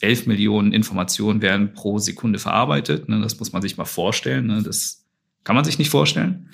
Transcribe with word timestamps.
11 0.00 0.26
Millionen 0.26 0.72
Informationen 0.72 1.42
werden 1.42 1.74
pro 1.74 1.98
Sekunde 1.98 2.38
verarbeitet. 2.38 3.08
Ne? 3.08 3.20
Das 3.20 3.38
muss 3.38 3.52
man 3.52 3.62
sich 3.62 3.76
mal 3.76 3.84
vorstellen. 3.84 4.46
Ne? 4.46 4.62
Das 4.62 5.06
kann 5.44 5.54
man 5.54 5.64
sich 5.64 5.78
nicht 5.78 5.90
vorstellen. 5.90 6.48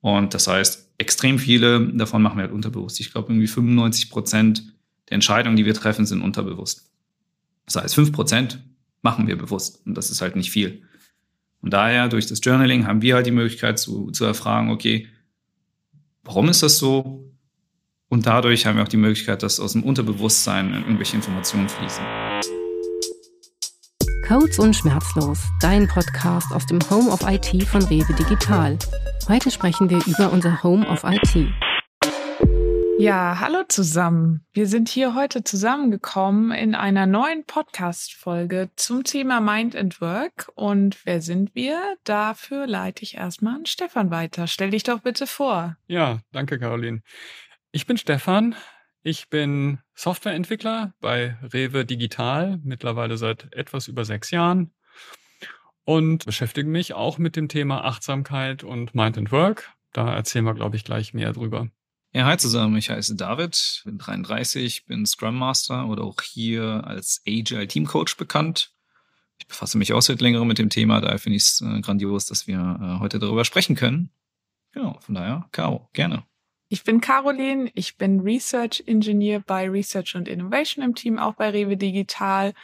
Und 0.00 0.34
das 0.34 0.46
heißt, 0.46 0.92
extrem 0.98 1.38
viele 1.38 1.92
davon 1.94 2.22
machen 2.22 2.36
wir 2.36 2.44
halt 2.44 2.52
unterbewusst. 2.52 3.00
Ich 3.00 3.12
glaube, 3.12 3.32
irgendwie 3.32 3.46
95 3.46 4.10
Prozent 4.10 4.74
der 5.08 5.16
Entscheidungen, 5.16 5.56
die 5.56 5.64
wir 5.64 5.74
treffen, 5.74 6.06
sind 6.06 6.22
unterbewusst. 6.22 6.90
Das 7.66 7.76
heißt, 7.76 7.94
5 7.94 8.12
Prozent 8.12 8.62
machen 9.02 9.26
wir 9.26 9.36
bewusst. 9.36 9.86
Und 9.86 9.94
das 9.94 10.10
ist 10.10 10.20
halt 10.20 10.36
nicht 10.36 10.50
viel. 10.50 10.82
Und 11.62 11.72
daher, 11.72 12.08
durch 12.08 12.26
das 12.26 12.40
Journaling 12.42 12.86
haben 12.86 13.02
wir 13.02 13.14
halt 13.14 13.26
die 13.26 13.32
Möglichkeit 13.32 13.78
zu, 13.78 14.10
zu 14.10 14.24
erfragen, 14.24 14.70
okay, 14.70 15.08
warum 16.24 16.48
ist 16.48 16.62
das 16.62 16.78
so? 16.78 17.30
Und 18.08 18.26
dadurch 18.26 18.66
haben 18.66 18.76
wir 18.76 18.82
auch 18.82 18.88
die 18.88 18.96
Möglichkeit, 18.96 19.42
dass 19.42 19.60
aus 19.60 19.72
dem 19.72 19.84
Unterbewusstsein 19.84 20.72
irgendwelche 20.72 21.16
Informationen 21.16 21.68
fließen. 21.68 22.04
Codes 24.30 24.60
und 24.60 24.76
Schmerzlos, 24.76 25.50
dein 25.60 25.88
Podcast 25.88 26.52
aus 26.52 26.64
dem 26.64 26.78
Home 26.88 27.10
of 27.10 27.20
IT 27.26 27.64
von 27.64 27.82
Rewe 27.82 28.14
Digital. 28.14 28.78
Heute 29.28 29.50
sprechen 29.50 29.90
wir 29.90 30.00
über 30.06 30.30
unser 30.30 30.62
Home 30.62 30.88
of 30.88 31.02
IT. 31.02 31.48
Ja, 33.00 33.40
hallo 33.40 33.64
zusammen. 33.66 34.46
Wir 34.52 34.68
sind 34.68 34.88
hier 34.88 35.16
heute 35.16 35.42
zusammengekommen 35.42 36.52
in 36.52 36.76
einer 36.76 37.06
neuen 37.06 37.44
Podcast-Folge 37.44 38.70
zum 38.76 39.02
Thema 39.02 39.40
Mind 39.40 39.74
and 39.74 40.00
Work. 40.00 40.52
Und 40.54 41.04
wer 41.04 41.20
sind 41.20 41.56
wir? 41.56 41.96
Dafür 42.04 42.68
leite 42.68 43.02
ich 43.02 43.16
erstmal 43.16 43.56
an 43.56 43.66
Stefan 43.66 44.12
weiter. 44.12 44.46
Stell 44.46 44.70
dich 44.70 44.84
doch 44.84 45.00
bitte 45.00 45.26
vor. 45.26 45.76
Ja, 45.88 46.20
danke, 46.30 46.60
Caroline. 46.60 47.02
Ich 47.72 47.84
bin 47.84 47.96
Stefan. 47.96 48.54
Ich 49.02 49.30
bin 49.30 49.78
Softwareentwickler 49.94 50.92
bei 51.00 51.38
Rewe 51.42 51.86
Digital, 51.86 52.60
mittlerweile 52.62 53.16
seit 53.16 53.54
etwas 53.54 53.88
über 53.88 54.04
sechs 54.04 54.30
Jahren 54.30 54.74
und 55.84 56.26
beschäftige 56.26 56.68
mich 56.68 56.92
auch 56.92 57.16
mit 57.16 57.34
dem 57.34 57.48
Thema 57.48 57.82
Achtsamkeit 57.84 58.62
und 58.62 58.94
Mind 58.94 59.16
and 59.16 59.32
Work. 59.32 59.72
Da 59.92 60.14
erzählen 60.14 60.44
wir, 60.44 60.52
glaube 60.52 60.76
ich, 60.76 60.84
gleich 60.84 61.14
mehr 61.14 61.32
drüber. 61.32 61.70
Ja, 62.12 62.26
hi 62.26 62.36
zusammen. 62.36 62.76
Ich 62.76 62.90
heiße 62.90 63.16
David, 63.16 63.82
bin 63.86 63.96
33, 63.96 64.84
bin 64.84 65.06
Scrum 65.06 65.38
Master 65.38 65.86
oder 65.86 66.04
auch 66.04 66.20
hier 66.20 66.84
als 66.86 67.22
Agile 67.26 67.68
Team 67.68 67.86
Coach 67.86 68.18
bekannt. 68.18 68.74
Ich 69.38 69.46
befasse 69.46 69.78
mich 69.78 69.94
auch 69.94 70.02
seit 70.02 70.20
längerem 70.20 70.46
mit 70.46 70.58
dem 70.58 70.68
Thema, 70.68 71.00
daher 71.00 71.18
finde 71.18 71.36
ich 71.36 71.44
es 71.44 71.62
äh, 71.62 71.80
grandios, 71.80 72.26
dass 72.26 72.46
wir 72.46 72.58
äh, 72.58 73.00
heute 73.00 73.18
darüber 73.18 73.46
sprechen 73.46 73.76
können. 73.76 74.10
Genau, 74.72 74.98
von 75.00 75.14
daher, 75.14 75.48
Caro, 75.52 75.88
gerne. 75.94 76.24
Ich 76.72 76.84
bin 76.84 77.00
Caroline, 77.00 77.68
ich 77.74 77.96
bin 77.96 78.20
Research 78.20 78.84
Engineer 78.86 79.40
bei 79.40 79.68
Research 79.68 80.14
und 80.14 80.28
Innovation 80.28 80.84
im 80.84 80.94
Team, 80.94 81.18
auch 81.18 81.34
bei 81.34 81.50
Rewe 81.50 81.76
Digital. 81.76 82.54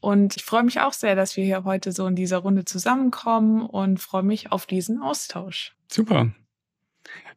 Und 0.00 0.36
ich 0.36 0.44
freue 0.44 0.62
mich 0.62 0.80
auch 0.80 0.92
sehr, 0.92 1.16
dass 1.16 1.38
wir 1.38 1.44
hier 1.44 1.64
heute 1.64 1.92
so 1.92 2.06
in 2.06 2.14
dieser 2.14 2.36
Runde 2.36 2.66
zusammenkommen 2.66 3.62
und 3.62 3.98
freue 3.98 4.24
mich 4.24 4.52
auf 4.52 4.66
diesen 4.66 5.00
Austausch. 5.00 5.74
Super. 5.90 6.32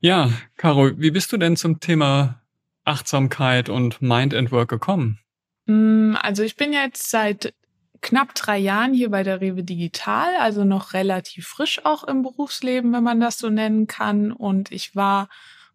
Ja, 0.02 0.30
Caro, 0.58 0.92
wie 0.98 1.12
bist 1.12 1.32
du 1.32 1.38
denn 1.38 1.56
zum 1.56 1.80
Thema 1.80 2.42
Achtsamkeit 2.84 3.70
und 3.70 4.02
Mind 4.02 4.34
and 4.34 4.52
Work 4.52 4.68
gekommen? 4.68 5.20
Mm, 5.68 6.18
also 6.22 6.44
ich 6.44 6.58
bin 6.58 6.74
jetzt 6.74 7.10
seit 7.10 7.54
knapp 8.02 8.36
drei 8.36 8.58
Jahren 8.58 8.94
hier 8.94 9.10
bei 9.10 9.24
der 9.24 9.40
Rewe 9.40 9.64
Digital, 9.64 10.36
also 10.42 10.66
noch 10.66 10.92
relativ 10.92 11.48
frisch 11.48 11.86
auch 11.86 12.04
im 12.04 12.24
Berufsleben, 12.24 12.92
wenn 12.92 13.04
man 13.04 13.22
das 13.22 13.38
so 13.38 13.50
nennen 13.50 13.88
kann. 13.88 14.34
Und 14.34 14.74
ich 14.74 14.98
war 14.98 15.30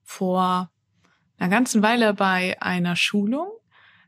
vor 0.05 0.71
einer 1.39 1.51
ganzen 1.51 1.83
Weile 1.83 2.15
bei 2.15 2.61
einer 2.61 2.97
Schulung 2.97 3.49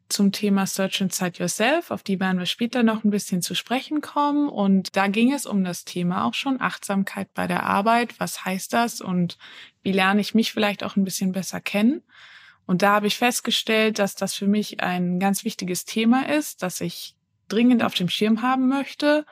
zum 0.09 0.31
Thema 0.31 0.67
Search 0.67 1.01
Inside 1.01 1.39
Yourself. 1.39 1.91
Auf 1.91 2.03
die 2.03 2.21
werden 2.21 2.39
wir 2.39 2.47
später 2.47 2.83
noch 2.83 3.03
ein 3.05 3.11
bisschen 3.11 3.43
zu 3.43 3.55
sprechen 3.55 4.01
kommen. 4.01 4.49
Und 4.49 4.97
da 4.97 5.09
ging 5.09 5.33
es 5.33 5.47
um 5.47 5.65
das 5.65 5.85
Thema 5.85 6.25
auch 6.25 6.35
schon 6.35 6.61
Achtsamkeit 6.61 7.33
bei 7.35 7.47
der 7.47 7.65
Arbeit. 7.65 8.19
Was 8.21 8.45
heißt 8.45 8.73
das? 8.73 9.01
Und 9.01 9.39
wie 9.83 9.93
lerne 9.93 10.21
ich 10.21 10.35
mich 10.35 10.53
vielleicht 10.53 10.85
auch 10.85 10.97
ein 10.97 11.05
bisschen 11.05 11.33
besser 11.33 11.61
kennen? 11.61 12.03
Und 12.67 12.83
da 12.83 12.93
habe 12.95 13.07
ich 13.07 13.17
festgestellt, 13.17 13.99
dass 13.99 14.15
das 14.15 14.35
für 14.35 14.47
mich 14.49 14.81
ein 14.81 15.21
ganz 15.21 15.45
wichtiges 15.45 15.85
Thema 15.85 16.29
ist, 16.29 16.63
das 16.63 16.81
ich 16.81 17.17
dringend 17.49 17.83
auf 17.83 17.95
dem 17.95 18.09
Schirm 18.09 18.43
haben 18.43 18.69
möchte. 18.69 19.25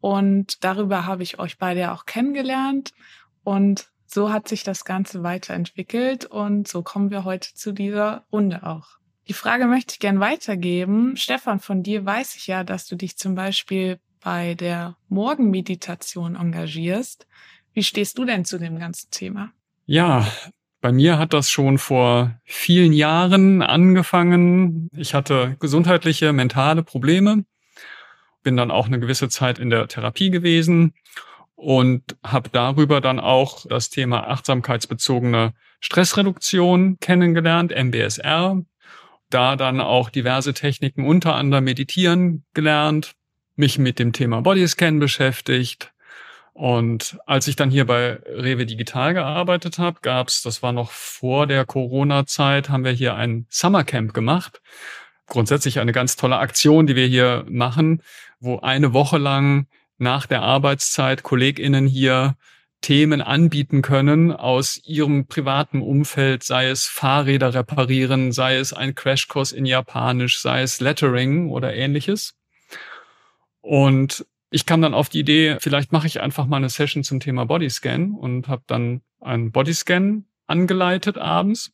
Und 0.00 0.64
darüber 0.64 1.06
habe 1.06 1.22
ich 1.22 1.38
euch 1.38 1.58
beide 1.58 1.92
auch 1.92 2.06
kennengelernt. 2.06 2.92
Und 3.42 3.88
so 4.08 4.32
hat 4.32 4.48
sich 4.48 4.64
das 4.64 4.84
Ganze 4.84 5.22
weiterentwickelt. 5.22 6.24
Und 6.24 6.66
so 6.66 6.82
kommen 6.82 7.10
wir 7.10 7.24
heute 7.24 7.54
zu 7.54 7.72
dieser 7.72 8.24
Runde 8.32 8.66
auch. 8.66 8.98
Die 9.28 9.34
Frage 9.34 9.66
möchte 9.66 9.92
ich 9.92 9.98
gern 10.00 10.20
weitergeben. 10.20 11.16
Stefan, 11.16 11.60
von 11.60 11.82
dir 11.82 12.04
weiß 12.04 12.34
ich 12.36 12.46
ja, 12.46 12.64
dass 12.64 12.86
du 12.86 12.96
dich 12.96 13.18
zum 13.18 13.34
Beispiel 13.34 14.00
bei 14.20 14.54
der 14.54 14.96
Morgenmeditation 15.08 16.34
engagierst. 16.34 17.26
Wie 17.74 17.84
stehst 17.84 18.16
du 18.18 18.24
denn 18.24 18.46
zu 18.46 18.58
dem 18.58 18.78
ganzen 18.78 19.10
Thema? 19.10 19.52
Ja, 19.84 20.26
bei 20.80 20.90
mir 20.90 21.18
hat 21.18 21.34
das 21.34 21.50
schon 21.50 21.76
vor 21.76 22.40
vielen 22.44 22.94
Jahren 22.94 23.60
angefangen. 23.60 24.88
Ich 24.96 25.12
hatte 25.12 25.56
gesundheitliche, 25.60 26.32
mentale 26.32 26.82
Probleme, 26.82 27.44
bin 28.42 28.56
dann 28.56 28.70
auch 28.70 28.86
eine 28.86 28.98
gewisse 28.98 29.28
Zeit 29.28 29.58
in 29.58 29.68
der 29.68 29.86
Therapie 29.88 30.30
gewesen 30.30 30.94
und 31.58 32.16
habe 32.22 32.50
darüber 32.50 33.00
dann 33.00 33.18
auch 33.18 33.66
das 33.66 33.90
Thema 33.90 34.28
achtsamkeitsbezogene 34.28 35.54
Stressreduktion 35.80 36.98
kennengelernt, 37.00 37.72
MBSR, 37.72 38.62
da 39.28 39.56
dann 39.56 39.80
auch 39.80 40.08
diverse 40.08 40.54
Techniken, 40.54 41.04
unter 41.04 41.34
anderem 41.34 41.64
Meditieren 41.64 42.44
gelernt, 42.54 43.14
mich 43.56 43.76
mit 43.76 43.98
dem 43.98 44.12
Thema 44.12 44.40
Bodyscan 44.40 45.00
beschäftigt. 45.00 45.92
Und 46.52 47.18
als 47.26 47.48
ich 47.48 47.56
dann 47.56 47.70
hier 47.70 47.86
bei 47.86 48.20
Rewe 48.24 48.64
Digital 48.64 49.14
gearbeitet 49.14 49.78
habe, 49.78 49.98
gab's, 50.00 50.42
das 50.42 50.62
war 50.62 50.70
noch 50.70 50.92
vor 50.92 51.48
der 51.48 51.64
Corona-Zeit, 51.64 52.68
haben 52.68 52.84
wir 52.84 52.92
hier 52.92 53.16
ein 53.16 53.46
Summercamp 53.50 54.14
gemacht. 54.14 54.62
Grundsätzlich 55.26 55.80
eine 55.80 55.92
ganz 55.92 56.14
tolle 56.14 56.38
Aktion, 56.38 56.86
die 56.86 56.94
wir 56.94 57.06
hier 57.06 57.44
machen, 57.48 58.00
wo 58.38 58.60
eine 58.60 58.92
Woche 58.92 59.18
lang 59.18 59.66
nach 59.98 60.26
der 60.26 60.42
Arbeitszeit 60.42 61.22
KollegInnen 61.22 61.86
hier 61.86 62.36
Themen 62.80 63.20
anbieten 63.20 63.82
können 63.82 64.32
aus 64.32 64.80
ihrem 64.84 65.26
privaten 65.26 65.82
Umfeld, 65.82 66.44
sei 66.44 66.68
es 66.68 66.86
Fahrräder 66.86 67.52
reparieren, 67.52 68.30
sei 68.30 68.56
es 68.56 68.72
ein 68.72 68.94
Crashkurs 68.94 69.50
in 69.52 69.66
Japanisch, 69.66 70.38
sei 70.38 70.62
es 70.62 70.80
Lettering 70.80 71.50
oder 71.50 71.74
ähnliches. 71.74 72.36
Und 73.60 74.24
ich 74.50 74.64
kam 74.64 74.80
dann 74.80 74.94
auf 74.94 75.08
die 75.08 75.20
Idee, 75.20 75.56
vielleicht 75.60 75.92
mache 75.92 76.06
ich 76.06 76.20
einfach 76.20 76.46
mal 76.46 76.56
eine 76.56 76.70
Session 76.70 77.02
zum 77.02 77.20
Thema 77.20 77.44
Bodyscan 77.44 78.12
und 78.12 78.48
habe 78.48 78.62
dann 78.66 79.02
einen 79.20 79.50
Bodyscan 79.50 80.24
angeleitet 80.46 81.18
abends, 81.18 81.72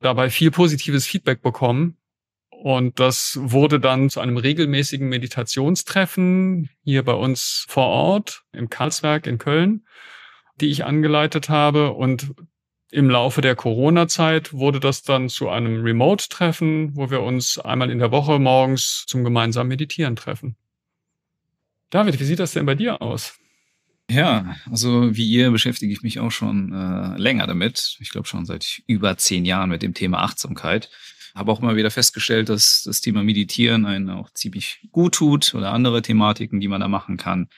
dabei 0.00 0.30
viel 0.30 0.50
positives 0.50 1.06
Feedback 1.06 1.42
bekommen. 1.42 1.98
Und 2.64 2.98
das 2.98 3.38
wurde 3.42 3.78
dann 3.78 4.08
zu 4.08 4.20
einem 4.20 4.38
regelmäßigen 4.38 5.08
Meditationstreffen 5.08 6.70
hier 6.82 7.02
bei 7.04 7.12
uns 7.12 7.66
vor 7.68 7.86
Ort 7.86 8.44
im 8.52 8.70
Karlsberg 8.70 9.26
in 9.26 9.36
Köln 9.36 9.84
die 10.60 10.66
ich 10.66 10.84
angeleitet 10.84 11.48
habe. 11.48 11.92
Und 11.92 12.34
im 12.90 13.10
Laufe 13.10 13.40
der 13.40 13.56
Corona-Zeit 13.56 14.52
wurde 14.52 14.80
das 14.80 15.02
dann 15.02 15.28
zu 15.28 15.48
einem 15.48 15.82
Remote-Treffen, 15.82 16.96
wo 16.96 17.10
wir 17.10 17.22
uns 17.22 17.58
einmal 17.58 17.90
in 17.90 17.98
der 17.98 18.12
Woche 18.12 18.38
morgens 18.38 19.04
zum 19.06 19.24
gemeinsamen 19.24 19.68
Meditieren 19.68 20.16
treffen. 20.16 20.56
David, 21.90 22.18
wie 22.20 22.24
sieht 22.24 22.38
das 22.38 22.52
denn 22.52 22.66
bei 22.66 22.74
dir 22.74 23.02
aus? 23.02 23.38
Ja, 24.10 24.54
also 24.70 25.16
wie 25.16 25.28
ihr 25.28 25.50
beschäftige 25.50 25.92
ich 25.92 26.02
mich 26.02 26.20
auch 26.20 26.30
schon 26.30 26.72
äh, 26.72 27.18
länger 27.18 27.46
damit. 27.46 27.96
Ich 28.00 28.10
glaube 28.10 28.28
schon 28.28 28.44
seit 28.44 28.82
über 28.86 29.16
zehn 29.16 29.44
Jahren 29.44 29.70
mit 29.70 29.82
dem 29.82 29.94
Thema 29.94 30.22
Achtsamkeit. 30.22 30.90
Habe 31.34 31.50
auch 31.50 31.60
immer 31.60 31.76
wieder 31.76 31.90
festgestellt, 31.90 32.48
dass 32.48 32.82
das 32.84 33.00
Thema 33.00 33.24
Meditieren 33.24 33.86
einen 33.86 34.08
auch 34.10 34.30
ziemlich 34.30 34.86
gut 34.92 35.14
tut 35.16 35.54
oder 35.54 35.72
andere 35.72 36.00
Thematiken, 36.00 36.60
die 36.60 36.68
man 36.68 36.80
da 36.80 36.88
machen 36.88 37.16
kann. 37.16 37.48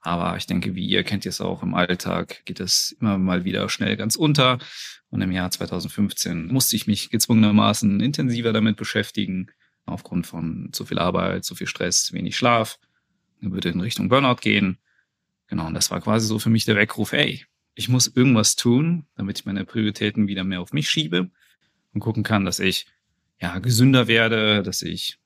Aber 0.00 0.36
ich 0.36 0.46
denke, 0.46 0.74
wie 0.74 0.84
ihr 0.84 1.04
kennt 1.04 1.24
ihr 1.24 1.30
es 1.30 1.40
auch 1.40 1.62
im 1.62 1.74
Alltag, 1.74 2.44
geht 2.44 2.58
es 2.58 2.96
immer 3.00 3.18
mal 3.18 3.44
wieder 3.44 3.68
schnell 3.68 3.96
ganz 3.96 4.16
unter. 4.16 4.58
Und 5.10 5.20
im 5.20 5.30
Jahr 5.30 5.50
2015 5.50 6.48
musste 6.48 6.74
ich 6.74 6.88
mich 6.88 7.10
gezwungenermaßen 7.10 8.00
intensiver 8.00 8.52
damit 8.52 8.76
beschäftigen, 8.76 9.46
aufgrund 9.86 10.26
von 10.26 10.70
zu 10.72 10.84
viel 10.84 10.98
Arbeit, 10.98 11.44
zu 11.44 11.54
viel 11.54 11.68
Stress, 11.68 12.12
wenig 12.12 12.36
Schlaf. 12.36 12.80
Ich 13.40 13.50
würde 13.50 13.68
in 13.68 13.80
Richtung 13.80 14.08
Burnout 14.08 14.40
gehen. 14.40 14.78
Genau, 15.46 15.66
und 15.66 15.74
das 15.74 15.90
war 15.92 16.00
quasi 16.00 16.26
so 16.26 16.40
für 16.40 16.50
mich 16.50 16.64
der 16.64 16.76
Weckruf, 16.76 17.12
ey, 17.12 17.44
ich 17.74 17.88
muss 17.88 18.08
irgendwas 18.08 18.56
tun, 18.56 19.06
damit 19.16 19.38
ich 19.38 19.44
meine 19.44 19.64
Prioritäten 19.64 20.26
wieder 20.26 20.44
mehr 20.44 20.60
auf 20.60 20.72
mich 20.72 20.90
schiebe 20.90 21.30
und 21.92 22.00
gucken 22.00 22.22
kann, 22.22 22.44
dass 22.44 22.58
ich 22.58 22.86
ja 23.42 23.58
gesünder 23.58 24.06
werde, 24.06 24.62
dass 24.62 24.80
ich 24.82 25.18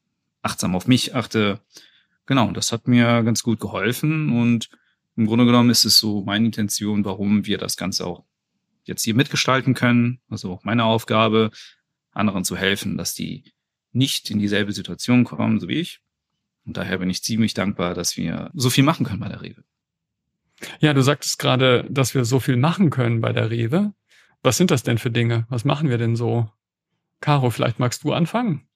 achtsam 0.42 0.74
auf 0.74 0.88
mich 0.88 1.14
achte, 1.14 1.60
genau, 2.24 2.50
das 2.50 2.72
hat 2.72 2.88
mir 2.88 3.22
ganz 3.22 3.42
gut 3.42 3.60
geholfen 3.60 4.30
und 4.40 4.70
im 5.16 5.26
Grunde 5.26 5.46
genommen 5.46 5.70
ist 5.70 5.84
es 5.84 5.98
so 5.98 6.24
meine 6.24 6.46
Intention, 6.46 7.04
warum 7.04 7.46
wir 7.46 7.58
das 7.58 7.76
Ganze 7.76 8.06
auch 8.06 8.24
jetzt 8.84 9.02
hier 9.02 9.14
mitgestalten 9.14 9.74
können. 9.74 10.20
Also 10.28 10.52
auch 10.52 10.64
meine 10.64 10.84
Aufgabe, 10.84 11.50
anderen 12.12 12.44
zu 12.44 12.56
helfen, 12.56 12.96
dass 12.96 13.14
die 13.14 13.52
nicht 13.92 14.30
in 14.30 14.38
dieselbe 14.38 14.72
Situation 14.72 15.24
kommen, 15.24 15.58
so 15.58 15.68
wie 15.68 15.80
ich. 15.80 16.00
Und 16.66 16.76
daher 16.76 16.98
bin 16.98 17.10
ich 17.10 17.22
ziemlich 17.22 17.54
dankbar, 17.54 17.94
dass 17.94 18.16
wir 18.16 18.50
so 18.54 18.70
viel 18.70 18.84
machen 18.84 19.06
können 19.06 19.20
bei 19.20 19.28
der 19.28 19.42
Rewe. 19.42 19.64
Ja, 20.80 20.94
du 20.94 21.02
sagtest 21.02 21.38
gerade, 21.38 21.86
dass 21.90 22.14
wir 22.14 22.24
so 22.24 22.40
viel 22.40 22.56
machen 22.56 22.90
können 22.90 23.20
bei 23.20 23.32
der 23.32 23.50
Rewe. 23.50 23.94
Was 24.42 24.56
sind 24.56 24.70
das 24.70 24.82
denn 24.82 24.98
für 24.98 25.10
Dinge? 25.10 25.46
Was 25.48 25.64
machen 25.64 25.88
wir 25.88 25.98
denn 25.98 26.16
so? 26.16 26.50
Caro, 27.20 27.50
vielleicht 27.50 27.78
magst 27.78 28.04
du 28.04 28.12
anfangen. 28.12 28.66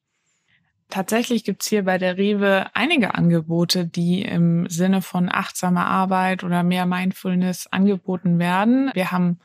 Tatsächlich 0.89 1.45
gibt's 1.45 1.69
hier 1.69 1.85
bei 1.85 1.99
der 1.99 2.17
Rewe 2.17 2.67
einige 2.75 3.15
Angebote, 3.15 3.87
die 3.87 4.23
im 4.23 4.69
Sinne 4.69 5.03
von 5.03 5.29
achtsamer 5.31 5.87
Arbeit 5.87 6.43
oder 6.43 6.65
mehr 6.65 6.85
Mindfulness 6.85 7.69
angeboten 7.69 8.41
werden. 8.41 8.91
Wir 8.95 9.13
haben 9.13 9.39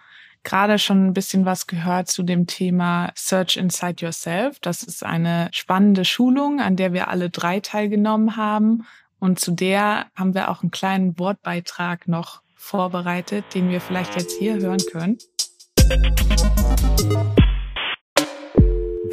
gerade 0.44 0.80
schon 0.80 1.08
ein 1.08 1.14
bisschen 1.14 1.46
was 1.46 1.68
gehört 1.68 2.08
zu 2.08 2.24
dem 2.24 2.48
Thema 2.48 3.12
Search 3.16 3.58
Inside 3.58 4.06
Yourself. 4.06 4.60
Das 4.60 4.82
ist 4.82 5.04
eine 5.04 5.50
spannende 5.52 6.04
Schulung, 6.04 6.62
an 6.62 6.76
der 6.76 6.94
wir 6.94 7.10
alle 7.10 7.30
drei 7.30 7.60
teilgenommen 7.60 8.38
haben. 8.38 8.86
Und 9.20 9.40
zu 9.40 9.52
der 9.52 10.08
haben 10.16 10.34
wir 10.34 10.50
auch 10.50 10.64
einen 10.64 10.72
kleinen 10.72 11.20
Wortbeitrag 11.20 12.08
noch 12.08 12.42
vorbereitet, 12.56 13.46
den 13.54 13.70
wir 13.70 13.82
vielleicht 13.82 14.16
jetzt 14.16 14.38
hier 14.40 14.56
hören 14.56 14.82
können. 14.92 15.18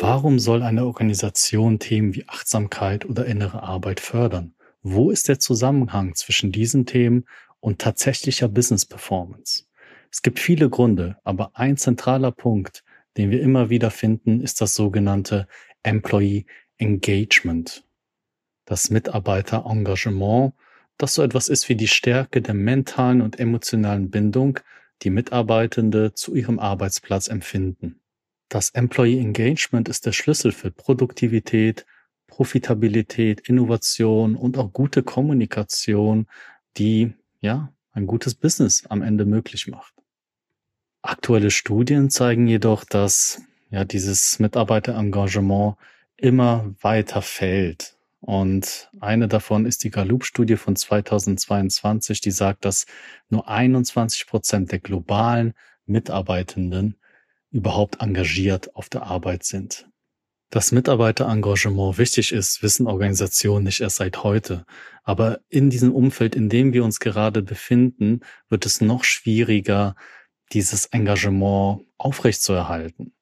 Warum 0.05 0.41
soll 0.41 0.65
eine 0.65 0.85
Organisation 0.85 1.79
Themen 1.79 2.13
wie 2.17 2.29
Achtsamkeit 2.29 3.05
oder 3.05 3.25
innere 3.25 3.63
Arbeit 3.63 4.01
fördern? 4.01 4.53
Wo 4.83 5.13
ist 5.13 5.29
der 5.29 5.39
Zusammenhang 5.39 6.17
zwischen 6.17 6.51
diesen 6.51 6.87
Themen 6.87 7.25
und 7.61 7.79
tatsächlicher 7.79 8.49
Business 8.49 8.85
Performance? 8.85 9.63
Es 10.11 10.23
gibt 10.23 10.41
viele 10.41 10.69
Gründe, 10.69 11.19
aber 11.23 11.53
ein 11.55 11.77
zentraler 11.77 12.33
Punkt, 12.33 12.83
den 13.17 13.31
wir 13.31 13.41
immer 13.41 13.71
wieder 13.71 13.93
finden, 13.93 14.41
ist 14.41 14.61
das 14.61 14.75
sogenannte 14.75 15.47
Employee 15.85 16.47
Engagement. 16.79 17.85
Das 18.65 18.91
Mitarbeiterengagement, 18.91 20.55
das 20.99 21.15
so 21.15 21.23
etwas 21.23 21.49
ist 21.49 21.69
wie 21.69 21.77
die 21.77 21.87
Stärke 21.87 22.43
der 22.43 22.55
mentalen 22.55 23.23
und 23.23 23.39
emotionalen 23.39 24.11
Bindung, 24.11 24.59
die 25.03 25.11
Mitarbeitende 25.11 26.13
zu 26.13 26.35
ihrem 26.35 26.59
Arbeitsplatz 26.59 27.29
empfinden. 27.29 28.02
Das 28.53 28.69
Employee 28.69 29.19
Engagement 29.19 29.89
ist 29.89 30.05
der 30.05 30.13
Schlüssel 30.13 30.53
für 30.53 30.71
Produktivität, 30.71 31.87
Profitabilität, 32.27 33.49
Innovation 33.49 34.37
und 34.37 34.59
auch 34.59 34.75
gute 34.75 35.03
Kommunikation, 35.03 36.27
die 36.77 37.15
ja 37.41 37.73
ein 37.93 38.07
gutes 38.07 38.35
Business 38.35 38.85
am 38.91 39.01
Ende 39.01 39.25
möglich 39.25 39.69
macht. 39.69 39.95
Aktuelle 41.01 41.51
Studien 41.51 42.11
zeigen 42.11 42.47
jedoch, 42.47 42.85
dass 42.85 43.41
ja 43.71 43.87
dieses 43.87 44.39
Mitarbeiterengagement 44.39 45.77
immer 46.19 46.75
weiter 46.83 47.23
fällt. 47.23 47.97
Und 48.21 48.91
eine 49.01 49.29
davon 49.29 49.65
ist 49.65 49.83
die 49.83 49.91
Gallup-Studie 49.91 50.57
von 50.57 50.77
2022, 50.77 52.21
die 52.21 52.31
sagt, 52.31 52.67
dass 52.67 52.85
nur 53.31 53.49
21 53.49 54.27
Prozent 54.27 54.73
der 54.73 54.81
globalen 54.81 55.55
Mitarbeitenden 55.87 56.97
überhaupt 57.53 58.01
engagiert 58.01 58.75
auf 58.75 58.89
der 58.89 59.05
Arbeit 59.05 59.45
sind. 59.45 59.87
Dass 60.51 60.73
Mitarbeiterengagement 60.73 61.97
wichtig 61.97 62.33
ist, 62.33 62.63
wissen 62.63 62.87
Organisationen 62.87 63.65
nicht 63.65 63.81
erst 63.81 63.97
seit 63.97 64.23
heute. 64.23 64.67
Aber 65.03 65.41
in 65.49 65.71
diesem 65.71 65.95
Umfeld, 65.95 66.35
in 66.35 66.51
dem 66.51 66.75
wir 66.75 66.85
uns 66.85 67.01
gerade 67.01 67.43
befinden, 67.43 68.21
wird 68.49 68.67
es 68.67 68.81
noch 68.81 69.05
schwieriger, 69.05 69.97
dieses 70.53 70.87
Engagement 70.87 71.87
aufrechtzuerhalten. 71.97 73.15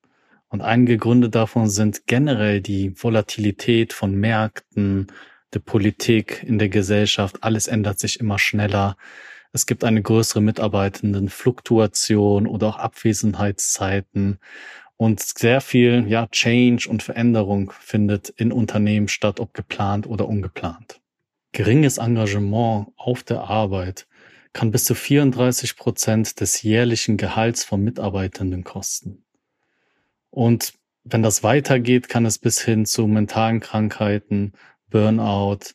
Und 0.48 0.62
einige 0.62 0.98
Gründe 0.98 1.30
davon 1.30 1.70
sind 1.70 2.08
generell 2.08 2.60
die 2.60 3.00
Volatilität 3.00 3.92
von 3.92 4.16
Märkten, 4.16 5.06
der 5.54 5.60
Politik, 5.60 6.42
in 6.44 6.58
der 6.58 6.68
Gesellschaft. 6.68 7.38
Alles 7.42 7.68
ändert 7.68 8.00
sich 8.00 8.18
immer 8.18 8.40
schneller. 8.40 8.96
Es 9.52 9.66
gibt 9.66 9.84
eine 9.84 10.00
größere 10.00 10.40
Mitarbeitendenfluktuation 10.40 12.46
oder 12.46 12.68
auch 12.68 12.76
Abwesenheitszeiten 12.76 14.38
und 14.96 15.20
sehr 15.20 15.60
viel, 15.60 16.06
ja, 16.08 16.26
Change 16.28 16.88
und 16.88 17.02
Veränderung 17.02 17.72
findet 17.80 18.28
in 18.28 18.52
Unternehmen 18.52 19.08
statt, 19.08 19.40
ob 19.40 19.54
geplant 19.54 20.06
oder 20.06 20.28
ungeplant. 20.28 21.00
Geringes 21.52 21.98
Engagement 21.98 22.88
auf 22.96 23.22
der 23.22 23.42
Arbeit 23.42 24.06
kann 24.52 24.70
bis 24.70 24.84
zu 24.84 24.94
34 24.94 25.76
Prozent 25.76 26.40
des 26.40 26.62
jährlichen 26.62 27.16
Gehalts 27.16 27.64
von 27.64 27.82
Mitarbeitenden 27.82 28.62
kosten. 28.62 29.24
Und 30.30 30.74
wenn 31.04 31.22
das 31.22 31.42
weitergeht, 31.42 32.08
kann 32.08 32.26
es 32.26 32.38
bis 32.38 32.60
hin 32.60 32.86
zu 32.86 33.06
mentalen 33.06 33.60
Krankheiten, 33.60 34.52
Burnout, 34.90 35.74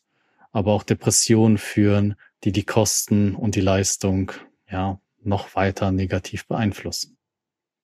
aber 0.51 0.73
auch 0.73 0.83
Depressionen 0.83 1.57
führen, 1.57 2.15
die 2.45 2.51
die 2.51 2.63
Kosten 2.63 3.35
und 3.35 3.55
die 3.55 3.61
Leistung 3.61 4.31
ja 4.71 4.99
noch 5.21 5.55
weiter 5.55 5.91
negativ 5.91 6.47
beeinflussen. 6.47 7.17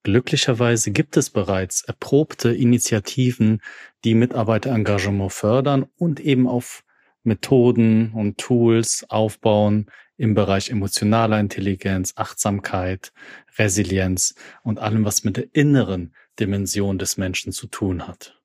Glücklicherweise 0.04 0.90
gibt 0.90 1.16
es 1.16 1.30
bereits 1.30 1.82
erprobte 1.82 2.52
Initiativen, 2.52 3.60
die 4.04 4.14
Mitarbeiterengagement 4.14 5.32
fördern 5.32 5.86
und 5.96 6.18
eben 6.20 6.48
auf 6.48 6.84
Methoden 7.24 8.12
und 8.12 8.38
Tools 8.38 9.04
aufbauen 9.08 9.86
im 10.16 10.34
Bereich 10.34 10.70
emotionaler 10.70 11.38
Intelligenz, 11.38 12.14
Achtsamkeit, 12.16 13.12
Resilienz 13.58 14.34
und 14.62 14.78
allem, 14.78 15.04
was 15.04 15.24
mit 15.24 15.36
der 15.36 15.54
inneren 15.54 16.14
Dimension 16.38 16.98
des 16.98 17.16
Menschen 17.16 17.52
zu 17.52 17.66
tun 17.66 18.06
hat. 18.08 18.40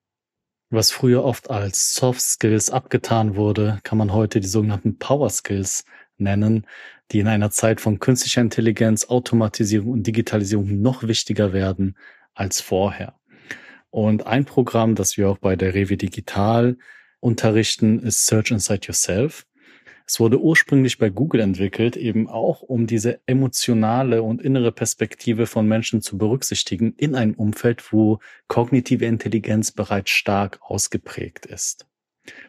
Was 0.70 0.90
früher 0.90 1.24
oft 1.24 1.50
als 1.50 1.94
Soft 1.94 2.20
Skills 2.20 2.70
abgetan 2.70 3.36
wurde, 3.36 3.80
kann 3.84 3.96
man 3.96 4.12
heute 4.12 4.38
die 4.38 4.48
sogenannten 4.48 4.98
Power 4.98 5.30
Skills 5.30 5.84
nennen, 6.20 6.66
die 7.10 7.20
in 7.20 7.28
einer 7.28 7.50
Zeit 7.50 7.80
von 7.80 7.98
künstlicher 7.98 8.40
Intelligenz, 8.40 9.06
Automatisierung 9.08 9.92
und 9.92 10.06
Digitalisierung 10.06 10.80
noch 10.80 11.02
wichtiger 11.02 11.52
werden 11.52 11.96
als 12.34 12.60
vorher. 12.60 13.14
Und 13.90 14.26
ein 14.26 14.44
Programm, 14.44 14.94
das 14.94 15.16
wir 15.16 15.30
auch 15.30 15.38
bei 15.38 15.56
der 15.56 15.74
Rewe 15.74 15.96
Digital 15.96 16.76
unterrichten, 17.20 18.00
ist 18.00 18.26
Search 18.26 18.50
Inside 18.50 18.86
Yourself. 18.86 19.46
Es 20.06 20.20
wurde 20.20 20.40
ursprünglich 20.40 20.98
bei 20.98 21.10
Google 21.10 21.42
entwickelt, 21.42 21.96
eben 21.96 22.28
auch 22.28 22.62
um 22.62 22.86
diese 22.86 23.20
emotionale 23.26 24.22
und 24.22 24.40
innere 24.40 24.72
Perspektive 24.72 25.46
von 25.46 25.68
Menschen 25.68 26.00
zu 26.00 26.16
berücksichtigen 26.16 26.94
in 26.96 27.14
einem 27.14 27.34
Umfeld, 27.34 27.92
wo 27.92 28.18
kognitive 28.46 29.04
Intelligenz 29.04 29.70
bereits 29.70 30.10
stark 30.10 30.60
ausgeprägt 30.62 31.44
ist. 31.44 31.87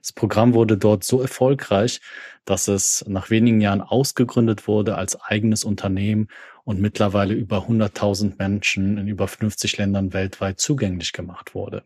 Das 0.01 0.13
Programm 0.13 0.53
wurde 0.53 0.77
dort 0.77 1.03
so 1.03 1.21
erfolgreich, 1.21 2.01
dass 2.45 2.67
es 2.67 3.05
nach 3.07 3.29
wenigen 3.29 3.61
Jahren 3.61 3.81
ausgegründet 3.81 4.67
wurde 4.67 4.95
als 4.95 5.21
eigenes 5.21 5.63
Unternehmen 5.63 6.27
und 6.63 6.79
mittlerweile 6.79 7.33
über 7.33 7.67
100.000 7.67 8.33
Menschen 8.37 8.97
in 8.97 9.07
über 9.07 9.27
50 9.27 9.77
Ländern 9.77 10.13
weltweit 10.13 10.59
zugänglich 10.59 11.13
gemacht 11.13 11.55
wurde. 11.55 11.83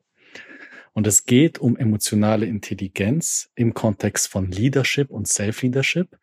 Und 0.94 1.08
es 1.08 1.26
geht 1.26 1.58
um 1.60 1.76
emotionale 1.76 2.46
Intelligenz 2.46 3.50
im 3.56 3.74
Kontext 3.74 4.28
von 4.28 4.52
Leadership 4.52 5.10
und 5.10 5.28
Self-Leadership 5.28 6.18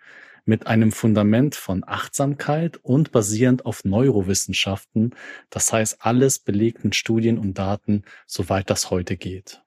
mit 0.45 0.67
einem 0.67 0.93
Fundament 0.93 1.55
von 1.55 1.85
Achtsamkeit 1.87 2.79
und 2.83 3.13
basierend 3.13 3.67
auf 3.67 3.85
Neurowissenschaften. 3.85 5.15
Das 5.51 5.73
heißt, 5.73 5.99
alles 6.01 6.39
belegt 6.39 6.85
mit 6.85 6.95
Studien 6.95 7.39
und 7.39 7.59
Daten, 7.59 8.05
soweit 8.27 8.71
das 8.71 8.91
heute 8.91 9.17
geht. 9.17 9.63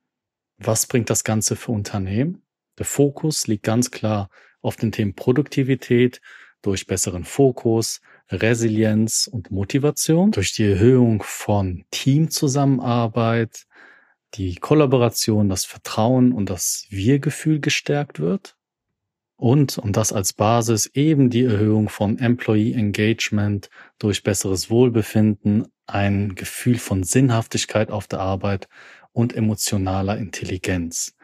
Was 0.65 0.85
bringt 0.85 1.09
das 1.09 1.25
Ganze 1.25 1.57
für 1.57 1.73
Unternehmen? 1.73 2.41
Der 2.77 2.85
Fokus 2.85 3.47
liegt 3.47 3.63
ganz 3.63 3.91
klar 3.91 4.29
auf 4.61 4.77
den 4.77 4.93
Themen 4.93 5.13
Produktivität 5.13 6.21
durch 6.61 6.87
besseren 6.87 7.25
Fokus, 7.25 7.99
Resilienz 8.29 9.29
und 9.31 9.51
Motivation, 9.51 10.31
durch 10.31 10.53
die 10.53 10.63
Erhöhung 10.63 11.21
von 11.21 11.83
Teamzusammenarbeit, 11.91 13.65
die 14.35 14.55
Kollaboration, 14.55 15.49
das 15.49 15.65
Vertrauen 15.65 16.31
und 16.31 16.49
das 16.49 16.87
Wir-Gefühl 16.89 17.59
gestärkt 17.59 18.21
wird. 18.21 18.55
Und, 19.35 19.77
und 19.77 19.97
das 19.97 20.13
als 20.13 20.31
Basis, 20.31 20.85
eben 20.93 21.29
die 21.29 21.43
Erhöhung 21.43 21.89
von 21.89 22.17
Employee 22.17 22.73
Engagement 22.73 23.69
durch 23.99 24.23
besseres 24.23 24.69
Wohlbefinden, 24.69 25.67
ein 25.85 26.35
Gefühl 26.35 26.77
von 26.77 27.03
Sinnhaftigkeit 27.03 27.91
auf 27.91 28.07
der 28.07 28.19
Arbeit 28.19 28.69
und 29.13 29.35
emotionaler 29.35 30.17
Intelligenz. 30.17 31.15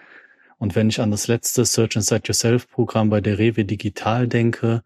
Und 0.58 0.76
wenn 0.76 0.90
ich 0.90 1.02
an 1.02 1.12
das 1.12 1.28
letzte 1.28 1.66
Search 1.66 1.96
Inside 1.96 2.24
Yourself 2.26 2.70
Programm 2.70 3.10
bei 3.10 3.22
der 3.22 3.38
Rewe 3.38 3.66
Digital 3.66 4.28
denke, 4.28 4.84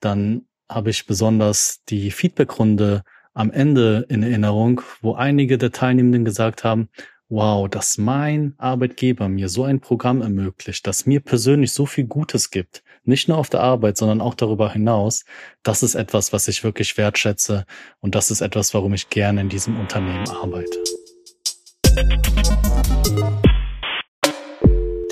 dann 0.00 0.46
habe 0.68 0.90
ich 0.90 1.06
besonders 1.06 1.82
die 1.88 2.10
Feedbackrunde 2.10 3.02
am 3.34 3.50
Ende 3.50 4.06
in 4.08 4.22
Erinnerung, 4.22 4.82
wo 5.00 5.14
einige 5.14 5.58
der 5.58 5.72
Teilnehmenden 5.72 6.24
gesagt 6.24 6.64
haben, 6.64 6.88
wow, 7.28 7.68
dass 7.68 7.96
mein 7.96 8.54
Arbeitgeber 8.58 9.28
mir 9.28 9.48
so 9.48 9.64
ein 9.64 9.80
Programm 9.80 10.20
ermöglicht, 10.20 10.86
das 10.86 11.06
mir 11.06 11.20
persönlich 11.20 11.72
so 11.72 11.86
viel 11.86 12.04
Gutes 12.04 12.50
gibt, 12.50 12.82
nicht 13.04 13.26
nur 13.26 13.38
auf 13.38 13.48
der 13.48 13.60
Arbeit, 13.60 13.96
sondern 13.96 14.20
auch 14.20 14.34
darüber 14.34 14.70
hinaus, 14.70 15.24
das 15.62 15.82
ist 15.82 15.94
etwas, 15.94 16.32
was 16.34 16.46
ich 16.48 16.62
wirklich 16.62 16.98
wertschätze 16.98 17.64
und 18.00 18.14
das 18.14 18.30
ist 18.30 18.42
etwas, 18.42 18.74
warum 18.74 18.92
ich 18.92 19.08
gerne 19.08 19.40
in 19.40 19.48
diesem 19.48 19.80
Unternehmen 19.80 20.28
arbeite. 20.28 20.78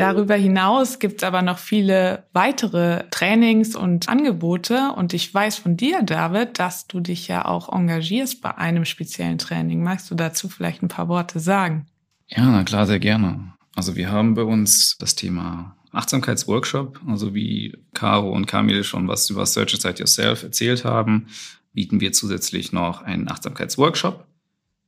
Darüber 0.00 0.34
hinaus 0.34 0.98
gibt 0.98 1.18
es 1.18 1.24
aber 1.24 1.42
noch 1.42 1.58
viele 1.58 2.24
weitere 2.32 3.04
Trainings 3.10 3.76
und 3.76 4.08
Angebote. 4.08 4.92
Und 4.96 5.12
ich 5.12 5.32
weiß 5.32 5.58
von 5.58 5.76
dir, 5.76 6.02
David, 6.02 6.58
dass 6.58 6.86
du 6.86 7.00
dich 7.00 7.28
ja 7.28 7.44
auch 7.44 7.70
engagierst 7.70 8.40
bei 8.40 8.56
einem 8.56 8.86
speziellen 8.86 9.36
Training. 9.36 9.82
Magst 9.82 10.10
du 10.10 10.14
dazu 10.14 10.48
vielleicht 10.48 10.82
ein 10.82 10.88
paar 10.88 11.08
Worte 11.08 11.38
sagen? 11.38 11.86
Ja, 12.28 12.46
na 12.46 12.64
klar, 12.64 12.86
sehr 12.86 12.98
gerne. 12.98 13.52
Also 13.76 13.94
wir 13.94 14.10
haben 14.10 14.34
bei 14.34 14.42
uns 14.42 14.96
das 14.98 15.16
Thema 15.16 15.76
Achtsamkeitsworkshop, 15.92 16.98
also 17.06 17.34
wie 17.34 17.76
Caro 17.92 18.30
und 18.30 18.46
Camille 18.46 18.84
schon 18.84 19.06
was 19.06 19.28
über 19.28 19.44
Search 19.44 19.74
Inside 19.74 19.98
Yourself 19.98 20.42
erzählt 20.44 20.86
haben, 20.86 21.26
bieten 21.74 22.00
wir 22.00 22.12
zusätzlich 22.12 22.72
noch 22.72 23.02
einen 23.02 23.30
Achtsamkeitsworkshop. 23.30 24.26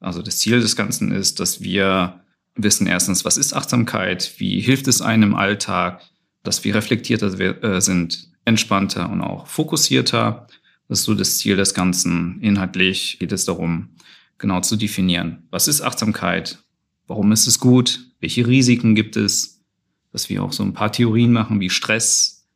Also 0.03 0.21
das 0.21 0.39
Ziel 0.39 0.61
des 0.61 0.77
Ganzen 0.77 1.13
ist, 1.13 1.41
dass 1.41 1.63
wir 1.63 2.21
wissen 2.55 2.87
erstens, 2.87 3.25
was 3.25 3.37
ist 3.37 3.55
Achtsamkeit, 3.55 4.35
wie 4.39 4.61
hilft 4.61 4.89
es 4.89 5.01
einem 5.01 5.31
im 5.31 5.35
Alltag, 5.35 6.03
dass 6.43 6.65
wir 6.65 6.75
reflektierter 6.75 7.39
äh, 7.63 7.81
sind, 7.81 8.31
entspannter 8.45 9.09
und 9.11 9.21
auch 9.21 9.47
fokussierter. 9.47 10.49
Das 10.89 11.01
ist 11.01 11.05
so 11.05 11.15
das 11.15 11.39
Ziel 11.39 11.57
des 11.57 11.73
Ganzen. 11.73 12.41
Inhaltlich 12.41 13.19
geht 13.21 13.33
es 13.33 13.45
darum, 13.45 13.91
genau 14.39 14.61
zu 14.61 14.77
definieren, 14.77 15.45
was 15.51 15.69
ist 15.69 15.81
Achtsamkeit, 15.81 16.59
warum 17.07 17.31
ist 17.31 17.47
es 17.47 17.61
gut, 17.61 18.01
welche 18.21 18.47
Risiken 18.47 18.97
gibt 18.97 19.17
es, 19.17 19.63
dass 20.11 20.29
wir 20.29 20.43
auch 20.43 20.53
so 20.53 20.65
ein 20.65 20.75
paar 20.75 20.91
Theorien 20.91 21.33
machen 21.33 21.61
wie 21.61 21.71
Stress, 21.71 22.49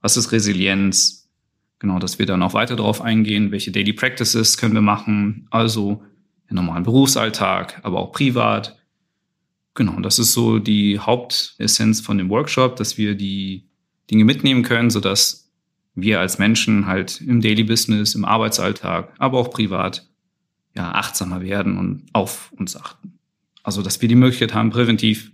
was 0.00 0.16
ist 0.16 0.32
Resilienz, 0.32 1.28
genau, 1.78 1.98
dass 1.98 2.18
wir 2.18 2.24
dann 2.24 2.42
auch 2.42 2.54
weiter 2.54 2.76
darauf 2.76 3.02
eingehen, 3.02 3.52
welche 3.52 3.72
Daily 3.72 3.92
Practices 3.92 4.56
können 4.56 4.74
wir 4.74 4.80
machen, 4.80 5.46
also 5.50 6.02
im 6.54 6.64
normalen 6.64 6.84
Berufsalltag, 6.84 7.80
aber 7.82 7.98
auch 7.98 8.12
privat, 8.12 8.78
Genau, 9.74 9.98
das 9.98 10.20
ist 10.20 10.32
so 10.32 10.60
die 10.60 11.00
Hauptessenz 11.00 12.00
von 12.00 12.16
dem 12.16 12.30
Workshop, 12.30 12.76
dass 12.76 12.96
wir 12.96 13.16
die 13.16 13.68
Dinge 14.08 14.24
mitnehmen 14.24 14.62
können, 14.62 14.88
sodass 14.88 15.52
wir 15.96 16.20
als 16.20 16.38
Menschen 16.38 16.86
halt 16.86 17.20
im 17.20 17.40
Daily 17.40 17.64
Business, 17.64 18.14
im 18.14 18.24
Arbeitsalltag, 18.24 19.12
aber 19.18 19.38
auch 19.38 19.50
privat 19.50 20.08
ja 20.76 20.92
achtsamer 20.92 21.40
werden 21.40 21.76
und 21.76 22.06
auf 22.12 22.52
uns 22.52 22.76
achten. 22.76 23.18
Also, 23.64 23.82
dass 23.82 24.00
wir 24.00 24.08
die 24.08 24.14
Möglichkeit 24.14 24.54
haben, 24.54 24.70
präventiv 24.70 25.32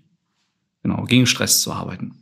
genau 0.82 1.04
gegen 1.04 1.26
Stress 1.26 1.60
zu 1.60 1.72
arbeiten. 1.72 2.14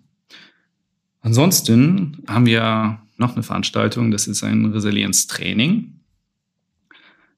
Ansonsten 1.20 2.24
haben 2.26 2.46
wir 2.46 3.00
noch 3.16 3.34
eine 3.34 3.42
Veranstaltung, 3.42 4.10
das 4.10 4.26
ist 4.26 4.42
ein 4.42 4.66
Resilienztraining. 4.66 5.97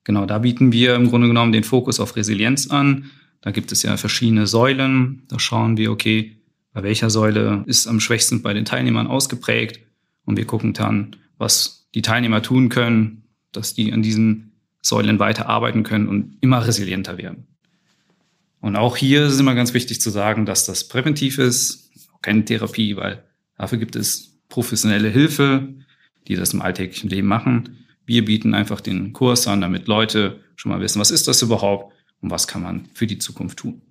Genau, 0.04 0.26
da 0.26 0.38
bieten 0.38 0.72
wir 0.72 0.94
im 0.94 1.08
Grunde 1.08 1.28
genommen 1.28 1.52
den 1.52 1.64
Fokus 1.64 2.00
auf 2.00 2.16
Resilienz 2.16 2.68
an 2.68 3.10
da 3.40 3.50
gibt 3.50 3.72
es 3.72 3.82
ja 3.82 3.96
verschiedene 3.96 4.46
Säulen. 4.46 5.22
Da 5.28 5.38
schauen 5.38 5.76
wir, 5.76 5.90
okay, 5.90 6.36
bei 6.72 6.82
welcher 6.82 7.10
Säule 7.10 7.64
ist 7.66 7.86
am 7.86 8.00
schwächsten 8.00 8.42
bei 8.42 8.52
den 8.52 8.64
Teilnehmern 8.64 9.06
ausgeprägt. 9.06 9.80
Und 10.24 10.36
wir 10.36 10.44
gucken 10.44 10.72
dann, 10.72 11.16
was 11.38 11.88
die 11.94 12.02
Teilnehmer 12.02 12.42
tun 12.42 12.68
können, 12.68 13.24
dass 13.52 13.74
die 13.74 13.92
an 13.92 14.02
diesen 14.02 14.52
Säulen 14.82 15.18
weiter 15.18 15.48
arbeiten 15.48 15.82
können 15.82 16.08
und 16.08 16.36
immer 16.40 16.66
resilienter 16.66 17.18
werden. 17.18 17.46
Und 18.60 18.76
auch 18.76 18.96
hier 18.96 19.26
ist 19.26 19.40
immer 19.40 19.54
ganz 19.54 19.72
wichtig 19.72 20.00
zu 20.00 20.10
sagen, 20.10 20.44
dass 20.44 20.66
das 20.66 20.86
präventiv 20.86 21.38
ist, 21.38 21.90
keine 22.22 22.44
Therapie, 22.44 22.96
weil 22.96 23.24
dafür 23.56 23.78
gibt 23.78 23.96
es 23.96 24.38
professionelle 24.50 25.08
Hilfe, 25.08 25.74
die 26.28 26.36
das 26.36 26.52
im 26.52 26.60
alltäglichen 26.60 27.08
Leben 27.08 27.26
machen. 27.26 27.79
Wir 28.10 28.24
bieten 28.24 28.54
einfach 28.54 28.80
den 28.80 29.12
Kurs 29.12 29.46
an, 29.46 29.60
damit 29.60 29.86
Leute 29.86 30.40
schon 30.56 30.72
mal 30.72 30.80
wissen, 30.80 30.98
was 30.98 31.12
ist 31.12 31.28
das 31.28 31.42
überhaupt 31.42 31.94
und 32.20 32.32
was 32.32 32.48
kann 32.48 32.60
man 32.60 32.88
für 32.92 33.06
die 33.06 33.18
Zukunft 33.18 33.60
tun. 33.60 33.82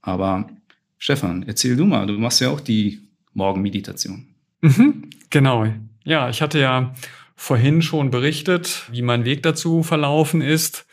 Aber 0.00 0.48
Stefan, 0.96 1.44
erzähl 1.46 1.76
du 1.76 1.84
mal, 1.84 2.06
du 2.06 2.14
machst 2.14 2.40
ja 2.40 2.48
auch 2.48 2.60
die 2.60 3.02
Morgenmeditation. 3.34 4.28
Mhm, 4.62 5.10
genau. 5.28 5.66
Ja, 6.04 6.30
ich 6.30 6.40
hatte 6.40 6.58
ja 6.58 6.94
vorhin 7.36 7.82
schon 7.82 8.10
berichtet, 8.10 8.88
wie 8.90 9.02
mein 9.02 9.26
Weg 9.26 9.42
dazu 9.42 9.82
verlaufen 9.82 10.40
ist, 10.40 10.86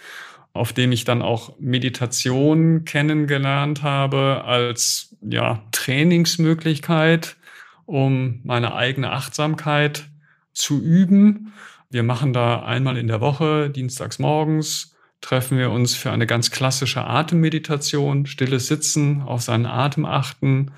auf 0.52 0.74
dem 0.74 0.92
ich 0.92 1.06
dann 1.06 1.22
auch 1.22 1.58
Meditation 1.58 2.84
kennengelernt 2.84 3.82
habe 3.82 4.44
als 4.44 5.16
ja, 5.22 5.64
Trainingsmöglichkeit, 5.72 7.38
um 7.86 8.42
meine 8.44 8.76
eigene 8.76 9.14
Achtsamkeit 9.14 10.10
zu 10.52 10.82
üben. 10.82 11.54
Wir 11.92 12.04
machen 12.04 12.32
da 12.32 12.64
einmal 12.64 12.98
in 12.98 13.08
der 13.08 13.20
Woche, 13.20 13.70
dienstags 13.70 14.18
morgens, 14.18 14.96
treffen 15.20 15.58
wir 15.58 15.72
uns 15.72 15.94
für 15.94 16.10
eine 16.10 16.26
ganz 16.26 16.50
klassische 16.50 17.06
Atemmeditation, 17.06 18.26
stilles 18.26 18.68
Sitzen, 18.68 19.22
auf 19.22 19.42
seinen 19.42 19.66
Atem 19.66 20.06
achten, 20.06 20.72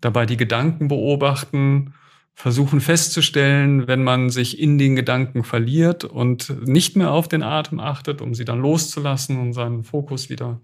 dabei 0.00 0.24
die 0.24 0.38
Gedanken 0.38 0.88
beobachten, 0.88 1.92
versuchen 2.32 2.80
festzustellen, 2.80 3.86
wenn 3.86 4.02
man 4.02 4.30
sich 4.30 4.58
in 4.58 4.78
den 4.78 4.96
Gedanken 4.96 5.44
verliert 5.44 6.04
und 6.04 6.66
nicht 6.66 6.96
mehr 6.96 7.12
auf 7.12 7.28
den 7.28 7.42
Atem 7.42 7.78
achtet, 7.78 8.22
um 8.22 8.32
sie 8.32 8.46
dann 8.46 8.60
loszulassen 8.60 9.38
und 9.38 9.52
seinen 9.52 9.84
Fokus 9.84 10.30
wieder 10.30 10.60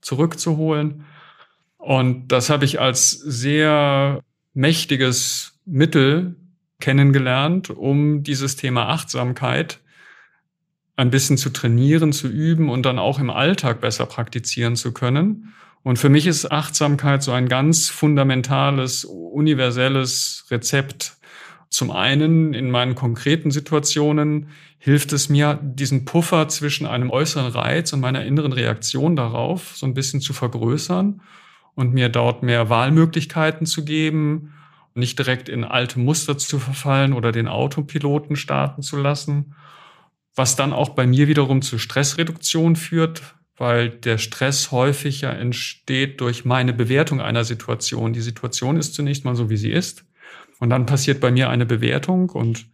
zurückzuholen. 0.00 1.04
Und 1.78 2.32
das 2.32 2.50
habe 2.50 2.64
ich 2.64 2.80
als 2.80 3.12
sehr 3.12 4.20
mächtiges 4.54 5.60
Mittel 5.64 6.34
kennengelernt, 6.80 7.70
um 7.70 8.22
dieses 8.22 8.56
Thema 8.56 8.88
Achtsamkeit 8.88 9.80
ein 10.96 11.10
bisschen 11.10 11.36
zu 11.36 11.50
trainieren, 11.50 12.12
zu 12.12 12.28
üben 12.28 12.70
und 12.70 12.84
dann 12.84 12.98
auch 12.98 13.18
im 13.18 13.30
Alltag 13.30 13.80
besser 13.80 14.06
praktizieren 14.06 14.76
zu 14.76 14.92
können. 14.92 15.52
Und 15.82 15.98
für 15.98 16.08
mich 16.08 16.26
ist 16.26 16.50
Achtsamkeit 16.50 17.22
so 17.22 17.32
ein 17.32 17.48
ganz 17.48 17.90
fundamentales, 17.90 19.04
universelles 19.04 20.46
Rezept. 20.50 21.16
Zum 21.68 21.90
einen 21.90 22.54
in 22.54 22.70
meinen 22.70 22.94
konkreten 22.94 23.50
Situationen 23.50 24.48
hilft 24.78 25.12
es 25.12 25.28
mir, 25.28 25.60
diesen 25.62 26.04
Puffer 26.04 26.48
zwischen 26.48 26.86
einem 26.86 27.10
äußeren 27.10 27.52
Reiz 27.52 27.92
und 27.92 28.00
meiner 28.00 28.24
inneren 28.24 28.52
Reaktion 28.52 29.16
darauf 29.16 29.76
so 29.76 29.86
ein 29.86 29.94
bisschen 29.94 30.20
zu 30.20 30.32
vergrößern 30.32 31.20
und 31.74 31.92
mir 31.92 32.08
dort 32.08 32.42
mehr 32.42 32.68
Wahlmöglichkeiten 32.68 33.66
zu 33.66 33.84
geben, 33.84 34.54
nicht 34.96 35.18
direkt 35.18 35.48
in 35.48 35.64
alte 35.64 35.98
Muster 35.98 36.38
zu 36.38 36.58
verfallen 36.58 37.12
oder 37.12 37.32
den 37.32 37.48
Autopiloten 37.48 38.36
starten 38.36 38.82
zu 38.82 38.96
lassen 38.96 39.54
was 40.36 40.54
dann 40.54 40.72
auch 40.72 40.90
bei 40.90 41.06
mir 41.06 41.26
wiederum 41.26 41.62
zu 41.62 41.78
Stressreduktion 41.78 42.76
führt, 42.76 43.22
weil 43.56 43.88
der 43.88 44.18
Stress 44.18 44.70
häufig 44.70 45.22
ja 45.22 45.30
entsteht 45.30 46.20
durch 46.20 46.44
meine 46.44 46.74
Bewertung 46.74 47.22
einer 47.22 47.42
Situation. 47.42 48.12
Die 48.12 48.20
Situation 48.20 48.76
ist 48.76 48.94
zunächst 48.94 49.24
mal 49.24 49.34
so, 49.34 49.48
wie 49.48 49.56
sie 49.56 49.72
ist. 49.72 50.04
Und 50.60 50.70
dann 50.70 50.86
passiert 50.86 51.20
bei 51.20 51.30
mir 51.30 51.48
eine 51.48 51.66
Bewertung 51.66 52.28
und 52.28 52.66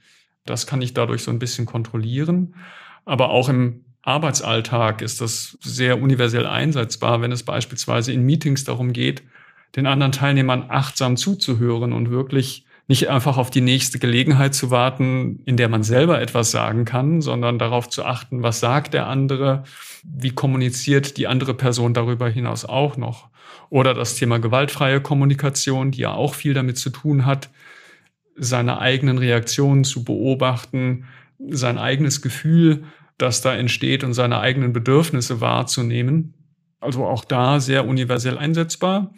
das 0.45 0.67
kann 0.67 0.83
ich 0.83 0.93
dadurch 0.93 1.23
so 1.23 1.31
ein 1.31 1.39
bisschen 1.39 1.67
kontrollieren. 1.67 2.57
Aber 3.05 3.31
auch 3.31 3.49
im 3.49 3.85
Arbeitsalltag 4.03 5.01
ist 5.01 5.21
das 5.21 5.57
sehr 5.63 6.03
universell 6.03 6.47
einsetzbar, 6.47 7.21
wenn 7.21 7.31
es 7.31 7.45
beispielsweise 7.45 8.13
in 8.13 8.23
Meetings 8.23 8.65
darum 8.65 8.93
geht, 8.93 9.23
den 9.77 9.87
anderen 9.87 10.13
Teilnehmern 10.13 10.67
achtsam 10.69 11.17
zuzuhören 11.17 11.93
und 11.93 12.11
wirklich 12.11 12.67
nicht 12.89 13.09
einfach 13.09 13.39
auf 13.39 13.51
die 13.51 13.61
nächste 13.61 13.99
Gelegenheit 13.99 14.55
zu 14.55 14.71
warten, 14.71 15.41
in 15.47 15.57
der 15.57 15.69
man 15.69 15.83
selber 15.83 16.21
etwas 16.21 16.51
sagen 16.51 16.85
kann, 16.85 17.23
sondern 17.23 17.59
darauf 17.59 17.89
zu 17.89 18.05
achten, 18.05 18.43
was 18.43 18.61
sagt 18.61 18.93
der 18.93 19.07
andere, 19.07 19.65
wie 20.03 20.31
kommuniziert 20.31 21.17
die 21.17 21.27
andere 21.27 21.55
Person 21.55 21.95
darüber 21.95 22.29
hinaus 22.29 22.65
auch 22.65 22.97
noch. 22.97 23.29
Oder 23.71 23.95
das 23.95 24.17
Thema 24.17 24.39
gewaltfreie 24.39 25.01
Kommunikation, 25.01 25.93
die 25.93 26.03
ja 26.03 26.13
auch 26.13 26.35
viel 26.35 26.55
damit 26.55 26.77
zu 26.77 26.91
tun 26.91 27.25
hat, 27.25 27.49
seine 28.37 28.79
eigenen 28.79 29.19
Reaktionen 29.19 29.85
zu 29.85 30.05
beobachten, 30.05 31.05
sein 31.39 31.79
eigenes 31.79 32.21
Gefühl, 32.21 32.85
das 33.17 33.41
da 33.41 33.55
entsteht 33.55 34.05
und 34.05 34.15
seine 34.15 34.41
eigenen 34.41 34.73
Bedürfnisse 34.73 35.41
wahrzunehmen. 35.41 36.35
Also 36.81 37.07
auch 37.07 37.25
da 37.25 37.61
sehr 37.61 37.87
universell 37.87 38.37
einsetzbar. 38.37 39.15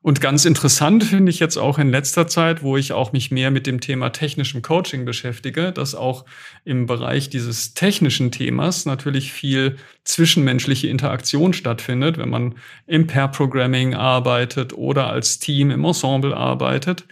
Und 0.00 0.20
ganz 0.20 0.44
interessant 0.44 1.02
finde 1.02 1.30
ich 1.30 1.40
jetzt 1.40 1.56
auch 1.56 1.76
in 1.78 1.90
letzter 1.90 2.28
Zeit, 2.28 2.62
wo 2.62 2.76
ich 2.76 2.92
auch 2.92 3.12
mich 3.12 3.32
mehr 3.32 3.50
mit 3.50 3.66
dem 3.66 3.80
Thema 3.80 4.10
technischem 4.10 4.62
Coaching 4.62 5.04
beschäftige, 5.04 5.72
dass 5.72 5.96
auch 5.96 6.24
im 6.64 6.86
Bereich 6.86 7.30
dieses 7.30 7.74
technischen 7.74 8.30
Themas 8.30 8.86
natürlich 8.86 9.32
viel 9.32 9.76
zwischenmenschliche 10.04 10.86
Interaktion 10.86 11.52
stattfindet, 11.52 12.16
wenn 12.16 12.30
man 12.30 12.54
im 12.86 13.08
Pair-Programming 13.08 13.94
arbeitet 13.94 14.72
oder 14.72 15.08
als 15.08 15.40
Team 15.40 15.72
im 15.72 15.84
Ensemble 15.84 16.36
arbeitet. 16.36 17.04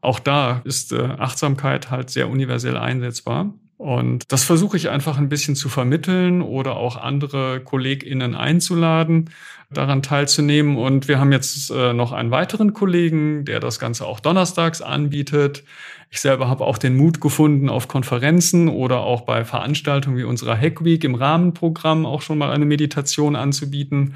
Auch 0.00 0.18
da 0.18 0.62
ist 0.64 0.92
äh, 0.92 1.00
Achtsamkeit 1.00 1.92
halt 1.92 2.10
sehr 2.10 2.28
universell 2.28 2.76
einsetzbar. 2.76 3.54
Und 3.82 4.30
das 4.30 4.44
versuche 4.44 4.76
ich 4.76 4.90
einfach 4.90 5.18
ein 5.18 5.28
bisschen 5.28 5.56
zu 5.56 5.68
vermitteln 5.68 6.40
oder 6.40 6.76
auch 6.76 6.96
andere 6.96 7.58
KollegInnen 7.58 8.36
einzuladen, 8.36 9.30
daran 9.70 10.04
teilzunehmen. 10.04 10.76
Und 10.76 11.08
wir 11.08 11.18
haben 11.18 11.32
jetzt 11.32 11.68
äh, 11.72 11.92
noch 11.92 12.12
einen 12.12 12.30
weiteren 12.30 12.74
Kollegen, 12.74 13.44
der 13.44 13.58
das 13.58 13.80
Ganze 13.80 14.06
auch 14.06 14.20
donnerstags 14.20 14.82
anbietet. 14.82 15.64
Ich 16.10 16.20
selber 16.20 16.48
habe 16.48 16.64
auch 16.64 16.78
den 16.78 16.96
Mut 16.96 17.20
gefunden, 17.20 17.68
auf 17.68 17.88
Konferenzen 17.88 18.68
oder 18.68 19.00
auch 19.00 19.22
bei 19.22 19.44
Veranstaltungen 19.44 20.16
wie 20.16 20.22
unserer 20.22 20.56
Hack 20.56 20.84
Week 20.84 21.02
im 21.02 21.16
Rahmenprogramm 21.16 22.06
auch 22.06 22.22
schon 22.22 22.38
mal 22.38 22.52
eine 22.52 22.66
Meditation 22.66 23.34
anzubieten. 23.34 24.14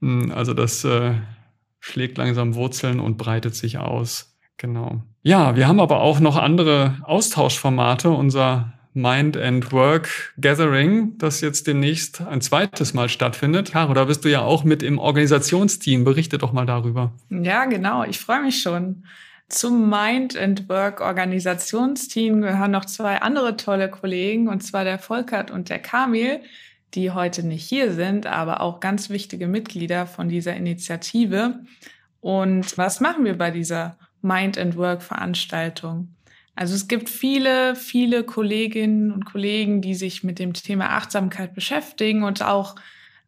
Hm, 0.00 0.30
also 0.30 0.54
das 0.54 0.84
äh, 0.84 1.14
schlägt 1.80 2.18
langsam 2.18 2.54
Wurzeln 2.54 3.00
und 3.00 3.18
breitet 3.18 3.56
sich 3.56 3.78
aus. 3.78 4.38
Genau. 4.58 5.02
Ja, 5.24 5.56
wir 5.56 5.66
haben 5.66 5.80
aber 5.80 6.02
auch 6.02 6.20
noch 6.20 6.36
andere 6.36 6.98
Austauschformate. 7.02 8.08
Unser 8.08 8.74
Mind 8.94 9.36
and 9.36 9.72
Work 9.72 10.34
Gathering, 10.40 11.16
das 11.18 11.40
jetzt 11.40 11.66
demnächst 11.66 12.20
ein 12.20 12.40
zweites 12.40 12.92
Mal 12.92 13.08
stattfindet. 13.08 13.72
Caro, 13.72 13.94
da 13.94 14.04
bist 14.04 14.24
du 14.24 14.28
ja 14.28 14.42
auch 14.42 14.64
mit 14.64 14.82
im 14.82 14.98
Organisationsteam. 14.98 16.04
Berichte 16.04 16.38
doch 16.38 16.52
mal 16.52 16.66
darüber. 16.66 17.12
Ja, 17.30 17.64
genau. 17.64 18.04
Ich 18.04 18.18
freue 18.18 18.42
mich 18.42 18.60
schon. 18.60 19.04
Zum 19.48 19.90
Mind 19.90 20.36
and 20.36 20.68
Work 20.68 21.00
Organisationsteam 21.00 22.40
gehören 22.40 22.70
noch 22.70 22.86
zwei 22.86 23.20
andere 23.20 23.56
tolle 23.56 23.90
Kollegen, 23.90 24.48
und 24.48 24.62
zwar 24.62 24.84
der 24.84 24.98
Volkert 24.98 25.50
und 25.50 25.68
der 25.68 25.78
Kamil, 25.78 26.40
die 26.94 27.10
heute 27.10 27.46
nicht 27.46 27.64
hier 27.64 27.92
sind, 27.92 28.26
aber 28.26 28.60
auch 28.60 28.80
ganz 28.80 29.10
wichtige 29.10 29.48
Mitglieder 29.48 30.06
von 30.06 30.28
dieser 30.28 30.54
Initiative. 30.54 31.60
Und 32.20 32.78
was 32.78 33.00
machen 33.00 33.24
wir 33.24 33.36
bei 33.36 33.50
dieser 33.50 33.98
Mind 34.22 34.56
and 34.56 34.76
Work 34.76 35.02
Veranstaltung? 35.02 36.14
Also 36.54 36.74
es 36.74 36.86
gibt 36.86 37.08
viele, 37.08 37.74
viele 37.74 38.24
Kolleginnen 38.24 39.10
und 39.10 39.24
Kollegen, 39.24 39.80
die 39.80 39.94
sich 39.94 40.22
mit 40.22 40.38
dem 40.38 40.52
Thema 40.52 40.90
Achtsamkeit 40.90 41.54
beschäftigen 41.54 42.24
und 42.24 42.42
auch, 42.42 42.76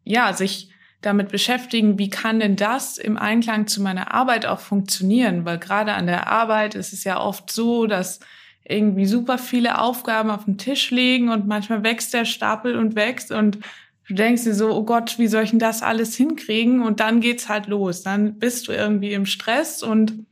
ja, 0.04 0.32
sich 0.34 0.70
damit 1.00 1.30
beschäftigen, 1.30 1.98
wie 1.98 2.10
kann 2.10 2.40
denn 2.40 2.56
das 2.56 2.98
im 2.98 3.16
Einklang 3.16 3.66
zu 3.66 3.82
meiner 3.82 4.12
Arbeit 4.12 4.46
auch 4.46 4.60
funktionieren? 4.60 5.44
Weil 5.44 5.58
gerade 5.58 5.94
an 5.94 6.06
der 6.06 6.28
Arbeit 6.28 6.74
ist 6.74 6.92
es 6.92 7.04
ja 7.04 7.20
oft 7.20 7.50
so, 7.50 7.86
dass 7.86 8.20
irgendwie 8.66 9.06
super 9.06 9.38
viele 9.38 9.78
Aufgaben 9.78 10.30
auf 10.30 10.44
dem 10.44 10.56
Tisch 10.56 10.90
liegen 10.90 11.28
und 11.28 11.46
manchmal 11.46 11.82
wächst 11.84 12.14
der 12.14 12.24
Stapel 12.24 12.76
und 12.76 12.94
wächst 12.94 13.30
und 13.30 13.58
du 14.08 14.14
denkst 14.14 14.44
dir 14.44 14.54
so, 14.54 14.70
oh 14.74 14.84
Gott, 14.84 15.18
wie 15.18 15.26
soll 15.26 15.44
ich 15.44 15.50
denn 15.50 15.58
das 15.58 15.82
alles 15.82 16.16
hinkriegen? 16.16 16.82
Und 16.82 17.00
dann 17.00 17.20
geht's 17.20 17.48
halt 17.48 17.66
los. 17.66 18.02
Dann 18.02 18.38
bist 18.38 18.68
du 18.68 18.72
irgendwie 18.72 19.12
im 19.12 19.26
Stress 19.26 19.82
und 19.82 20.26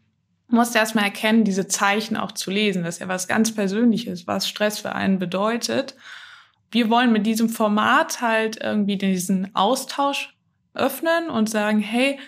musst 0.52 0.76
erstmal 0.76 1.04
erkennen, 1.04 1.44
diese 1.44 1.66
Zeichen 1.66 2.16
auch 2.16 2.32
zu 2.32 2.50
lesen. 2.50 2.84
Das 2.84 2.96
ist 2.96 3.00
ja 3.00 3.08
was 3.08 3.28
ganz 3.28 3.54
Persönliches, 3.54 4.26
was 4.26 4.48
Stress 4.48 4.78
für 4.78 4.94
einen 4.94 5.18
bedeutet. 5.18 5.96
Wir 6.70 6.90
wollen 6.90 7.12
mit 7.12 7.26
diesem 7.26 7.48
Format 7.48 8.20
halt 8.20 8.58
irgendwie 8.62 8.96
diesen 8.96 9.54
Austausch 9.54 10.34
öffnen 10.74 11.28
und 11.28 11.50
sagen, 11.50 11.80
hey, 11.80 12.18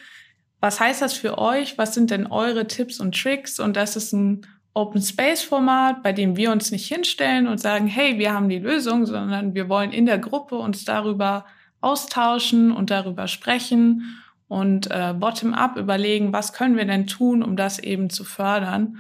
was 0.61 0.81
heißt 0.81 1.03
das 1.03 1.15
für 1.15 1.39
euch? 1.39 1.79
Was 1.79 1.95
sind 1.95 2.11
denn 2.11 2.27
eure 2.27 2.67
Tipps 2.67 3.01
und 3.01 3.15
Tricks? 3.15 3.61
Und 3.61 3.77
das 3.77 3.97
ist 3.97 4.13
ein 4.13 4.47
Open 4.73 5.01
Space 5.01 5.43
Format, 5.43 6.03
bei 6.03 6.13
dem 6.13 6.37
wir 6.37 6.51
uns 6.51 6.71
nicht 6.71 6.87
hinstellen 6.87 7.47
und 7.47 7.59
sagen, 7.59 7.87
hey, 7.87 8.19
wir 8.19 8.33
haben 8.33 8.49
die 8.49 8.59
Lösung, 8.59 9.07
sondern 9.07 9.55
wir 9.55 9.69
wollen 9.69 9.93
in 9.93 10.07
der 10.07 10.19
Gruppe 10.19 10.57
uns 10.57 10.85
darüber 10.85 11.47
austauschen 11.81 12.73
und 12.73 12.91
darüber 12.91 13.29
sprechen 13.29 14.24
und 14.49 14.91
äh, 14.91 15.15
bottom-up 15.19 15.77
überlegen, 15.77 16.33
was 16.33 16.53
können 16.53 16.77
wir 16.77 16.85
denn 16.85 17.07
tun, 17.07 17.43
um 17.43 17.57
das 17.57 17.79
eben 17.79 18.11
zu 18.11 18.25
fördern. 18.25 18.99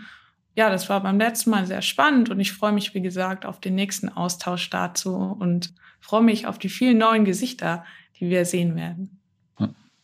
Ja, 0.56 0.70
das 0.70 0.88
war 0.88 1.02
beim 1.02 1.18
letzten 1.18 1.50
Mal 1.50 1.66
sehr 1.66 1.82
spannend 1.82 2.30
und 2.30 2.40
ich 2.40 2.52
freue 2.52 2.72
mich, 2.72 2.94
wie 2.94 3.02
gesagt, 3.02 3.44
auf 3.44 3.60
den 3.60 3.74
nächsten 3.74 4.08
Austausch 4.08 4.70
dazu 4.70 5.14
und 5.14 5.72
freue 6.00 6.22
mich 6.22 6.46
auf 6.46 6.58
die 6.58 6.68
vielen 6.68 6.98
neuen 6.98 7.24
Gesichter, 7.24 7.84
die 8.18 8.30
wir 8.30 8.44
sehen 8.44 8.76
werden. 8.76 9.20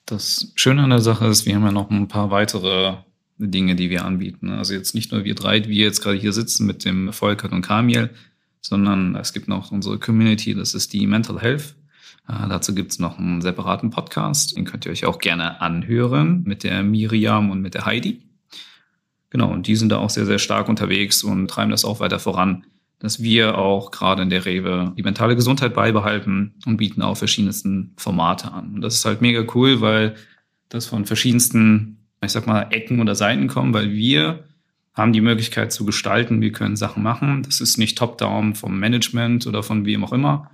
Das 0.06 0.52
Schöne 0.56 0.82
an 0.82 0.90
der 0.90 0.99
Sache 0.99 1.26
ist, 1.26 1.47
wir 1.47 1.54
haben 1.54 1.64
ja 1.64 1.70
noch 1.70 1.88
ein 1.88 2.09
paar 2.09 2.32
weitere 2.32 2.97
Dinge, 3.38 3.76
die 3.76 3.90
wir 3.90 4.04
anbieten. 4.04 4.50
Also 4.50 4.75
jetzt 4.75 4.94
nicht 4.94 5.12
nur 5.12 5.25
wir 5.25 5.37
drei, 5.37 5.61
die 5.61 5.70
wir 5.70 5.85
jetzt 5.85 6.02
gerade 6.02 6.18
hier 6.18 6.32
sitzen 6.32 6.66
mit 6.66 6.85
dem 6.85 7.12
Volkert 7.12 7.52
und 7.52 7.62
Kamiel, 7.62 8.11
sondern 8.61 9.14
es 9.14 9.32
gibt 9.32 9.47
noch 9.47 9.70
unsere 9.70 9.99
Community, 9.99 10.54
das 10.54 10.75
ist 10.75 10.92
die 10.92 11.06
Mental 11.06 11.40
Health 11.40 11.76
äh, 12.29 12.49
dazu 12.49 12.75
gibt's 12.75 12.99
noch 12.99 13.19
einen 13.19 13.40
separaten 13.40 13.90
Podcast, 13.90 14.57
den 14.57 14.64
könnt 14.64 14.87
ihr 14.87 14.93
euch 14.93 15.05
auch 15.05 15.19
gerne 15.19 15.61
anhören 15.61 16.43
mit 16.45 16.64
der 16.64 16.83
Miriam 16.83 17.50
und 17.50 17.61
mit 17.61 17.75
der 17.75 17.87
Heidi. 17.87 18.23
Genau, 19.31 19.50
und 19.52 19.67
die 19.67 19.76
sind 19.76 19.90
da 19.90 19.99
auch 19.99 20.11
sehr, 20.11 20.26
sehr 20.26 20.38
stark 20.38 20.69
unterwegs 20.69 21.23
und 21.23 21.49
treiben 21.49 21.71
das 21.71 21.85
auch 21.85 22.00
weiter 22.00 22.19
voran, 22.19 22.64
dass 22.99 23.23
wir 23.23 23.57
auch 23.57 23.90
gerade 23.90 24.23
in 24.23 24.31
der 24.31 24.45
Rewe 24.45 24.93
die 24.97 25.02
mentale 25.02 25.37
Gesundheit 25.37 25.75
beibehalten 25.75 26.54
und 26.67 26.76
bieten 26.76 27.00
auch 27.00 27.17
verschiedensten 27.17 27.95
Formate 27.97 28.52
an. 28.52 28.75
Und 28.75 28.80
das 28.82 28.95
ist 28.95 29.04
halt 29.04 29.23
mega 29.23 29.45
cool, 29.54 29.80
weil 29.80 30.17
das 30.69 30.87
von 30.87 31.06
verschiedensten, 31.06 32.06
ich 32.23 32.32
sag 32.32 32.47
mal, 32.47 32.69
Ecken 32.71 33.00
oder 33.00 33.15
Seiten 33.15 33.49
kommen, 33.49 33.73
weil 33.73 33.93
wir 33.93 34.45
haben 34.93 35.13
die 35.13 35.21
Möglichkeit 35.21 35.73
zu 35.73 35.87
gestalten, 35.87 36.41
wir 36.41 36.52
können 36.52 36.76
Sachen 36.76 37.02
machen. 37.02 37.43
Das 37.43 37.61
ist 37.61 37.78
nicht 37.78 37.97
top-down 37.97 38.54
vom 38.54 38.78
Management 38.78 39.47
oder 39.47 39.63
von 39.63 39.87
wem 39.87 40.04
auch 40.04 40.13
immer, 40.13 40.50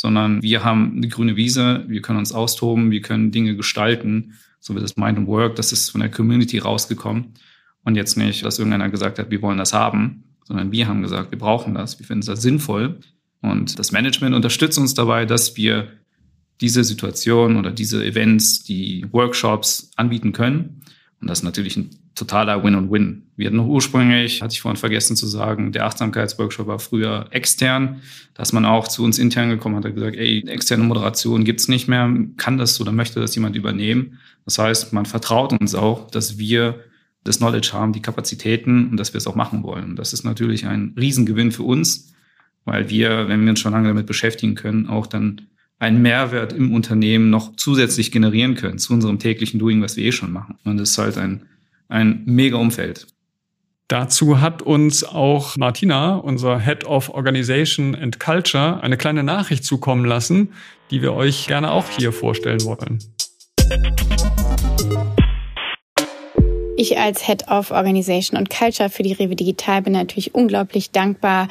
sondern 0.00 0.40
wir 0.42 0.64
haben 0.64 0.94
eine 0.96 1.08
grüne 1.08 1.36
Wiese, 1.36 1.84
wir 1.86 2.00
können 2.00 2.20
uns 2.20 2.32
austoben, 2.32 2.90
wir 2.90 3.02
können 3.02 3.32
Dinge 3.32 3.54
gestalten, 3.54 4.32
so 4.58 4.74
wie 4.74 4.80
das 4.80 4.96
Mind 4.96 5.18
and 5.18 5.28
Work, 5.28 5.56
das 5.56 5.72
ist 5.72 5.90
von 5.90 6.00
der 6.00 6.10
Community 6.10 6.56
rausgekommen. 6.56 7.34
Und 7.84 7.96
jetzt 7.96 8.16
nicht, 8.16 8.42
dass 8.42 8.58
irgendeiner 8.58 8.88
gesagt 8.88 9.18
hat, 9.18 9.30
wir 9.30 9.42
wollen 9.42 9.58
das 9.58 9.74
haben, 9.74 10.24
sondern 10.44 10.72
wir 10.72 10.88
haben 10.88 11.02
gesagt, 11.02 11.32
wir 11.32 11.38
brauchen 11.38 11.74
das, 11.74 11.98
wir 11.98 12.06
finden 12.06 12.24
das 12.24 12.40
sinnvoll. 12.40 13.00
Und 13.42 13.78
das 13.78 13.92
Management 13.92 14.34
unterstützt 14.34 14.78
uns 14.78 14.94
dabei, 14.94 15.26
dass 15.26 15.58
wir 15.58 15.88
diese 16.62 16.82
Situation 16.82 17.58
oder 17.58 17.70
diese 17.70 18.02
Events, 18.02 18.62
die 18.62 19.04
Workshops 19.12 19.90
anbieten 19.96 20.32
können 20.32 20.80
und 21.20 21.28
das 21.28 21.40
ist 21.40 21.44
natürlich 21.44 21.76
ein 21.76 21.90
totaler 22.14 22.64
Win 22.64 22.74
und 22.74 22.90
Win. 22.90 23.24
Wir 23.36 23.46
hatten 23.46 23.56
noch 23.56 23.66
ursprünglich, 23.66 24.40
hatte 24.40 24.54
ich 24.54 24.62
vorhin 24.62 24.78
vergessen 24.78 25.16
zu 25.16 25.26
sagen, 25.26 25.70
der 25.70 25.84
Achtsamkeitsworkshop 25.84 26.66
war 26.66 26.78
früher 26.78 27.26
extern, 27.30 28.00
dass 28.32 28.54
man 28.54 28.64
auch 28.64 28.88
zu 28.88 29.04
uns 29.04 29.18
intern 29.18 29.50
gekommen 29.50 29.76
hat, 29.76 29.84
hat 29.84 29.94
gesagt, 29.94 30.16
ey, 30.16 30.42
externe 30.48 30.82
Moderation 30.84 31.44
gibt's 31.44 31.68
nicht 31.68 31.88
mehr, 31.88 32.10
kann 32.38 32.56
das 32.56 32.80
oder 32.80 32.92
möchte 32.92 33.20
das 33.20 33.34
jemand 33.34 33.54
übernehmen? 33.54 34.18
Das 34.46 34.58
heißt, 34.58 34.94
man 34.94 35.04
vertraut 35.04 35.52
uns 35.52 35.74
auch, 35.74 36.10
dass 36.10 36.38
wir 36.38 36.84
das 37.22 37.38
Knowledge 37.38 37.70
haben, 37.74 37.92
die 37.92 38.02
Kapazitäten 38.02 38.88
und 38.88 38.96
dass 38.96 39.12
wir 39.12 39.18
es 39.18 39.26
auch 39.26 39.34
machen 39.34 39.62
wollen. 39.62 39.96
Das 39.96 40.14
ist 40.14 40.24
natürlich 40.24 40.66
ein 40.66 40.94
Riesengewinn 40.98 41.52
für 41.52 41.64
uns, 41.64 42.14
weil 42.64 42.88
wir, 42.88 43.28
wenn 43.28 43.42
wir 43.42 43.50
uns 43.50 43.60
schon 43.60 43.72
lange 43.72 43.88
damit 43.88 44.06
beschäftigen 44.06 44.54
können, 44.54 44.86
auch 44.86 45.06
dann 45.06 45.42
einen 45.80 46.00
Mehrwert 46.00 46.52
im 46.52 46.72
Unternehmen 46.72 47.30
noch 47.30 47.56
zusätzlich 47.56 48.12
generieren 48.12 48.54
können 48.54 48.78
zu 48.78 48.92
unserem 48.92 49.18
täglichen 49.18 49.58
Doing, 49.58 49.82
was 49.82 49.96
wir 49.96 50.04
eh 50.04 50.12
schon 50.12 50.30
machen. 50.30 50.56
Und 50.64 50.76
das 50.76 50.90
ist 50.90 50.98
halt 50.98 51.18
ein 51.18 51.42
ein 51.90 52.22
mega 52.24 52.56
Umfeld. 52.56 53.06
Dazu 53.88 54.40
hat 54.40 54.62
uns 54.62 55.02
auch 55.02 55.56
Martina, 55.56 56.14
unser 56.14 56.60
Head 56.60 56.84
of 56.84 57.10
Organization 57.10 57.96
and 57.96 58.20
Culture, 58.20 58.80
eine 58.82 58.96
kleine 58.96 59.24
Nachricht 59.24 59.64
zukommen 59.64 60.04
lassen, 60.04 60.52
die 60.92 61.02
wir 61.02 61.12
euch 61.12 61.48
gerne 61.48 61.72
auch 61.72 61.88
hier 61.90 62.12
vorstellen 62.12 62.62
wollen. 62.62 63.00
Ich 66.80 66.96
als 66.96 67.26
Head 67.26 67.48
of 67.50 67.72
Organization 67.72 68.38
und 68.38 68.48
Culture 68.48 68.88
für 68.88 69.02
die 69.02 69.12
Rewe 69.12 69.36
Digital 69.36 69.82
bin 69.82 69.92
natürlich 69.92 70.34
unglaublich 70.34 70.90
dankbar 70.90 71.46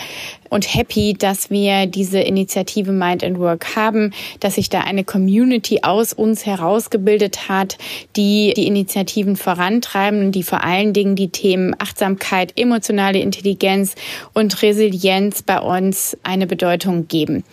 und 0.50 0.74
happy, 0.74 1.14
dass 1.14 1.52
wir 1.52 1.86
diese 1.86 2.20
Initiative 2.20 2.92
Mind 2.92 3.24
and 3.24 3.38
Work 3.38 3.76
haben, 3.76 4.12
dass 4.40 4.56
sich 4.56 4.70
da 4.70 4.80
eine 4.80 5.04
Community 5.04 5.82
aus 5.84 6.14
uns 6.14 6.48
herausgebildet 6.48 7.48
hat, 7.48 7.78
die 8.16 8.56
die 8.58 8.66
Initiativen 8.66 9.36
vorantreiben 9.36 10.26
und 10.26 10.32
die 10.32 10.42
vor 10.42 10.64
allen 10.64 10.94
Dingen 10.94 11.16
die 11.16 11.30
Themen 11.30 11.76
Achtsamkeit, 11.78 12.60
emotionale 12.60 13.20
Intelligenz 13.20 13.94
und 14.34 14.64
Resilienz 14.64 15.44
bei 15.44 15.60
uns 15.60 16.18
eine 16.24 16.48
Bedeutung 16.48 17.08
geben. 17.08 17.44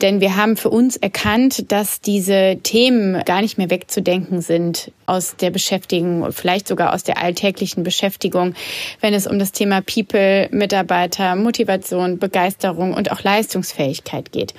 Denn 0.00 0.20
wir 0.20 0.36
haben 0.36 0.56
für 0.56 0.70
uns 0.70 0.96
erkannt, 0.96 1.72
dass 1.72 2.00
diese 2.00 2.60
Themen 2.62 3.20
gar 3.24 3.42
nicht 3.42 3.58
mehr 3.58 3.70
wegzudenken 3.70 4.42
sind 4.42 4.92
aus 5.06 5.36
der 5.36 5.50
Beschäftigung, 5.50 6.32
vielleicht 6.32 6.68
sogar 6.68 6.92
aus 6.92 7.02
der 7.02 7.22
alltäglichen 7.22 7.82
Beschäftigung, 7.82 8.54
wenn 9.00 9.14
es 9.14 9.26
um 9.26 9.38
das 9.38 9.52
Thema 9.52 9.80
People, 9.80 10.48
Mitarbeiter, 10.50 11.36
Motivation, 11.36 12.18
Begeisterung 12.18 12.92
und 12.94 13.10
auch 13.10 13.22
Leistungsfähigkeit 13.22 14.32
geht. 14.32 14.54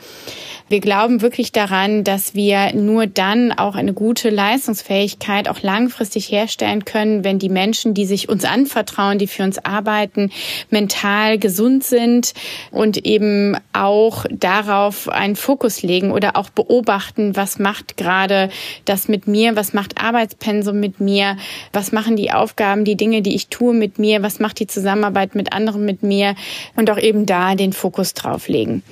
Wir 0.70 0.82
glauben 0.82 1.22
wirklich 1.22 1.54
daran, 1.54 2.04
dass 2.04 2.36
wir 2.36 2.74
nur 2.74 3.08
dann 3.08 3.54
auch 3.54 3.76
eine 3.76 3.94
gute 3.94 4.30
Leistungsfähigkeit 4.30 5.48
auch 5.48 5.62
langfristig 5.62 6.30
herstellen 6.30 6.84
können, 6.84 7.24
wenn 7.24 7.40
die 7.40 7.48
Menschen, 7.48 7.94
die 7.94 8.06
sich 8.06 8.28
uns 8.28 8.44
anvertrauen, 8.44 9.18
die 9.18 9.28
für 9.28 9.44
uns 9.44 9.64
arbeiten, 9.64 10.30
mental 10.70 11.38
gesund 11.40 11.86
sind 11.86 12.34
und 12.72 12.98
eben 13.06 13.56
auch 13.72 14.26
darauf 14.30 15.08
einen 15.08 15.38
Fokus 15.38 15.84
legen 15.84 16.12
oder 16.12 16.36
auch 16.36 16.50
beobachten, 16.50 17.38
was 17.38 17.60
macht 17.60 17.96
gerade 17.96 18.50
das 18.84 19.08
mit 19.08 19.26
mir, 19.26 19.56
was 19.56 19.72
macht 19.72 20.02
Arbeitspensum 20.02 20.78
mit 20.78 21.00
mir, 21.00 21.38
was 21.72 21.94
machen 21.94 22.18
die 22.18 22.34
Aufgaben, 22.34 22.84
die 22.84 22.98
Dinge, 22.98 23.22
die 23.22 23.36
ich 23.36 23.48
tue 23.48 23.74
mit 23.74 24.00
mir, 24.00 24.22
was 24.22 24.42
macht 24.42 24.60
die 24.60 24.68
Zusammenarbeit 24.68 25.34
mit 25.34 25.54
anderen 25.54 25.86
mit 25.86 26.04
mir 26.04 26.36
und 26.76 26.90
auch 26.90 27.00
eben 27.00 27.26
da 27.26 27.56
den 27.56 27.72
Fokus 27.72 28.14
drauf 28.14 28.50
legen. 28.50 28.84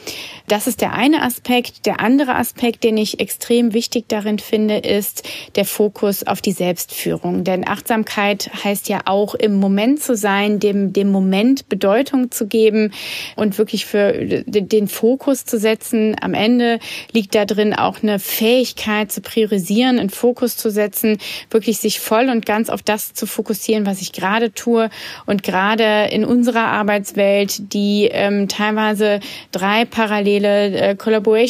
Das 0.48 0.68
ist 0.68 0.82
der 0.82 0.94
eine 0.94 1.24
Aspekt. 1.24 1.65
Der 1.86 2.00
andere 2.00 2.36
Aspekt, 2.36 2.84
den 2.84 2.98
ich 2.98 3.20
extrem 3.20 3.74
wichtig 3.74 4.06
darin 4.08 4.40
finde, 4.40 4.78
ist 4.78 5.28
der 5.56 5.66
Fokus 5.66 6.26
auf 6.26 6.42
die 6.42 6.52
Selbstführung. 6.52 7.44
Denn 7.44 7.68
Achtsamkeit 7.68 8.50
heißt 8.64 8.90
ja 8.90 9.02
auch 9.06 9.36
im 9.36 9.60
Moment 9.60 10.02
zu 10.02 10.16
sein, 10.16 10.60
dem, 10.60 10.94
dem 10.94 11.12
Moment 11.12 11.70
Bedeutung 11.70 12.32
zu 12.32 12.48
geben 12.48 12.92
und 13.36 13.58
wirklich 13.58 13.86
für 13.86 14.44
den 14.46 14.88
Fokus 14.88 15.46
zu 15.46 15.58
setzen. 15.60 16.16
Am 16.22 16.34
Ende 16.34 16.80
liegt 17.12 17.36
da 17.36 17.46
drin 17.46 17.74
auch 17.74 18.02
eine 18.02 18.20
Fähigkeit 18.20 19.12
zu 19.12 19.22
priorisieren, 19.22 20.00
einen 20.00 20.10
Fokus 20.10 20.58
zu 20.58 20.70
setzen, 20.70 21.18
wirklich 21.50 21.80
sich 21.80 22.00
voll 22.00 22.30
und 22.30 22.46
ganz 22.46 22.70
auf 22.70 22.82
das 22.82 23.14
zu 23.14 23.26
fokussieren, 23.26 23.86
was 23.86 24.02
ich 24.02 24.12
gerade 24.12 24.54
tue. 24.54 24.90
Und 25.26 25.44
gerade 25.44 26.10
in 26.12 26.26
unserer 26.26 26.68
Arbeitswelt, 26.68 27.74
die 27.74 28.10
ähm, 28.12 28.48
teilweise 28.48 29.20
drei 29.52 29.86
parallele 29.86 30.76
äh, 30.76 30.96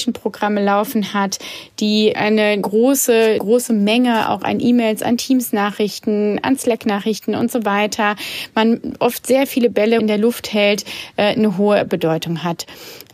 Collaboration-Programme 0.06 0.64
laufen 0.64 1.14
hat, 1.14 1.40
die 1.80 2.16
eine 2.16 2.60
große, 2.60 3.38
große 3.40 3.74
Menge 3.74 4.30
auch 4.30 4.44
an 4.44 4.60
E-Mails, 4.60 5.02
an 5.02 5.18
Teams-Nachrichten, 5.18 6.40
an 6.42 6.58
Slack-Nachrichten 6.58 7.36
und 7.36 7.52
so 7.52 7.66
weiter, 7.66 8.16
man 8.54 8.96
oft 9.00 9.26
sehr 9.26 9.48
viele 9.48 9.70
Bälle 9.70 9.98
in 9.98 10.08
der 10.08 10.18
Luft 10.18 10.54
hält, 10.54 10.86
äh, 11.18 11.34
eine 11.34 11.58
hohe 11.58 11.86
Bedeutung 11.86 12.44
hat. 12.44 12.66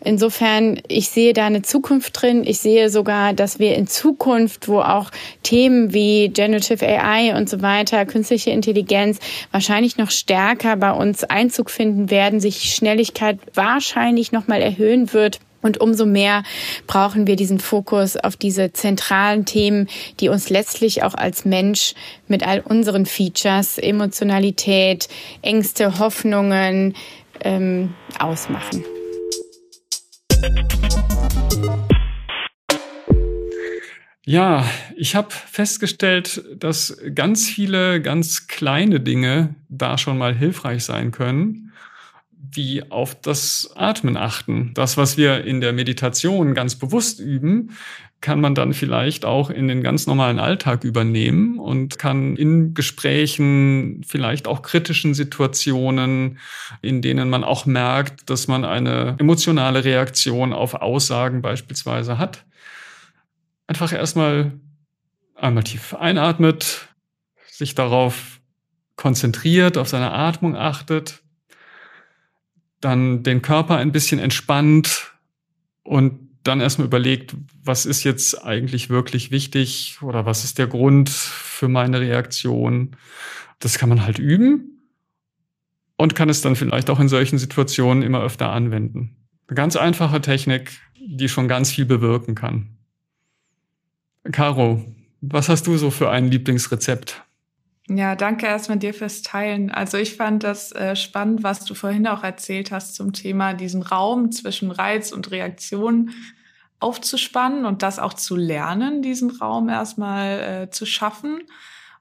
Insofern, 0.03 0.81
ich 0.87 1.09
sehe 1.09 1.33
da 1.33 1.45
eine 1.45 1.61
Zukunft 1.61 2.19
drin. 2.19 2.43
Ich 2.43 2.57
sehe 2.59 2.89
sogar, 2.89 3.33
dass 3.33 3.59
wir 3.59 3.75
in 3.75 3.85
Zukunft, 3.85 4.67
wo 4.67 4.79
auch 4.79 5.11
Themen 5.43 5.93
wie 5.93 6.29
Generative 6.29 6.83
AI 6.87 7.35
und 7.37 7.47
so 7.47 7.61
weiter, 7.61 8.07
künstliche 8.07 8.49
Intelligenz 8.49 9.19
wahrscheinlich 9.51 9.97
noch 9.97 10.09
stärker 10.09 10.75
bei 10.75 10.91
uns 10.91 11.23
Einzug 11.23 11.69
finden 11.69 12.09
werden, 12.09 12.39
sich 12.39 12.73
Schnelligkeit 12.73 13.37
wahrscheinlich 13.53 14.31
nochmal 14.31 14.63
erhöhen 14.63 15.13
wird. 15.13 15.39
Und 15.61 15.79
umso 15.79 16.05
mehr 16.05 16.43
brauchen 16.87 17.27
wir 17.27 17.35
diesen 17.35 17.59
Fokus 17.59 18.17
auf 18.17 18.35
diese 18.35 18.73
zentralen 18.73 19.45
Themen, 19.45 19.87
die 20.19 20.29
uns 20.29 20.49
letztlich 20.49 21.03
auch 21.03 21.13
als 21.13 21.45
Mensch 21.45 21.93
mit 22.27 22.45
all 22.45 22.61
unseren 22.61 23.05
Features, 23.05 23.77
Emotionalität, 23.77 25.07
Ängste, 25.41 25.99
Hoffnungen 25.99 26.95
ähm, 27.43 27.93
ausmachen. 28.19 28.83
Ja, 34.23 34.65
ich 34.95 35.15
habe 35.15 35.29
festgestellt, 35.31 36.43
dass 36.55 36.97
ganz 37.15 37.49
viele 37.49 38.01
ganz 38.01 38.47
kleine 38.47 38.99
Dinge 38.99 39.55
da 39.67 39.97
schon 39.97 40.17
mal 40.17 40.35
hilfreich 40.35 40.83
sein 40.83 41.11
können, 41.11 41.70
wie 42.53 42.83
auf 42.91 43.19
das 43.19 43.71
Atmen 43.75 44.17
achten. 44.17 44.71
Das, 44.73 44.97
was 44.97 45.17
wir 45.17 45.43
in 45.45 45.61
der 45.61 45.73
Meditation 45.73 46.53
ganz 46.53 46.75
bewusst 46.75 47.19
üben, 47.19 47.71
kann 48.21 48.39
man 48.39 48.53
dann 48.53 48.73
vielleicht 48.73 49.25
auch 49.25 49.49
in 49.49 49.67
den 49.67 49.81
ganz 49.81 50.05
normalen 50.05 50.39
Alltag 50.39 50.83
übernehmen 50.83 51.57
und 51.57 51.97
kann 51.97 52.35
in 52.35 52.75
Gesprächen, 52.75 54.03
vielleicht 54.07 54.47
auch 54.47 54.61
kritischen 54.61 55.15
Situationen, 55.15 56.37
in 56.83 57.01
denen 57.01 57.29
man 57.29 57.43
auch 57.43 57.65
merkt, 57.65 58.29
dass 58.29 58.47
man 58.47 58.63
eine 58.63 59.15
emotionale 59.17 59.83
Reaktion 59.83 60.53
auf 60.53 60.75
Aussagen 60.75 61.41
beispielsweise 61.41 62.19
hat, 62.19 62.45
einfach 63.65 63.91
erstmal 63.91 64.51
einmal 65.35 65.63
tief 65.63 65.95
einatmet, 65.95 66.89
sich 67.49 67.73
darauf 67.73 68.39
konzentriert, 68.95 69.79
auf 69.79 69.89
seine 69.89 70.11
Atmung 70.11 70.55
achtet, 70.55 71.20
dann 72.81 73.23
den 73.23 73.41
Körper 73.41 73.77
ein 73.77 73.91
bisschen 73.91 74.19
entspannt 74.19 75.13
und 75.83 76.31
dann 76.43 76.59
erstmal 76.59 76.87
überlegt, 76.87 77.35
was 77.63 77.85
ist 77.85 78.03
jetzt 78.03 78.43
eigentlich 78.43 78.89
wirklich 78.89 79.31
wichtig 79.31 79.99
oder 80.01 80.25
was 80.25 80.43
ist 80.43 80.57
der 80.57 80.67
Grund 80.67 81.09
für 81.09 81.67
meine 81.67 82.01
Reaktion. 82.01 82.95
Das 83.59 83.77
kann 83.77 83.89
man 83.89 84.03
halt 84.03 84.17
üben 84.17 84.81
und 85.97 86.15
kann 86.15 86.29
es 86.29 86.41
dann 86.41 86.55
vielleicht 86.55 86.89
auch 86.89 86.99
in 86.99 87.09
solchen 87.09 87.37
Situationen 87.37 88.01
immer 88.01 88.21
öfter 88.21 88.51
anwenden. 88.51 89.15
Eine 89.47 89.55
ganz 89.55 89.75
einfache 89.75 90.19
Technik, 90.19 90.71
die 90.99 91.29
schon 91.29 91.47
ganz 91.47 91.71
viel 91.71 91.85
bewirken 91.85 92.33
kann. 92.33 92.77
Caro, 94.31 94.83
was 95.21 95.49
hast 95.49 95.67
du 95.67 95.77
so 95.77 95.91
für 95.91 96.09
ein 96.09 96.29
Lieblingsrezept? 96.29 97.23
Ja, 97.89 98.15
danke 98.15 98.45
erstmal 98.45 98.77
dir 98.77 98.93
fürs 98.93 99.21
Teilen. 99.21 99.71
Also 99.71 99.97
ich 99.97 100.15
fand 100.15 100.43
das 100.43 100.71
äh, 100.71 100.95
spannend, 100.95 101.43
was 101.43 101.65
du 101.65 101.73
vorhin 101.73 102.07
auch 102.07 102.23
erzählt 102.23 102.71
hast 102.71 102.95
zum 102.95 103.11
Thema 103.11 103.53
diesen 103.53 103.81
Raum 103.81 104.31
zwischen 104.31 104.71
Reiz 104.71 105.11
und 105.11 105.31
Reaktion 105.31 106.11
aufzuspannen 106.79 107.65
und 107.65 107.83
das 107.83 107.99
auch 107.99 108.13
zu 108.13 108.35
lernen, 108.35 109.01
diesen 109.01 109.29
Raum 109.31 109.67
erstmal 109.69 110.63
äh, 110.65 110.69
zu 110.71 110.85
schaffen. 110.85 111.41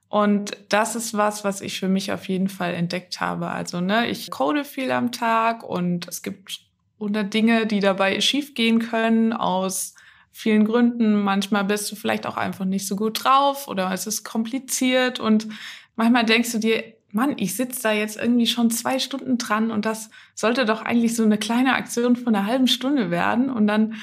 Und 0.07 0.51
das 0.69 0.95
ist 0.95 1.15
was, 1.15 1.43
was 1.43 1.61
ich 1.61 1.79
für 1.79 1.87
mich 1.87 2.11
auf 2.11 2.27
jeden 2.27 2.49
Fall 2.49 2.73
entdeckt 2.73 3.21
habe. 3.21 3.47
Also, 3.49 3.81
ne, 3.81 4.07
ich 4.09 4.29
code 4.31 4.65
viel 4.65 4.91
am 4.91 5.11
Tag 5.11 5.63
und 5.63 6.07
es 6.07 6.21
gibt 6.21 6.61
hundert 6.99 7.33
Dinge, 7.33 7.65
die 7.67 7.79
dabei 7.79 8.21
schiefgehen 8.21 8.79
können 8.79 9.33
aus 9.33 9.95
vielen 10.31 10.65
Gründen. 10.65 11.21
Manchmal 11.21 11.63
bist 11.65 11.91
du 11.91 11.95
vielleicht 11.95 12.25
auch 12.25 12.37
einfach 12.37 12.65
nicht 12.65 12.87
so 12.87 12.95
gut 12.95 13.23
drauf 13.23 13.67
oder 13.67 13.91
es 13.91 14.07
ist 14.07 14.23
kompliziert 14.23 15.19
und 15.19 15.47
manchmal 15.95 16.25
denkst 16.25 16.51
du 16.51 16.59
dir, 16.59 16.83
Mann, 17.11 17.35
ich 17.37 17.55
sitze 17.55 17.83
da 17.83 17.91
jetzt 17.91 18.17
irgendwie 18.17 18.47
schon 18.47 18.71
zwei 18.71 18.97
Stunden 18.97 19.37
dran 19.37 19.69
und 19.69 19.85
das 19.85 20.09
sollte 20.33 20.65
doch 20.65 20.81
eigentlich 20.81 21.15
so 21.15 21.23
eine 21.23 21.37
kleine 21.37 21.75
Aktion 21.75 22.15
von 22.15 22.33
einer 22.33 22.45
halben 22.45 22.67
Stunde 22.67 23.11
werden 23.11 23.49
und 23.49 23.67
dann 23.67 23.95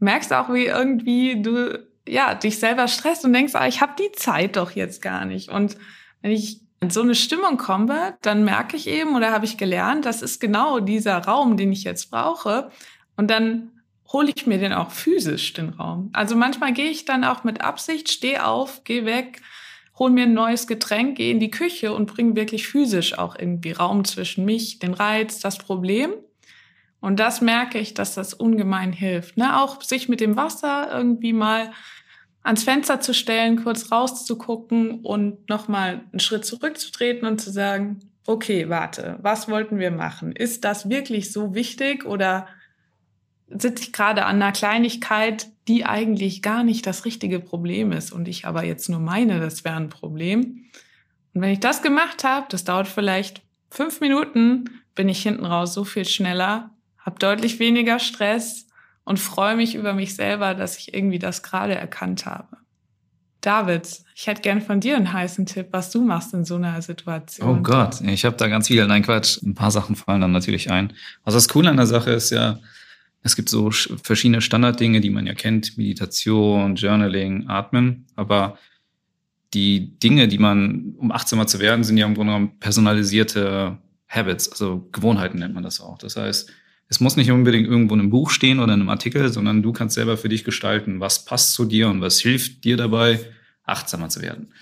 merkst 0.00 0.30
du 0.30 0.38
auch, 0.38 0.52
wie 0.52 0.66
irgendwie 0.66 1.40
du 1.40 1.78
ja 2.06 2.34
dich 2.34 2.58
selber 2.58 2.88
stresst 2.88 3.24
und 3.24 3.32
denkst, 3.32 3.54
ah, 3.54 3.66
ich 3.66 3.80
habe 3.80 3.92
die 3.98 4.12
Zeit 4.12 4.56
doch 4.56 4.72
jetzt 4.72 5.00
gar 5.00 5.24
nicht. 5.24 5.48
Und 5.48 5.76
wenn 6.20 6.32
ich 6.32 6.60
in 6.80 6.90
so 6.90 7.00
eine 7.00 7.14
Stimmung 7.14 7.56
komme, 7.56 8.16
dann 8.22 8.44
merke 8.44 8.76
ich 8.76 8.88
eben 8.88 9.14
oder 9.14 9.30
habe 9.30 9.44
ich 9.44 9.56
gelernt, 9.56 10.04
das 10.04 10.20
ist 10.20 10.40
genau 10.40 10.80
dieser 10.80 11.18
Raum, 11.18 11.56
den 11.56 11.72
ich 11.72 11.84
jetzt 11.84 12.10
brauche. 12.10 12.70
Und 13.16 13.30
dann 13.30 13.71
hole 14.12 14.32
ich 14.34 14.46
mir 14.46 14.58
den 14.58 14.72
auch 14.72 14.90
physisch, 14.90 15.52
den 15.54 15.70
Raum. 15.70 16.10
Also 16.12 16.36
manchmal 16.36 16.72
gehe 16.72 16.90
ich 16.90 17.04
dann 17.04 17.24
auch 17.24 17.44
mit 17.44 17.62
Absicht, 17.62 18.10
stehe 18.10 18.46
auf, 18.46 18.84
gehe 18.84 19.04
weg, 19.04 19.40
hol 19.98 20.10
mir 20.10 20.24
ein 20.24 20.34
neues 20.34 20.66
Getränk, 20.66 21.16
gehe 21.16 21.32
in 21.32 21.40
die 21.40 21.50
Küche 21.50 21.92
und 21.94 22.06
bringe 22.06 22.36
wirklich 22.36 22.66
physisch 22.66 23.18
auch 23.18 23.36
irgendwie 23.38 23.72
Raum 23.72 24.04
zwischen 24.04 24.44
mich, 24.44 24.78
den 24.78 24.94
Reiz, 24.94 25.40
das 25.40 25.58
Problem. 25.58 26.12
Und 27.00 27.18
das 27.18 27.40
merke 27.40 27.78
ich, 27.78 27.94
dass 27.94 28.14
das 28.14 28.32
ungemein 28.34 28.92
hilft. 28.92 29.36
Ne? 29.36 29.60
Auch 29.60 29.82
sich 29.82 30.08
mit 30.08 30.20
dem 30.20 30.36
Wasser 30.36 30.88
irgendwie 30.92 31.32
mal 31.32 31.72
ans 32.44 32.64
Fenster 32.64 33.00
zu 33.00 33.14
stellen, 33.14 33.62
kurz 33.62 33.90
rauszugucken 33.90 35.00
und 35.00 35.48
nochmal 35.48 36.02
einen 36.12 36.20
Schritt 36.20 36.44
zurückzutreten 36.44 37.26
und 37.26 37.40
zu 37.40 37.50
sagen, 37.50 38.00
okay, 38.26 38.68
warte, 38.68 39.18
was 39.20 39.48
wollten 39.48 39.78
wir 39.78 39.90
machen? 39.90 40.32
Ist 40.32 40.64
das 40.64 40.88
wirklich 40.88 41.32
so 41.32 41.54
wichtig 41.54 42.04
oder 42.04 42.46
sitze 43.56 43.84
ich 43.84 43.92
gerade 43.92 44.24
an 44.24 44.36
einer 44.36 44.52
Kleinigkeit, 44.52 45.48
die 45.68 45.84
eigentlich 45.84 46.42
gar 46.42 46.64
nicht 46.64 46.86
das 46.86 47.04
richtige 47.04 47.40
Problem 47.40 47.92
ist 47.92 48.12
und 48.12 48.28
ich 48.28 48.46
aber 48.46 48.64
jetzt 48.64 48.88
nur 48.88 49.00
meine, 49.00 49.40
das 49.40 49.64
wäre 49.64 49.76
ein 49.76 49.88
Problem. 49.88 50.64
Und 51.34 51.40
wenn 51.40 51.50
ich 51.50 51.60
das 51.60 51.82
gemacht 51.82 52.24
habe, 52.24 52.46
das 52.50 52.64
dauert 52.64 52.88
vielleicht 52.88 53.42
fünf 53.70 54.00
Minuten, 54.00 54.64
bin 54.94 55.08
ich 55.08 55.22
hinten 55.22 55.46
raus 55.46 55.74
so 55.74 55.84
viel 55.84 56.04
schneller, 56.04 56.70
habe 56.98 57.18
deutlich 57.18 57.58
weniger 57.58 57.98
Stress 57.98 58.66
und 59.04 59.18
freue 59.18 59.56
mich 59.56 59.74
über 59.74 59.94
mich 59.94 60.14
selber, 60.14 60.54
dass 60.54 60.76
ich 60.78 60.94
irgendwie 60.94 61.18
das 61.18 61.42
gerade 61.42 61.74
erkannt 61.74 62.26
habe. 62.26 62.56
David, 63.40 64.02
ich 64.14 64.28
hätte 64.28 64.40
gern 64.40 64.60
von 64.60 64.78
dir 64.78 64.96
einen 64.96 65.12
heißen 65.12 65.46
Tipp, 65.46 65.68
was 65.72 65.90
du 65.90 66.00
machst 66.00 66.32
in 66.32 66.44
so 66.44 66.54
einer 66.54 66.80
Situation. 66.80 67.48
Oh 67.48 67.60
Gott, 67.60 68.00
ich 68.00 68.24
habe 68.24 68.36
da 68.36 68.46
ganz 68.46 68.68
viel. 68.68 68.86
Nein, 68.86 69.02
Quatsch. 69.02 69.42
Ein 69.42 69.54
paar 69.54 69.72
Sachen 69.72 69.96
fallen 69.96 70.20
dann 70.20 70.30
natürlich 70.30 70.70
ein. 70.70 70.92
Also 71.24 71.38
das 71.38 71.48
Coole 71.48 71.68
an 71.68 71.76
der 71.76 71.86
Sache 71.86 72.12
ist 72.12 72.30
ja, 72.30 72.60
es 73.22 73.36
gibt 73.36 73.48
so 73.48 73.70
verschiedene 73.70 74.40
Standarddinge, 74.40 75.00
die 75.00 75.10
man 75.10 75.26
ja 75.26 75.34
kennt, 75.34 75.78
Meditation, 75.78 76.74
Journaling, 76.74 77.48
Atmen, 77.48 78.06
aber 78.16 78.58
die 79.54 79.98
Dinge, 79.98 80.28
die 80.28 80.38
man, 80.38 80.94
um 80.96 81.12
achtsamer 81.12 81.46
zu 81.46 81.60
werden, 81.60 81.84
sind 81.84 81.98
ja 81.98 82.06
im 82.06 82.14
Grunde 82.14 82.32
genommen 82.32 82.58
personalisierte 82.58 83.78
Habits, 84.08 84.50
also 84.50 84.88
Gewohnheiten 84.92 85.38
nennt 85.38 85.54
man 85.54 85.62
das 85.62 85.80
auch. 85.80 85.98
Das 85.98 86.16
heißt, 86.16 86.50
es 86.88 87.00
muss 87.00 87.16
nicht 87.16 87.30
unbedingt 87.30 87.66
irgendwo 87.66 87.94
in 87.94 88.00
einem 88.00 88.10
Buch 88.10 88.30
stehen 88.30 88.58
oder 88.58 88.74
in 88.74 88.80
einem 88.80 88.90
Artikel, 88.90 89.32
sondern 89.32 89.62
du 89.62 89.72
kannst 89.72 89.94
selber 89.94 90.16
für 90.16 90.28
dich 90.28 90.44
gestalten, 90.44 91.00
was 91.00 91.24
passt 91.24 91.54
zu 91.54 91.64
dir 91.64 91.88
und 91.88 92.00
was 92.00 92.20
hilft 92.20 92.64
dir 92.64 92.76
dabei, 92.76 93.20
achtsamer 93.64 94.08
zu 94.08 94.20
werden. 94.20 94.52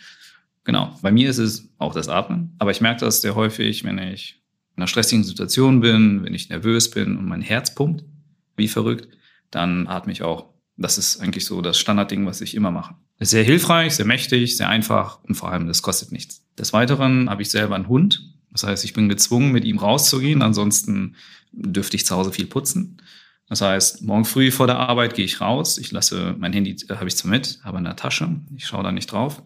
Genau. 0.64 0.96
Bei 1.02 1.10
mir 1.10 1.30
ist 1.30 1.38
es 1.38 1.68
auch 1.78 1.94
das 1.94 2.08
Atmen, 2.08 2.54
aber 2.58 2.70
ich 2.70 2.80
merke 2.80 3.00
das 3.00 3.22
sehr 3.22 3.34
häufig, 3.34 3.82
wenn 3.84 3.98
ich 3.98 4.40
in 4.76 4.82
einer 4.82 4.86
stressigen 4.86 5.24
Situation 5.24 5.80
bin, 5.80 6.22
wenn 6.22 6.34
ich 6.34 6.48
nervös 6.48 6.90
bin 6.90 7.16
und 7.16 7.26
mein 7.26 7.42
Herz 7.42 7.74
pumpt, 7.74 8.04
wie 8.60 8.68
verrückt, 8.68 9.08
dann 9.50 9.88
atme 9.88 10.12
ich 10.12 10.22
auch. 10.22 10.50
Das 10.76 10.96
ist 10.96 11.20
eigentlich 11.20 11.44
so 11.44 11.60
das 11.60 11.78
Standardding, 11.78 12.24
was 12.24 12.40
ich 12.40 12.54
immer 12.54 12.70
mache. 12.70 12.94
Sehr 13.18 13.42
hilfreich, 13.42 13.96
sehr 13.96 14.06
mächtig, 14.06 14.56
sehr 14.56 14.68
einfach 14.68 15.22
und 15.24 15.34
vor 15.34 15.50
allem, 15.50 15.66
das 15.66 15.82
kostet 15.82 16.12
nichts. 16.12 16.46
Des 16.56 16.72
Weiteren 16.72 17.28
habe 17.28 17.42
ich 17.42 17.50
selber 17.50 17.74
einen 17.74 17.88
Hund. 17.88 18.32
Das 18.52 18.62
heißt, 18.62 18.84
ich 18.84 18.94
bin 18.94 19.08
gezwungen, 19.08 19.52
mit 19.52 19.64
ihm 19.64 19.78
rauszugehen. 19.78 20.42
Ansonsten 20.42 21.16
dürfte 21.52 21.96
ich 21.96 22.06
zu 22.06 22.16
Hause 22.16 22.32
viel 22.32 22.46
putzen. 22.46 23.02
Das 23.50 23.60
heißt, 23.60 24.02
morgen 24.02 24.24
früh 24.24 24.50
vor 24.50 24.68
der 24.68 24.78
Arbeit 24.78 25.14
gehe 25.14 25.24
ich 25.24 25.40
raus. 25.40 25.76
Ich 25.76 25.90
lasse 25.90 26.36
mein 26.38 26.52
Handy, 26.52 26.76
äh, 26.88 26.94
habe 26.94 27.08
ich 27.08 27.16
zwar 27.16 27.30
mit, 27.30 27.58
aber 27.62 27.78
in 27.78 27.84
der 27.84 27.96
Tasche. 27.96 28.40
Ich 28.56 28.66
schaue 28.66 28.84
da 28.84 28.92
nicht 28.92 29.10
drauf 29.10 29.42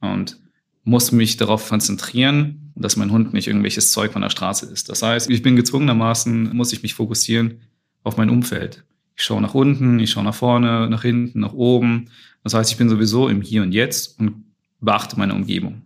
und 0.00 0.38
muss 0.84 1.12
mich 1.12 1.36
darauf 1.36 1.68
konzentrieren, 1.68 2.72
dass 2.76 2.96
mein 2.96 3.10
Hund 3.10 3.32
nicht 3.32 3.48
irgendwelches 3.48 3.90
Zeug 3.90 4.12
von 4.12 4.22
der 4.22 4.30
Straße 4.30 4.66
ist. 4.66 4.88
Das 4.88 5.02
heißt, 5.02 5.30
ich 5.30 5.42
bin 5.42 5.56
gezwungenermaßen, 5.56 6.54
muss 6.54 6.72
ich 6.72 6.82
mich 6.82 6.94
fokussieren, 6.94 7.62
auf 8.04 8.16
mein 8.16 8.30
Umfeld. 8.30 8.84
Ich 9.16 9.24
schaue 9.24 9.42
nach 9.42 9.54
unten, 9.54 9.98
ich 9.98 10.10
schaue 10.10 10.24
nach 10.24 10.34
vorne, 10.34 10.88
nach 10.88 11.02
hinten, 11.02 11.40
nach 11.40 11.52
oben. 11.52 12.10
Das 12.42 12.54
heißt, 12.54 12.70
ich 12.70 12.76
bin 12.76 12.88
sowieso 12.88 13.28
im 13.28 13.42
Hier 13.42 13.62
und 13.62 13.72
Jetzt 13.72 14.18
und 14.18 14.44
beachte 14.80 15.18
meine 15.18 15.34
Umgebung. 15.34 15.82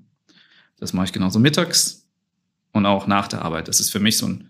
Das 0.79 0.93
mache 0.93 1.07
ich 1.07 1.13
genauso 1.13 1.39
mittags 1.39 2.07
und 2.73 2.87
auch 2.87 3.07
nach 3.07 3.29
der 3.29 3.43
Arbeit. 3.43 3.69
Das 3.69 3.81
ist 3.81 3.91
für 3.91 4.01
mich 4.01 4.17
so 4.17 4.27
ein, 4.27 4.49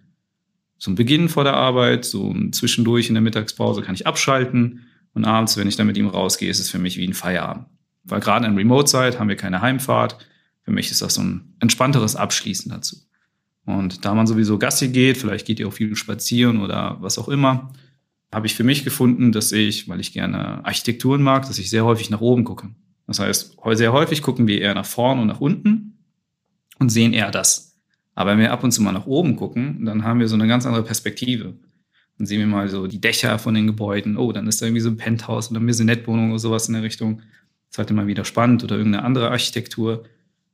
so 0.79 0.91
ein 0.91 0.95
Beginn 0.95 1.29
vor 1.29 1.45
der 1.45 1.55
Arbeit, 1.55 2.05
so 2.05 2.31
ein 2.31 2.53
Zwischendurch 2.53 3.09
in 3.09 3.15
der 3.15 3.23
Mittagspause 3.23 3.83
kann 3.83 3.95
ich 3.95 4.07
abschalten 4.07 4.87
und 5.13 5.25
abends, 5.25 5.57
wenn 5.57 5.69
ich 5.69 5.77
dann 5.77 5.87
mit 5.87 5.97
ihm 5.97 6.07
rausgehe, 6.07 6.51
ist 6.51 6.61
es 6.61 6.71
für 6.71 6.79
mich 6.79 6.97
wie 6.97 7.07
ein 7.07 7.15
Feierabend. 7.15 7.67
Weil 8.05 8.21
gerade 8.21 8.47
in 8.47 8.57
Remote-Zeit 8.57 9.19
haben 9.19 9.29
wir 9.29 9.37
keine 9.37 9.61
Heimfahrt. 9.61 10.17
Für 10.63 10.71
mich 10.71 10.91
ist 10.91 11.03
das 11.03 11.15
so 11.15 11.23
ein 11.23 11.55
entspannteres 11.61 12.17
Abschließen 12.17 12.71
dazu. 12.71 12.97
Und 13.69 14.07
da 14.07 14.15
man 14.15 14.27
sowieso 14.27 14.59
Gassi 14.59 14.89
geht, 14.89 15.19
vielleicht 15.19 15.47
geht 15.47 15.61
ihr 15.61 15.69
auch 15.69 15.75
viel 15.75 15.95
spazieren 15.95 16.63
oder 16.63 16.97
was 17.01 17.19
auch 17.19 17.29
immer, 17.29 17.71
habe 18.33 18.47
ich 18.47 18.55
für 18.55 18.65
mich 18.65 18.83
gefunden, 18.83 19.31
dass 19.31 19.53
ich, 19.53 19.91
weil 19.91 20.01
ich 20.01 20.15
gerne 20.15 20.65
Architekturen 20.65 21.21
mag, 21.21 21.47
dass 21.47 21.59
ich 21.59 21.69
sehr 21.69 21.85
häufig 21.85 22.09
nach 22.09 22.23
oben 22.23 22.45
gucke. 22.45 22.71
Das 23.07 23.21
heißt, 23.21 23.59
sehr 23.73 23.93
häufig 23.93 24.23
gucken 24.23 24.47
wir 24.47 24.63
eher 24.63 24.75
nach 24.75 24.87
vorn 24.87 25.19
und 25.19 25.27
nach 25.27 25.43
unten 25.43 25.99
und 26.79 26.89
sehen 26.89 27.13
eher 27.13 27.31
das. 27.31 27.79
Aber 28.15 28.31
wenn 28.31 28.39
wir 28.39 28.53
ab 28.53 28.65
und 28.65 28.73
zu 28.73 28.81
mal 28.81 28.93
nach 28.93 29.07
oben 29.07 29.37
gucken, 29.37 29.85
dann 29.85 30.03
haben 30.03 30.19
wir 30.19 30.29
so 30.29 30.35
eine 30.35 30.49
ganz 30.49 30.65
andere 30.65 30.83
Perspektive. 30.83 31.53
Dann 32.17 32.27
sehen 32.27 32.41
wir 32.41 32.47
mal 32.47 32.71
so 32.71 32.87
die 32.87 33.03
Dächer 33.03 33.39
von 33.39 33.53
den 33.53 33.67
Gebäuden. 33.67 34.17
Oh, 34.17 34.33
dann 34.33 34.47
ist 34.47 34.63
da 34.63 34.67
irgendwie 34.67 34.81
so 34.81 34.89
ein 34.89 34.97
Penthouse 34.97 35.51
oder 35.51 35.59
eine 35.59 35.67
Maisonette-Wohnung 35.67 36.31
oder 36.31 36.39
sowas 36.39 36.69
in 36.69 36.75
der 36.75 36.83
Richtung. 36.83 37.19
Das 37.19 37.73
ist 37.73 37.79
halt 37.79 37.91
immer 37.91 38.07
wieder 38.07 38.25
spannend 38.25 38.65
oder 38.65 38.79
irgendeine 38.79 39.05
andere 39.05 39.31
Architektur. 39.31 40.05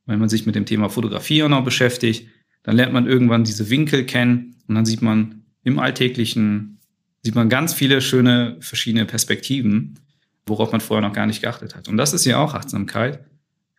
Wenn 0.05 0.19
man 0.19 0.27
sich 0.27 0.45
mit 0.45 0.55
dem 0.55 0.65
Thema 0.65 0.89
Fotografie 0.89 1.43
auch 1.43 1.49
noch 1.49 1.63
beschäftigt, 1.63 2.27
dann 2.65 2.75
lernt 2.75 2.93
man 2.93 3.07
irgendwann 3.07 3.43
diese 3.43 3.69
Winkel 3.69 4.05
kennen 4.05 4.55
und 4.67 4.75
dann 4.75 4.85
sieht 4.85 5.01
man 5.01 5.43
im 5.63 5.79
Alltäglichen, 5.79 6.79
sieht 7.23 7.35
man 7.35 7.47
ganz 7.47 7.73
viele 7.73 8.01
schöne 8.01 8.57
verschiedene 8.59 9.05
Perspektiven, 9.05 9.99
worauf 10.47 10.71
man 10.71 10.81
vorher 10.81 11.07
noch 11.07 11.15
gar 11.15 11.27
nicht 11.27 11.41
geachtet 11.41 11.75
hat. 11.75 11.87
Und 11.87 11.97
das 11.97 12.13
ist 12.13 12.25
ja 12.25 12.39
auch 12.39 12.55
Achtsamkeit, 12.55 13.23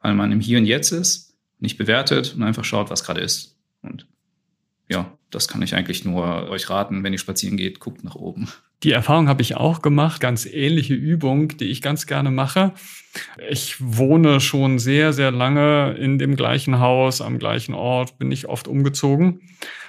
weil 0.00 0.14
man 0.14 0.30
im 0.30 0.40
Hier 0.40 0.58
und 0.58 0.66
Jetzt 0.66 0.92
ist, 0.92 1.34
nicht 1.58 1.78
bewertet 1.78 2.34
und 2.36 2.44
einfach 2.44 2.64
schaut, 2.64 2.90
was 2.90 3.02
gerade 3.02 3.20
ist. 3.20 3.56
Und 3.82 4.06
ja, 4.88 5.15
das 5.30 5.48
kann 5.48 5.62
ich 5.62 5.74
eigentlich 5.74 6.04
nur 6.04 6.48
euch 6.48 6.70
raten, 6.70 7.02
wenn 7.02 7.12
ihr 7.12 7.18
spazieren 7.18 7.56
geht, 7.56 7.80
guckt 7.80 8.04
nach 8.04 8.14
oben. 8.14 8.48
Die 8.82 8.92
Erfahrung 8.92 9.28
habe 9.28 9.42
ich 9.42 9.56
auch 9.56 9.80
gemacht, 9.80 10.20
ganz 10.20 10.46
ähnliche 10.46 10.94
Übung, 10.94 11.56
die 11.56 11.64
ich 11.64 11.80
ganz 11.80 12.06
gerne 12.06 12.30
mache. 12.30 12.72
Ich 13.50 13.76
wohne 13.80 14.40
schon 14.40 14.78
sehr, 14.78 15.12
sehr 15.12 15.30
lange 15.30 15.92
in 15.98 16.18
dem 16.18 16.36
gleichen 16.36 16.78
Haus, 16.78 17.22
am 17.22 17.38
gleichen 17.38 17.74
Ort, 17.74 18.18
bin 18.18 18.28
nicht 18.28 18.46
oft 18.46 18.68
umgezogen. 18.68 19.40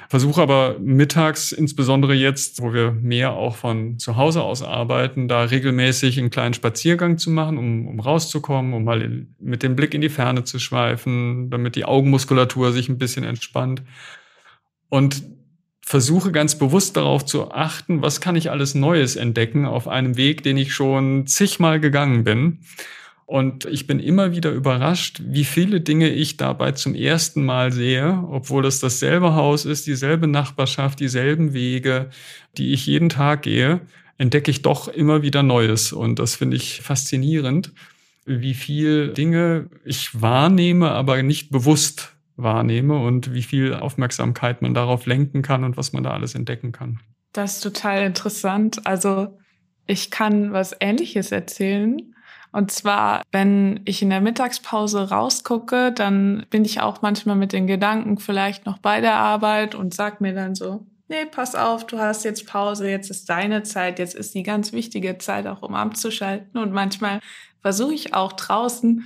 Versuche 0.09 0.41
aber 0.41 0.77
mittags, 0.79 1.51
insbesondere 1.51 2.13
jetzt, 2.13 2.61
wo 2.61 2.73
wir 2.73 2.91
mehr 2.93 3.33
auch 3.33 3.57
von 3.57 3.99
zu 3.99 4.15
Hause 4.15 4.41
aus 4.41 4.63
arbeiten, 4.63 5.27
da 5.27 5.43
regelmäßig 5.43 6.17
einen 6.17 6.29
kleinen 6.29 6.53
Spaziergang 6.53 7.17
zu 7.17 7.29
machen, 7.29 7.57
um, 7.57 7.87
um 7.87 7.99
rauszukommen, 7.99 8.73
um 8.73 8.85
mal 8.85 9.01
in, 9.01 9.35
mit 9.39 9.63
dem 9.63 9.75
Blick 9.75 9.93
in 9.93 9.99
die 9.99 10.07
Ferne 10.07 10.45
zu 10.45 10.59
schweifen, 10.59 11.49
damit 11.49 11.75
die 11.75 11.83
Augenmuskulatur 11.83 12.71
sich 12.71 12.87
ein 12.87 12.97
bisschen 12.97 13.25
entspannt. 13.25 13.83
Und 14.89 15.23
versuche 15.81 16.33
ganz 16.33 16.57
bewusst 16.57 16.97
darauf 16.97 17.25
zu 17.25 17.51
achten, 17.51 18.01
was 18.01 18.19
kann 18.19 18.35
ich 18.35 18.51
alles 18.51 18.75
Neues 18.75 19.15
entdecken 19.15 19.65
auf 19.65 19.87
einem 19.87 20.17
Weg, 20.17 20.43
den 20.43 20.57
ich 20.57 20.73
schon 20.73 21.27
zigmal 21.27 21.79
gegangen 21.79 22.25
bin. 22.25 22.59
Und 23.25 23.65
ich 23.65 23.87
bin 23.87 23.99
immer 23.99 24.33
wieder 24.33 24.51
überrascht, 24.51 25.21
wie 25.25 25.45
viele 25.45 25.79
Dinge 25.79 26.09
ich 26.09 26.35
dabei 26.35 26.73
zum 26.73 26.93
ersten 26.93 27.45
Mal 27.45 27.71
sehe, 27.71 28.23
obwohl 28.29 28.65
es 28.65 28.81
dasselbe 28.81 29.33
Haus 29.33 29.63
ist, 29.63 29.87
dieselbe 29.87 30.27
Nachbarschaft, 30.27 30.99
dieselben 30.99 31.53
Wege, 31.53 32.09
die 32.57 32.73
ich 32.73 32.85
jeden 32.85 33.07
Tag 33.09 33.43
gehe, 33.43 33.81
entdecke 34.17 34.51
ich 34.51 34.61
doch 34.61 34.89
immer 34.89 35.21
wieder 35.21 35.41
Neues. 35.41 35.93
Und 35.93 36.19
das 36.19 36.35
finde 36.35 36.57
ich 36.57 36.81
faszinierend, 36.81 37.71
wie 38.25 38.53
viel 38.53 39.13
Dinge 39.13 39.69
ich 39.85 40.21
wahrnehme, 40.21 40.91
aber 40.91 41.23
nicht 41.23 41.49
bewusst 41.49 42.16
wahrnehme 42.37 42.97
und 42.99 43.33
wie 43.33 43.43
viel 43.43 43.73
Aufmerksamkeit 43.73 44.61
man 44.61 44.73
darauf 44.73 45.05
lenken 45.05 45.41
kann 45.41 45.63
und 45.63 45.75
was 45.75 45.91
man 45.91 46.03
da 46.03 46.11
alles 46.11 46.35
entdecken 46.35 46.71
kann. 46.71 46.99
Das 47.33 47.55
ist 47.55 47.61
total 47.61 48.03
interessant. 48.03 48.85
Also 48.85 49.37
ich 49.87 50.11
kann 50.11 50.53
was 50.53 50.75
Ähnliches 50.79 51.31
erzählen. 51.31 52.13
Und 52.51 52.71
zwar, 52.71 53.23
wenn 53.31 53.81
ich 53.85 54.01
in 54.01 54.09
der 54.09 54.21
Mittagspause 54.21 55.09
rausgucke, 55.09 55.91
dann 55.91 56.45
bin 56.49 56.63
ich 56.63 56.81
auch 56.81 57.01
manchmal 57.01 57.35
mit 57.35 57.53
den 57.53 57.67
Gedanken 57.67 58.17
vielleicht 58.17 58.65
noch 58.65 58.77
bei 58.77 59.01
der 59.01 59.15
Arbeit 59.15 59.75
und 59.75 59.93
sag 59.93 60.21
mir 60.21 60.33
dann 60.33 60.55
so, 60.55 60.85
nee, 61.09 61.25
pass 61.29 61.55
auf, 61.55 61.85
du 61.85 61.99
hast 61.99 62.23
jetzt 62.23 62.47
Pause, 62.47 62.89
jetzt 62.89 63.09
ist 63.09 63.29
deine 63.29 63.63
Zeit, 63.63 63.99
jetzt 63.99 64.15
ist 64.15 64.33
die 64.33 64.43
ganz 64.43 64.73
wichtige 64.73 65.17
Zeit 65.17 65.47
auch, 65.47 65.61
um 65.61 65.75
abzuschalten. 65.75 66.59
Und 66.59 66.71
manchmal 66.71 67.19
versuche 67.61 67.93
ich 67.93 68.13
auch 68.13 68.33
draußen 68.33 69.03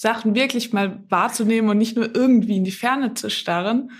Sachen 0.00 0.34
wirklich 0.34 0.72
mal 0.72 1.04
wahrzunehmen 1.10 1.68
und 1.68 1.76
nicht 1.76 1.94
nur 1.94 2.14
irgendwie 2.14 2.56
in 2.56 2.64
die 2.64 2.70
Ferne 2.70 3.12
zu 3.12 3.28
starren. 3.28 3.90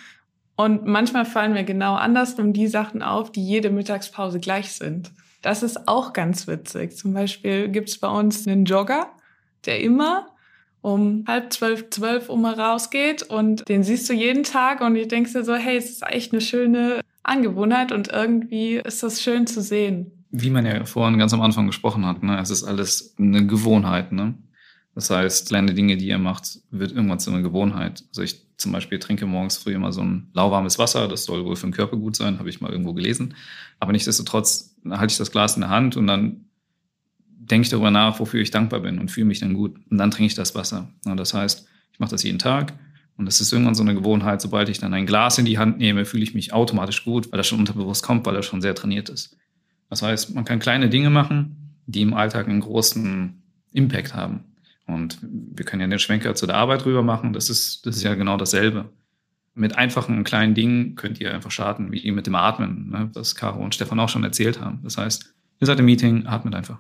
Und 0.57 0.87
manchmal 0.87 1.27
fallen 1.27 1.53
mir 1.53 1.63
genau 1.63 1.95
andersrum 1.95 2.55
die 2.55 2.69
Sachen 2.69 3.03
auf, 3.03 3.31
die 3.31 3.45
jede 3.45 3.69
Mittagspause 3.69 4.41
gleich 4.41 4.73
sind. 4.73 5.13
Das 5.43 5.63
ist 5.63 5.89
auch 5.89 6.15
ganz 6.15 6.47
witzig. 6.47 6.97
Zum 6.97 7.13
Beispiel 7.13 7.69
gibt 7.69 7.91
es 7.91 7.99
bei 7.99 8.09
uns 8.09 8.49
einen 8.49 8.65
Jogger, 8.65 9.11
der 9.67 9.83
immer 9.83 10.29
um 10.81 11.25
halb 11.29 11.53
zwölf, 11.53 11.91
zwölf 11.91 12.31
Uhr 12.31 12.49
rausgeht 12.49 13.23
und 13.25 13.69
den 13.69 13.83
siehst 13.83 14.09
du 14.09 14.15
jeden 14.15 14.45
Tag 14.45 14.81
und 14.81 14.97
ich 14.97 15.07
denkst 15.07 15.35
dir 15.35 15.45
so, 15.45 15.55
hey, 15.55 15.77
es 15.77 15.91
ist 15.91 16.03
echt 16.07 16.33
eine 16.33 16.41
schöne 16.41 17.03
Angewohnheit 17.23 17.93
und 17.93 18.09
irgendwie 18.09 18.77
ist 18.77 19.03
das 19.03 19.21
schön 19.21 19.47
zu 19.47 19.61
sehen. 19.61 20.25
Wie 20.31 20.49
man 20.49 20.65
ja 20.65 20.83
vorhin 20.87 21.19
ganz 21.19 21.35
am 21.35 21.43
Anfang 21.43 21.67
gesprochen 21.67 22.07
hat, 22.07 22.23
ne? 22.23 22.39
es 22.41 22.49
ist 22.49 22.65
alles 22.65 23.15
eine 23.19 23.47
Gewohnheit. 23.47 24.13
Ne? 24.13 24.33
Das 24.95 25.11
heißt, 25.11 25.49
kleine 25.49 25.75
Dinge, 25.75 25.97
die 25.97 26.09
ihr 26.09 26.19
macht, 26.19 26.61
wird 26.71 26.93
irgendwann 26.93 27.21
zu 27.21 27.31
einer 27.31 27.43
Gewohnheit. 27.43 28.05
Also 28.09 28.23
ich 28.23 28.45
zum 28.57 28.73
Beispiel 28.73 28.99
trinke 28.99 29.27
morgens 29.27 29.57
früh 29.57 29.75
immer 29.75 29.93
so 29.93 30.03
ein 30.03 30.29
lauwarmes 30.35 30.79
Wasser. 30.79 31.09
Das 31.09 31.25
soll 31.25 31.45
wohl 31.45 31.57
für 31.57 31.67
den 31.67 31.73
Körper 31.73 31.97
gut 31.97 32.17
sein, 32.17 32.39
habe 32.39 32.51
ich 32.51 32.61
mal 32.61 32.71
irgendwo 32.71 32.93
gelesen. 32.93 33.35
Aber 33.79 33.93
nichtsdestotrotz 33.93 34.77
halte 34.89 35.13
ich 35.13 35.19
das 35.19 35.31
Glas 35.31 35.55
in 35.55 35.63
der 35.63 35.71
Hand 35.71 35.97
und 35.97 36.07
dann 36.07 36.45
denke 37.51 37.65
ich 37.65 37.71
darüber 37.71 37.91
nach, 37.91 38.21
wofür 38.21 38.41
ich 38.41 38.51
dankbar 38.51 38.81
bin 38.81 38.99
und 38.99 39.11
fühle 39.11 39.27
mich 39.27 39.41
dann 39.41 39.55
gut. 39.55 39.77
Und 39.91 39.99
dann 39.99 40.11
trinke 40.11 40.27
ich 40.27 40.35
das 40.35 40.55
Wasser. 40.55 40.91
Und 41.05 41.17
das 41.17 41.35
heißt, 41.35 41.67
ich 41.93 41.99
mache 41.99 42.11
das 42.11 42.23
jeden 42.23 42.39
Tag. 42.39 42.75
Und 43.17 43.27
das 43.27 43.41
ist 43.41 43.53
irgendwann 43.53 43.75
so 43.75 43.83
eine 43.83 43.95
Gewohnheit. 43.95 44.41
Sobald 44.41 44.69
ich 44.69 44.79
dann 44.79 44.95
ein 44.95 45.07
Glas 45.07 45.39
in 45.39 45.45
die 45.45 45.59
Hand 45.59 45.79
nehme, 45.79 46.05
fühle 46.05 46.23
ich 46.23 46.35
mich 46.35 46.53
automatisch 46.53 47.05
gut, 47.05 47.31
weil 47.33 47.39
das 47.39 47.47
schon 47.47 47.59
unterbewusst 47.59 48.03
kommt, 48.03 48.25
weil 48.27 48.37
er 48.37 48.43
schon 48.43 48.63
sehr 48.63 48.75
trainiert 48.75 49.09
ist. 49.09 49.37
Das 49.89 50.03
heißt, 50.03 50.35
man 50.35 50.45
kann 50.45 50.59
kleine 50.59 50.89
Dinge 50.89 51.11
machen, 51.11 51.77
die 51.87 52.03
im 52.03 52.15
Alltag 52.15 52.49
einen 52.49 52.61
großen 52.61 53.43
Impact 53.73 54.15
haben. 54.15 54.45
Und 54.93 55.19
wir 55.23 55.65
können 55.65 55.83
ja 55.83 55.89
den 55.89 55.99
Schwenker 55.99 56.35
zu 56.35 56.47
der 56.47 56.57
Arbeit 56.57 56.85
rüber 56.85 57.03
machen. 57.03 57.33
Das 57.33 57.51
ist, 57.51 57.87
das 57.87 57.97
ist 57.97 58.03
ja 58.03 58.15
genau 58.15 58.37
dasselbe. 58.37 58.91
Mit 59.55 59.77
einfachen 59.77 60.25
kleinen 60.25 60.55
Dingen 60.55 60.95
könnt 60.95 61.21
ihr 61.21 61.35
einfach 61.35 61.51
starten, 61.51 61.93
wie 61.93 62.11
mit 62.13 62.27
dem 62.27 62.35
Atmen, 62.35 62.91
ne, 62.91 63.11
was 63.15 63.35
Caro 63.35 63.63
und 63.63 63.75
Stefan 63.75 64.01
auch 64.01 64.09
schon 64.09 64.25
erzählt 64.25 64.61
haben. 64.61 64.81
Das 64.83 64.97
heißt, 64.97 65.35
ihr 65.61 65.67
seid 65.67 65.79
im 65.81 65.87
Meeting, 65.87 66.27
atmet 66.27 66.55
einfach. 66.55 66.79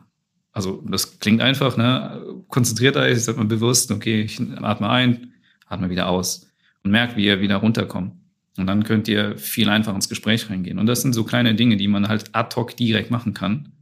Also 0.52 0.84
das 0.88 1.18
klingt 1.18 1.40
einfach, 1.40 1.76
ne? 1.76 2.22
konzentriert 2.48 2.96
euch, 2.96 3.22
seid 3.22 3.36
mal 3.36 3.44
bewusst, 3.44 3.90
okay, 3.90 4.22
ich 4.22 4.40
atme 4.40 4.88
ein, 4.88 5.32
atme 5.66 5.90
wieder 5.90 6.08
aus 6.08 6.48
und 6.82 6.90
merkt, 6.90 7.16
wie 7.16 7.26
ihr 7.26 7.40
wieder 7.40 7.56
runterkommt. 7.56 8.14
Und 8.56 8.66
dann 8.66 8.84
könnt 8.84 9.06
ihr 9.08 9.38
viel 9.38 9.68
einfacher 9.68 9.94
ins 9.94 10.08
Gespräch 10.08 10.50
reingehen. 10.50 10.78
Und 10.78 10.86
das 10.86 11.02
sind 11.02 11.12
so 11.12 11.24
kleine 11.24 11.54
Dinge, 11.54 11.76
die 11.76 11.88
man 11.88 12.08
halt 12.08 12.34
ad 12.34 12.54
hoc 12.56 12.76
direkt 12.76 13.10
machen 13.10 13.32
kann. 13.32 13.72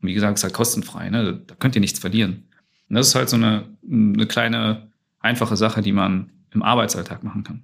Und 0.00 0.08
wie 0.08 0.14
gesagt, 0.14 0.34
es 0.34 0.40
ist 0.40 0.44
halt 0.44 0.54
kostenfrei, 0.54 1.10
ne? 1.10 1.42
da 1.46 1.54
könnt 1.56 1.74
ihr 1.74 1.80
nichts 1.80 1.98
verlieren. 1.98 2.44
Und 2.92 2.96
das 2.96 3.08
ist 3.08 3.14
halt 3.14 3.30
so 3.30 3.36
eine, 3.36 3.64
eine 3.90 4.26
kleine, 4.26 4.92
einfache 5.18 5.56
Sache, 5.56 5.80
die 5.80 5.92
man 5.92 6.30
im 6.50 6.62
Arbeitsalltag 6.62 7.24
machen 7.24 7.42
kann. 7.42 7.62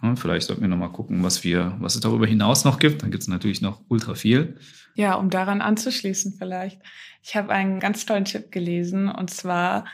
Ja, 0.00 0.14
vielleicht 0.14 0.46
sollten 0.46 0.62
wir 0.62 0.68
nochmal 0.68 0.92
gucken, 0.92 1.24
was 1.24 1.42
wir, 1.42 1.74
was 1.80 1.96
es 1.96 2.00
darüber 2.00 2.28
hinaus 2.28 2.64
noch 2.64 2.78
gibt. 2.78 3.02
Dann 3.02 3.10
gibt 3.10 3.24
es 3.24 3.28
natürlich 3.28 3.60
noch 3.60 3.82
ultra 3.88 4.14
viel. 4.14 4.56
Ja, 4.94 5.14
um 5.14 5.30
daran 5.30 5.60
anzuschließen 5.60 6.34
vielleicht. 6.38 6.80
Ich 7.24 7.34
habe 7.34 7.50
einen 7.50 7.80
ganz 7.80 8.06
tollen 8.06 8.24
Tipp 8.24 8.52
gelesen 8.52 9.08
und 9.08 9.30
zwar 9.30 9.84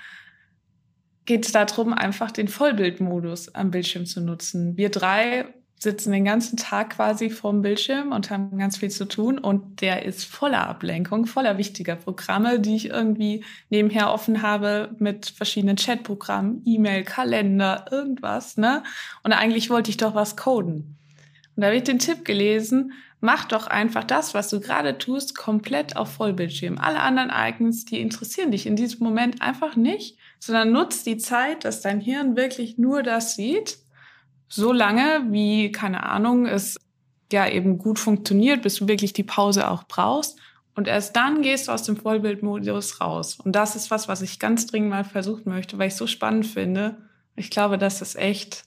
geht 1.24 1.46
es 1.46 1.52
darum, 1.52 1.94
einfach 1.94 2.30
den 2.30 2.48
Vollbildmodus 2.48 3.54
am 3.54 3.70
Bildschirm 3.70 4.04
zu 4.04 4.20
nutzen. 4.20 4.76
Wir 4.76 4.90
drei 4.90 5.46
sitzen 5.82 6.12
den 6.12 6.24
ganzen 6.24 6.56
Tag 6.56 6.90
quasi 6.90 7.28
vorm 7.28 7.60
Bildschirm 7.60 8.12
und 8.12 8.30
haben 8.30 8.56
ganz 8.56 8.76
viel 8.76 8.90
zu 8.90 9.04
tun 9.04 9.38
und 9.38 9.80
der 9.80 10.04
ist 10.04 10.24
voller 10.24 10.68
Ablenkung, 10.68 11.26
voller 11.26 11.58
wichtiger 11.58 11.96
Programme, 11.96 12.60
die 12.60 12.76
ich 12.76 12.90
irgendwie 12.90 13.44
nebenher 13.68 14.12
offen 14.12 14.42
habe 14.42 14.94
mit 15.00 15.26
verschiedenen 15.26 15.74
Chatprogrammen, 15.74 16.62
E-Mail, 16.64 17.02
Kalender, 17.02 17.86
irgendwas, 17.90 18.56
ne? 18.56 18.84
Und 19.24 19.32
eigentlich 19.32 19.70
wollte 19.70 19.90
ich 19.90 19.96
doch 19.96 20.14
was 20.14 20.36
coden. 20.36 20.96
Und 21.56 21.60
da 21.60 21.66
habe 21.66 21.76
ich 21.76 21.82
den 21.82 21.98
Tipp 21.98 22.24
gelesen, 22.24 22.92
mach 23.20 23.44
doch 23.46 23.66
einfach 23.66 24.04
das, 24.04 24.34
was 24.34 24.48
du 24.50 24.60
gerade 24.60 24.98
tust, 24.98 25.36
komplett 25.36 25.96
auf 25.96 26.12
Vollbildschirm. 26.12 26.78
Alle 26.78 27.00
anderen 27.00 27.32
Icons, 27.34 27.84
die 27.86 28.00
interessieren 28.00 28.52
dich 28.52 28.66
in 28.66 28.76
diesem 28.76 29.02
Moment 29.02 29.42
einfach 29.42 29.74
nicht, 29.74 30.16
sondern 30.38 30.70
nutz 30.70 31.02
die 31.02 31.18
Zeit, 31.18 31.64
dass 31.64 31.80
dein 31.80 32.00
Hirn 32.00 32.36
wirklich 32.36 32.78
nur 32.78 33.02
das 33.02 33.34
sieht 33.34 33.81
so 34.52 34.72
lange, 34.72 35.24
wie, 35.30 35.72
keine 35.72 36.04
Ahnung, 36.04 36.44
es 36.46 36.78
ja 37.32 37.48
eben 37.48 37.78
gut 37.78 37.98
funktioniert, 37.98 38.60
bis 38.60 38.76
du 38.76 38.88
wirklich 38.88 39.14
die 39.14 39.22
Pause 39.22 39.70
auch 39.70 39.84
brauchst. 39.84 40.38
Und 40.74 40.88
erst 40.88 41.16
dann 41.16 41.40
gehst 41.40 41.68
du 41.68 41.72
aus 41.72 41.84
dem 41.84 41.96
Vollbildmodus 41.96 43.00
raus. 43.00 43.38
Und 43.42 43.52
das 43.52 43.76
ist 43.76 43.90
was, 43.90 44.08
was 44.08 44.20
ich 44.20 44.38
ganz 44.38 44.66
dringend 44.66 44.90
mal 44.90 45.04
versuchen 45.04 45.50
möchte, 45.50 45.78
weil 45.78 45.88
ich 45.88 45.96
so 45.96 46.06
spannend 46.06 46.46
finde. 46.46 46.98
Ich 47.34 47.50
glaube, 47.50 47.78
dass 47.78 48.00
das 48.00 48.14
echt 48.14 48.64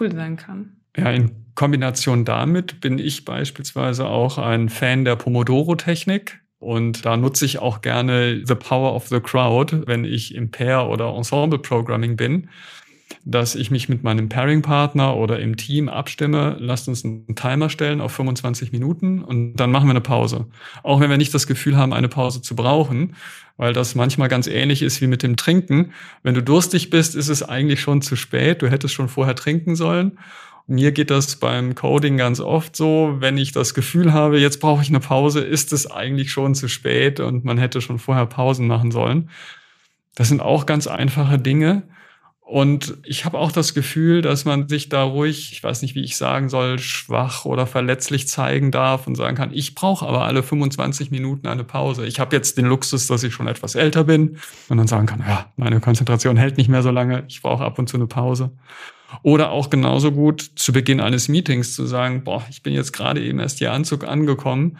cool 0.00 0.10
sein 0.12 0.36
kann. 0.36 0.76
Ja, 0.96 1.10
in 1.10 1.30
Kombination 1.54 2.24
damit 2.24 2.80
bin 2.80 2.98
ich 2.98 3.26
beispielsweise 3.26 4.06
auch 4.06 4.38
ein 4.38 4.70
Fan 4.70 5.04
der 5.04 5.16
Pomodoro-Technik. 5.16 6.40
Und 6.58 7.04
da 7.04 7.18
nutze 7.18 7.44
ich 7.44 7.58
auch 7.58 7.82
gerne 7.82 8.42
The 8.46 8.54
Power 8.54 8.94
of 8.94 9.08
the 9.08 9.20
Crowd, 9.20 9.86
wenn 9.86 10.04
ich 10.04 10.34
im 10.34 10.50
Pair- 10.50 10.88
oder 10.88 11.14
Ensemble-Programming 11.14 12.16
bin 12.16 12.48
dass 13.24 13.54
ich 13.54 13.70
mich 13.70 13.88
mit 13.88 14.02
meinem 14.02 14.28
Pairing-Partner 14.28 15.16
oder 15.16 15.38
im 15.38 15.56
Team 15.56 15.88
abstimme, 15.88 16.56
lasst 16.58 16.88
uns 16.88 17.04
einen 17.04 17.34
Timer 17.34 17.70
stellen 17.70 18.00
auf 18.00 18.12
25 18.12 18.72
Minuten 18.72 19.22
und 19.22 19.56
dann 19.56 19.70
machen 19.70 19.86
wir 19.86 19.92
eine 19.92 20.00
Pause. 20.00 20.46
Auch 20.82 21.00
wenn 21.00 21.10
wir 21.10 21.16
nicht 21.16 21.34
das 21.34 21.46
Gefühl 21.46 21.76
haben, 21.76 21.92
eine 21.92 22.08
Pause 22.08 22.42
zu 22.42 22.54
brauchen, 22.56 23.14
weil 23.56 23.72
das 23.72 23.94
manchmal 23.94 24.28
ganz 24.28 24.46
ähnlich 24.46 24.82
ist 24.82 25.00
wie 25.00 25.06
mit 25.06 25.22
dem 25.22 25.36
Trinken. 25.36 25.92
Wenn 26.22 26.34
du 26.34 26.42
durstig 26.42 26.90
bist, 26.90 27.14
ist 27.14 27.28
es 27.28 27.42
eigentlich 27.42 27.80
schon 27.80 28.02
zu 28.02 28.14
spät. 28.16 28.62
Du 28.62 28.70
hättest 28.70 28.94
schon 28.94 29.08
vorher 29.08 29.34
trinken 29.34 29.74
sollen. 29.74 30.18
Mir 30.66 30.92
geht 30.92 31.10
das 31.10 31.36
beim 31.36 31.74
Coding 31.74 32.18
ganz 32.18 32.40
oft 32.40 32.76
so, 32.76 33.16
wenn 33.20 33.38
ich 33.38 33.52
das 33.52 33.72
Gefühl 33.72 34.12
habe, 34.12 34.38
jetzt 34.38 34.60
brauche 34.60 34.82
ich 34.82 34.90
eine 34.90 35.00
Pause, 35.00 35.40
ist 35.40 35.72
es 35.72 35.90
eigentlich 35.90 36.30
schon 36.30 36.54
zu 36.54 36.68
spät 36.68 37.20
und 37.20 37.44
man 37.44 37.56
hätte 37.56 37.80
schon 37.80 37.98
vorher 37.98 38.26
Pausen 38.26 38.66
machen 38.66 38.90
sollen. 38.90 39.30
Das 40.14 40.28
sind 40.28 40.42
auch 40.42 40.66
ganz 40.66 40.86
einfache 40.86 41.38
Dinge 41.38 41.84
und 42.48 42.96
ich 43.04 43.26
habe 43.26 43.36
auch 43.36 43.52
das 43.52 43.74
Gefühl, 43.74 44.22
dass 44.22 44.46
man 44.46 44.70
sich 44.70 44.88
da 44.88 45.02
ruhig, 45.02 45.52
ich 45.52 45.62
weiß 45.62 45.82
nicht, 45.82 45.94
wie 45.94 46.02
ich 46.02 46.16
sagen 46.16 46.48
soll, 46.48 46.78
schwach 46.78 47.44
oder 47.44 47.66
verletzlich 47.66 48.26
zeigen 48.26 48.70
darf 48.70 49.06
und 49.06 49.16
sagen 49.16 49.36
kann, 49.36 49.50
ich 49.52 49.74
brauche 49.74 50.06
aber 50.06 50.24
alle 50.24 50.42
25 50.42 51.10
Minuten 51.10 51.46
eine 51.46 51.62
Pause. 51.62 52.06
Ich 52.06 52.20
habe 52.20 52.34
jetzt 52.34 52.56
den 52.56 52.64
Luxus, 52.64 53.06
dass 53.06 53.22
ich 53.22 53.34
schon 53.34 53.48
etwas 53.48 53.74
älter 53.74 54.04
bin 54.04 54.38
und 54.70 54.78
dann 54.78 54.86
sagen 54.86 55.04
kann, 55.04 55.22
ja, 55.28 55.52
meine 55.56 55.78
Konzentration 55.80 56.38
hält 56.38 56.56
nicht 56.56 56.70
mehr 56.70 56.82
so 56.82 56.90
lange, 56.90 57.24
ich 57.28 57.42
brauche 57.42 57.62
ab 57.62 57.78
und 57.78 57.90
zu 57.90 57.98
eine 57.98 58.06
Pause. 58.06 58.50
Oder 59.22 59.50
auch 59.50 59.68
genauso 59.68 60.10
gut 60.10 60.40
zu 60.40 60.72
Beginn 60.72 61.02
eines 61.02 61.28
Meetings 61.28 61.74
zu 61.74 61.84
sagen, 61.84 62.24
boah, 62.24 62.42
ich 62.48 62.62
bin 62.62 62.72
jetzt 62.72 62.94
gerade 62.94 63.22
eben 63.22 63.40
erst 63.40 63.58
hier 63.58 63.74
Anzug 63.74 64.04
angekommen 64.04 64.78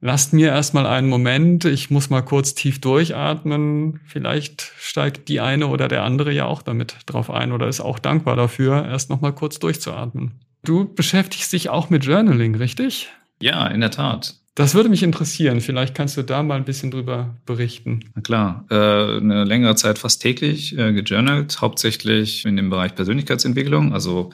lasst 0.00 0.32
mir 0.32 0.48
erstmal 0.48 0.86
einen 0.86 1.08
Moment, 1.08 1.64
ich 1.64 1.90
muss 1.90 2.10
mal 2.10 2.22
kurz 2.22 2.54
tief 2.54 2.80
durchatmen. 2.80 4.00
Vielleicht 4.06 4.72
steigt 4.78 5.28
die 5.28 5.40
eine 5.40 5.68
oder 5.68 5.88
der 5.88 6.02
andere 6.02 6.32
ja 6.32 6.46
auch 6.46 6.62
damit 6.62 6.96
drauf 7.06 7.30
ein 7.30 7.52
oder 7.52 7.68
ist 7.68 7.80
auch 7.80 7.98
dankbar 7.98 8.36
dafür, 8.36 8.86
erst 8.86 9.10
noch 9.10 9.20
mal 9.20 9.32
kurz 9.32 9.58
durchzuatmen. 9.58 10.32
Du 10.64 10.92
beschäftigst 10.92 11.52
dich 11.52 11.68
auch 11.68 11.90
mit 11.90 12.04
Journaling, 12.04 12.56
richtig? 12.56 13.08
Ja, 13.40 13.66
in 13.68 13.80
der 13.80 13.90
Tat. 13.90 14.34
Das 14.56 14.74
würde 14.74 14.88
mich 14.88 15.02
interessieren. 15.02 15.60
Vielleicht 15.60 15.94
kannst 15.94 16.16
du 16.16 16.22
da 16.22 16.42
mal 16.42 16.56
ein 16.56 16.64
bisschen 16.64 16.90
drüber 16.90 17.36
berichten. 17.44 18.00
Na 18.14 18.22
klar, 18.22 18.64
äh, 18.70 18.74
eine 19.18 19.44
längere 19.44 19.76
Zeit 19.76 19.98
fast 19.98 20.22
täglich 20.22 20.76
äh, 20.78 20.94
gejournalt, 20.94 21.60
hauptsächlich 21.60 22.46
in 22.46 22.56
dem 22.56 22.70
Bereich 22.70 22.94
Persönlichkeitsentwicklung. 22.94 23.92
Also 23.92 24.32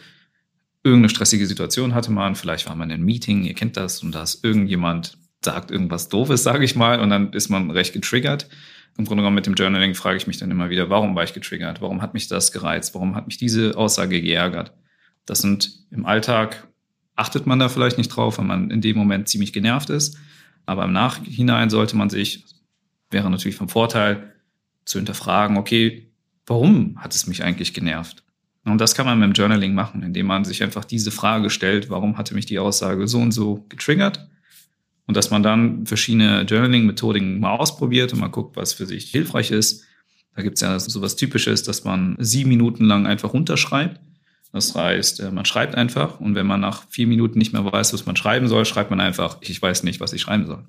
irgendeine 0.84 1.08
stressige 1.08 1.46
Situation 1.46 1.92
hatte 1.92 2.12
man, 2.12 2.36
vielleicht 2.36 2.68
war 2.68 2.76
man 2.76 2.90
in 2.90 2.94
einem 2.94 3.04
Meeting, 3.04 3.42
ihr 3.42 3.54
kennt 3.54 3.76
das, 3.76 4.02
und 4.04 4.14
da 4.14 4.22
ist 4.22 4.44
irgendjemand 4.44 5.18
sagt 5.44 5.70
irgendwas 5.70 6.08
Doofes, 6.08 6.42
sage 6.42 6.64
ich 6.64 6.76
mal, 6.76 7.00
und 7.00 7.10
dann 7.10 7.32
ist 7.32 7.48
man 7.48 7.70
recht 7.70 7.92
getriggert. 7.92 8.48
Im 8.98 9.04
Grunde 9.04 9.22
genommen 9.22 9.36
mit 9.36 9.46
dem 9.46 9.54
Journaling 9.54 9.94
frage 9.94 10.18
ich 10.18 10.26
mich 10.26 10.36
dann 10.36 10.50
immer 10.50 10.68
wieder, 10.70 10.90
warum 10.90 11.14
war 11.14 11.24
ich 11.24 11.32
getriggert? 11.32 11.80
Warum 11.80 12.02
hat 12.02 12.14
mich 12.14 12.28
das 12.28 12.52
gereizt? 12.52 12.94
Warum 12.94 13.14
hat 13.14 13.26
mich 13.26 13.38
diese 13.38 13.76
Aussage 13.76 14.20
geärgert? 14.20 14.72
Das 15.24 15.40
sind 15.40 15.86
im 15.90 16.04
Alltag, 16.04 16.68
achtet 17.16 17.46
man 17.46 17.58
da 17.58 17.68
vielleicht 17.68 17.98
nicht 17.98 18.08
drauf, 18.08 18.38
weil 18.38 18.44
man 18.44 18.70
in 18.70 18.80
dem 18.80 18.96
Moment 18.96 19.28
ziemlich 19.28 19.52
genervt 19.52 19.90
ist. 19.90 20.18
Aber 20.66 20.84
im 20.84 20.92
Nachhinein 20.92 21.70
sollte 21.70 21.96
man 21.96 22.10
sich, 22.10 22.44
wäre 23.10 23.30
natürlich 23.30 23.56
vom 23.56 23.68
Vorteil, 23.68 24.32
zu 24.84 24.98
hinterfragen, 24.98 25.56
okay, 25.56 26.12
warum 26.46 27.00
hat 27.00 27.14
es 27.14 27.26
mich 27.26 27.42
eigentlich 27.42 27.72
genervt? 27.72 28.24
Und 28.64 28.80
das 28.80 28.94
kann 28.94 29.06
man 29.06 29.18
mit 29.18 29.26
dem 29.26 29.32
Journaling 29.32 29.74
machen, 29.74 30.02
indem 30.02 30.26
man 30.26 30.44
sich 30.44 30.62
einfach 30.62 30.84
diese 30.84 31.10
Frage 31.10 31.50
stellt, 31.50 31.90
warum 31.90 32.16
hatte 32.18 32.34
mich 32.34 32.46
die 32.46 32.58
Aussage 32.58 33.08
so 33.08 33.18
und 33.18 33.32
so 33.32 33.64
getriggert? 33.68 34.28
Und 35.12 35.16
dass 35.18 35.30
man 35.30 35.42
dann 35.42 35.84
verschiedene 35.84 36.40
Journaling-Methodiken 36.40 37.38
mal 37.38 37.56
ausprobiert 37.56 38.14
und 38.14 38.20
mal 38.20 38.28
guckt, 38.28 38.56
was 38.56 38.72
für 38.72 38.86
sich 38.86 39.10
hilfreich 39.10 39.50
ist. 39.50 39.84
Da 40.34 40.40
gibt 40.40 40.54
es 40.54 40.62
ja 40.62 40.78
so 40.78 41.02
was 41.02 41.16
Typisches, 41.16 41.62
dass 41.64 41.84
man 41.84 42.16
sieben 42.18 42.48
Minuten 42.48 42.86
lang 42.86 43.06
einfach 43.06 43.34
runterschreibt. 43.34 44.00
Das 44.52 44.74
heißt, 44.74 45.20
äh, 45.20 45.30
man 45.30 45.44
schreibt 45.44 45.74
einfach 45.74 46.18
und 46.18 46.34
wenn 46.34 46.46
man 46.46 46.60
nach 46.62 46.88
vier 46.88 47.06
Minuten 47.06 47.38
nicht 47.38 47.52
mehr 47.52 47.62
weiß, 47.62 47.92
was 47.92 48.06
man 48.06 48.16
schreiben 48.16 48.48
soll, 48.48 48.64
schreibt 48.64 48.88
man 48.88 49.00
einfach, 49.00 49.36
ich 49.42 49.60
weiß 49.60 49.82
nicht, 49.82 50.00
was 50.00 50.14
ich 50.14 50.22
schreiben 50.22 50.46
soll. 50.46 50.64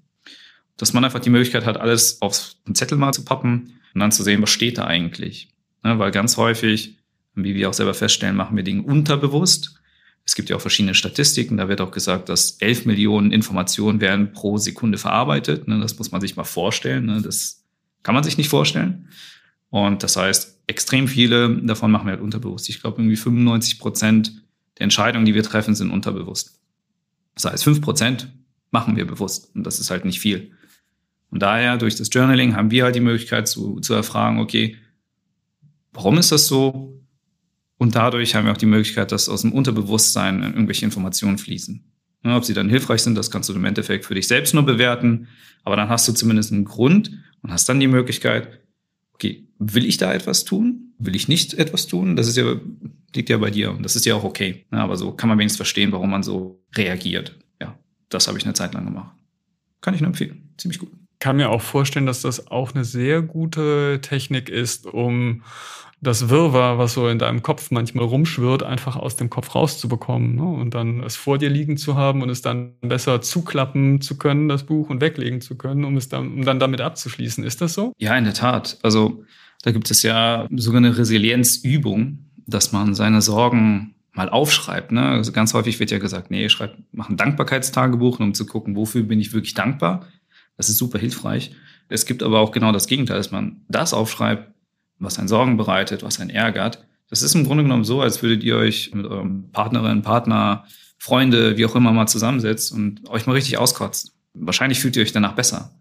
Dass 0.76 0.92
man 0.92 1.06
einfach 1.06 1.22
die 1.22 1.30
Möglichkeit 1.30 1.66
hat, 1.66 1.78
alles 1.78 2.22
auf 2.22 2.56
einen 2.66 2.76
Zettel 2.76 2.98
mal 2.98 3.14
zu 3.14 3.24
pappen 3.24 3.80
und 3.94 4.02
dann 4.02 4.12
zu 4.12 4.24
sehen, 4.24 4.42
was 4.42 4.50
steht 4.50 4.78
da 4.78 4.84
eigentlich. 4.84 5.54
Ja, 5.86 6.00
weil 6.00 6.12
ganz 6.12 6.36
häufig, 6.36 6.98
wie 7.34 7.56
wir 7.56 7.70
auch 7.70 7.74
selber 7.74 7.94
feststellen, 7.94 8.36
machen 8.36 8.58
wir 8.58 8.64
Dinge 8.66 8.82
unterbewusst 8.82 9.80
es 10.26 10.36
gibt 10.36 10.50
ja 10.50 10.56
auch 10.56 10.62
verschiedene 10.62 10.96
Statistiken. 10.96 11.58
Da 11.58 11.68
wird 11.68 11.82
auch 11.82 11.92
gesagt, 11.92 12.30
dass 12.30 12.52
11 12.60 12.86
Millionen 12.86 13.32
Informationen 13.32 14.00
werden 14.00 14.32
pro 14.32 14.58
Sekunde 14.58 14.98
verarbeitet. 14.98 15.68
Ne, 15.68 15.80
das 15.80 15.98
muss 15.98 16.12
man 16.12 16.22
sich 16.22 16.36
mal 16.36 16.44
vorstellen. 16.44 17.06
Ne, 17.06 17.22
das 17.22 17.66
kann 18.04 18.16
man 18.16 18.24
sich 18.24 18.38
nicht 18.38 18.50
vorstellen. 18.50 19.10
Und 19.70 20.04
das 20.04 20.16
heißt, 20.16 20.62
extrem 20.68 21.08
viele 21.08 21.58
davon 21.64 21.92
machen 21.92 22.06
wir 22.06 22.12
halt 22.12 22.22
unterbewusst. 22.22 22.70
Ich 22.70 22.80
glaube, 22.80 23.02
irgendwie 23.02 23.16
95 23.16 23.80
Prozent 23.80 24.44
der 24.78 24.84
Entscheidungen, 24.84 25.26
die 25.26 25.36
wir 25.36 25.44
treffen, 25.44 25.76
sind 25.76 25.92
unterbewusst. 25.92 26.60
Das 27.36 27.46
heißt, 27.46 27.64
5 27.64 27.82
Prozent 27.82 28.32
machen 28.72 28.96
wir 28.96 29.06
bewusst. 29.06 29.54
Und 29.56 29.66
das 29.66 29.80
ist 29.80 29.90
halt 29.90 30.06
nicht 30.06 30.20
viel. 30.20 30.52
Und 31.32 31.42
daher, 31.42 31.78
durch 31.78 31.96
das 31.96 32.10
Journaling 32.12 32.56
haben 32.56 32.72
wir 32.72 32.84
halt 32.84 32.96
die 32.96 33.00
Möglichkeit 33.00 33.48
zu, 33.48 33.80
zu 33.80 33.94
erfragen, 33.94 34.40
okay, 34.40 34.78
warum 35.92 36.18
ist 36.18 36.32
das 36.32 36.48
so? 36.48 37.03
Und 37.84 37.96
dadurch 37.96 38.34
haben 38.34 38.46
wir 38.46 38.54
auch 38.54 38.58
die 38.58 38.66
Möglichkeit, 38.66 39.12
dass 39.12 39.28
aus 39.28 39.42
dem 39.42 39.52
Unterbewusstsein 39.52 40.42
irgendwelche 40.42 40.86
Informationen 40.86 41.38
fließen. 41.38 41.84
Ob 42.24 42.46
sie 42.46 42.54
dann 42.54 42.70
hilfreich 42.70 43.02
sind, 43.02 43.16
das 43.16 43.30
kannst 43.30 43.50
du 43.50 43.54
im 43.54 43.66
Endeffekt 43.66 44.06
für 44.06 44.16
dich 44.16 44.30
selbst 44.30 44.54
nur 44.54 44.64
bewerten. 44.64 45.28
Aber 45.66 45.76
dann 45.76 45.90
hast 45.90 46.08
du 46.08 46.14
zumindest 46.14 46.54
einen 46.54 46.64
Grund 46.64 47.12
und 47.42 47.52
hast 47.52 47.68
dann 47.68 47.82
die 47.82 47.88
Möglichkeit, 47.88 48.62
okay, 49.16 49.50
will 49.60 49.86
ich 49.86 49.98
da 49.98 50.14
etwas 50.14 50.46
tun? 50.46 50.94
Will 50.98 51.14
ich 51.14 51.28
nicht 51.28 51.56
etwas 51.56 51.86
tun? 51.86 52.16
Das 52.16 52.30
ist 52.30 52.38
ja, 52.38 52.56
liegt 53.14 53.28
ja 53.28 53.38
bei 53.38 53.52
dir 53.52 53.72
und 53.72 53.84
das 53.84 53.98
ist 53.98 54.06
ja 54.06 54.16
auch 54.16 54.24
okay. 54.24 54.64
Aber 54.72 54.96
so 54.96 55.12
kann 55.12 55.28
man 55.28 55.38
wenigstens 55.38 55.58
verstehen, 55.58 55.92
warum 55.92 56.10
man 56.10 56.24
so 56.24 56.64
reagiert. 56.78 57.38
Ja, 57.60 57.78
das 58.08 58.30
habe 58.30 58.38
ich 58.38 58.46
eine 58.46 58.54
Zeit 58.54 58.74
lang 58.74 58.86
gemacht. 58.86 59.14
Kann 59.82 59.94
ich 59.94 60.00
nur 60.00 60.08
empfehlen. 60.08 60.54
Ziemlich 60.58 60.80
gut. 60.80 60.92
Kann 61.20 61.36
mir 61.36 61.50
auch 61.50 61.62
vorstellen, 61.62 62.06
dass 62.06 62.22
das 62.22 62.48
auch 62.48 62.74
eine 62.74 62.86
sehr 62.86 63.22
gute 63.22 64.00
Technik 64.02 64.48
ist, 64.48 64.86
um 64.86 65.44
das 66.04 66.30
Wirrwarr, 66.30 66.78
was 66.78 66.94
so 66.94 67.08
in 67.08 67.18
deinem 67.18 67.42
Kopf 67.42 67.72
manchmal 67.72 68.06
rumschwirrt, 68.06 68.62
einfach 68.62 68.98
aus 68.98 69.16
dem 69.16 69.30
Kopf 69.30 69.56
rauszubekommen 69.56 70.36
ne? 70.36 70.44
und 70.44 70.74
dann 70.74 71.02
es 71.02 71.16
vor 71.16 71.38
dir 71.38 71.50
liegen 71.50 71.78
zu 71.78 71.96
haben 71.96 72.22
und 72.22 72.30
es 72.30 72.42
dann 72.42 72.74
besser 72.82 73.22
zuklappen 73.22 74.02
zu 74.02 74.18
können, 74.18 74.50
das 74.50 74.64
Buch 74.64 74.90
und 74.90 75.00
weglegen 75.00 75.40
zu 75.40 75.56
können, 75.56 75.86
um 75.86 75.96
es 75.96 76.10
dann, 76.10 76.34
um 76.34 76.46
dann 76.46 76.60
damit 76.60 76.82
abzuschließen. 76.82 77.44
Ist 77.44 77.62
das 77.62 77.74
so? 77.74 77.94
Ja, 77.98 78.18
in 78.18 78.26
der 78.26 78.34
Tat. 78.34 78.78
Also 78.84 79.24
da 79.64 79.72
gibt 79.72 79.90
es 79.90 80.04
ja 80.04 80.48
sogar 80.52 80.80
eine 80.80 80.98
Resilienzübung, 80.98 82.20
dass 82.46 82.74
man 82.74 82.96
seine 82.96 83.22
Sorgen 83.22 83.96
mal 84.12 84.30
aufschreibt. 84.30 84.92
Ne? 84.92 85.04
Also 85.04 85.32
ganz 85.32 85.54
häufig 85.54 85.80
wird 85.80 85.90
ja 85.90 86.00
gesagt, 86.00 86.30
nee, 86.32 86.50
schreib, 86.50 86.78
mach 86.92 87.10
ein 87.10 87.18
Dankbarkeitstagebuch, 87.18 88.20
um 88.20 88.34
zu 88.34 88.46
gucken, 88.46 88.76
wofür 88.76 89.04
bin 89.04 89.22
ich 89.22 89.34
wirklich 89.34 89.54
dankbar. 89.54 90.06
Das 90.58 90.68
ist 90.68 90.78
super 90.78 91.00
hilfreich. 91.00 91.56
Es 91.88 92.06
gibt 92.06 92.24
aber 92.24 92.40
auch 92.40 92.52
genau 92.52 92.72
das 92.72 92.88
Gegenteil, 92.88 93.18
dass 93.18 93.32
man 93.32 93.62
das 93.70 93.94
aufschreibt, 93.94 94.53
was 95.00 95.20
einen 95.20 95.28
Sorgen 95.28 95.58
bereitet, 95.58 96.04
was 96.04 96.20
einen 96.20 96.30
ärgert. 96.30 96.86
Das 97.10 97.22
ist 97.22 97.36
im 97.36 97.46
Grunde 97.46 97.64
genommen 97.64 97.84
so, 97.84 98.02
als 98.02 98.22
würdet 98.24 98.44
ihr 98.44 98.58
euch 98.58 98.92
mit 98.94 99.06
eurem 99.06 99.52
Partnerin, 99.52 100.02
Partner, 100.02 100.66
Freunde, 100.98 101.58
wie 101.58 101.66
auch 101.66 101.76
immer 101.76 101.92
mal 101.92 102.08
zusammensetzt 102.08 102.72
und 102.72 103.10
euch 103.10 103.28
mal 103.28 103.34
richtig 103.34 103.58
auskotzt. 103.58 104.14
Wahrscheinlich 104.34 104.80
fühlt 104.80 104.96
ihr 104.96 105.04
euch 105.04 105.12
danach 105.12 105.34
besser. 105.34 105.74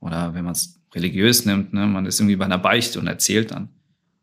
Oder 0.00 0.34
wenn 0.34 0.44
man 0.44 0.52
es 0.52 0.80
religiös 0.94 1.44
nimmt, 1.44 1.72
ne, 1.72 1.86
man 1.86 2.06
ist 2.06 2.18
irgendwie 2.18 2.36
bei 2.36 2.44
einer 2.44 2.58
Beichte 2.58 2.98
und 2.98 3.06
erzählt 3.06 3.50
dann. 3.50 3.68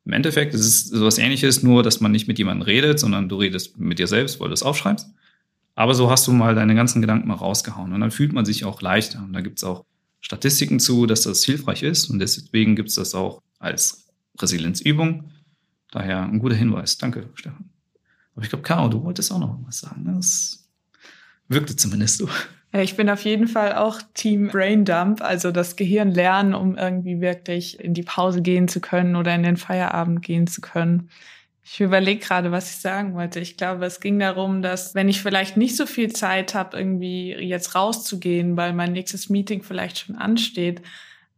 Im 0.06 0.13
Endeffekt 0.13 0.54
ist 0.54 0.65
es 0.65 0.86
sowas 0.86 1.20
ähnliches, 1.20 1.63
nur 1.63 1.84
dass 1.84 2.02
man 2.02 2.12
nicht 2.12 2.27
mit 2.27 2.40
jemandem 2.40 2.63
redet, 2.63 3.00
sondern 3.00 3.29
du 3.29 3.38
redest 3.38 3.77
mit 3.79 4.00
dir 4.00 4.08
selbst, 4.08 4.40
weil 4.40 4.48
du 4.48 4.54
es 4.54 4.63
aufschreibst. 4.63 5.08
Aber 5.75 5.94
so 5.94 6.10
hast 6.10 6.27
du 6.27 6.32
mal 6.32 6.56
deine 6.56 6.75
ganzen 6.75 7.02
Gedanken 7.02 7.27
mal 7.27 7.36
rausgehauen 7.36 7.94
und 7.94 8.02
dann 8.02 8.12
fühlt 8.12 8.34
man 8.34 8.46
sich 8.46 8.65
auch 8.65 8.82
leichter. 8.82 9.19
Und 9.23 9.34
da 9.34 9.42
gibt 9.42 9.60
es 9.60 9.63
auch 9.63 9.86
Statistiken 10.19 10.79
zu, 10.79 11.06
dass 11.06 11.21
das 11.21 11.44
hilfreich 11.44 11.84
ist 11.84 12.10
und 12.10 12.19
deswegen 12.19 12.75
gibt 12.75 12.90
es 12.90 12.96
das 12.96 13.15
auch 13.15 13.42
als 13.60 14.08
Resilienzübung. 14.42 15.31
Daher 15.92 16.23
ein 16.23 16.39
guter 16.39 16.56
Hinweis. 16.56 16.98
Danke, 16.98 17.29
Stefan. 17.35 17.69
Aber 18.33 18.44
ich 18.44 18.50
glaube, 18.50 18.63
Caro, 18.63 18.87
du 18.87 19.04
wolltest 19.04 19.31
auch 19.31 19.39
noch 19.39 19.60
was 19.65 19.79
sagen. 19.79 20.04
Ne? 20.04 20.13
Das 20.15 20.69
wirkte 21.48 21.75
zumindest 21.75 22.17
so. 22.17 22.29
Ich 22.73 22.96
bin 22.96 23.10
auf 23.10 23.25
jeden 23.25 23.48
Fall 23.48 23.75
auch 23.75 24.02
Team 24.13 24.48
Brain 24.48 24.85
Dump, 24.85 25.21
also 25.21 25.52
das 25.52 25.75
Gehirn 25.75 26.12
lernen, 26.12 26.54
um 26.54 26.77
irgendwie 26.77 27.19
wirklich 27.19 27.77
in 27.81 27.94
die 27.94 28.04
Pause 28.04 28.42
gehen 28.42 28.69
zu 28.69 28.79
können 28.79 29.17
oder 29.17 29.35
in 29.35 29.44
den 29.44 29.58
Feierabend 29.58 30.21
gehen 30.21 30.48
zu 30.48 30.62
können. 30.62 31.10
Ich 31.63 31.81
überlege 31.81 32.21
gerade, 32.21 32.52
was 32.52 32.71
ich 32.71 32.77
sagen 32.77 33.13
wollte. 33.13 33.42
Ich 33.42 33.58
glaube, 33.58 33.85
es 33.85 34.00
ging 34.00 34.17
darum, 34.19 34.62
dass 34.62 34.96
wenn 34.96 35.10
ich 35.10 35.21
vielleicht 35.21 35.58
nicht 35.58 35.75
so 35.75 35.85
viel 35.85 36.13
Zeit 36.13 36.54
habe, 36.54 36.77
irgendwie 36.77 37.33
jetzt 37.33 37.75
rauszugehen, 37.75 38.56
weil 38.56 38.71
mein 38.71 38.94
nächstes 38.94 39.29
Meeting 39.29 39.63
vielleicht 39.63 40.00
schon 40.00 40.15
ansteht, 40.15 40.81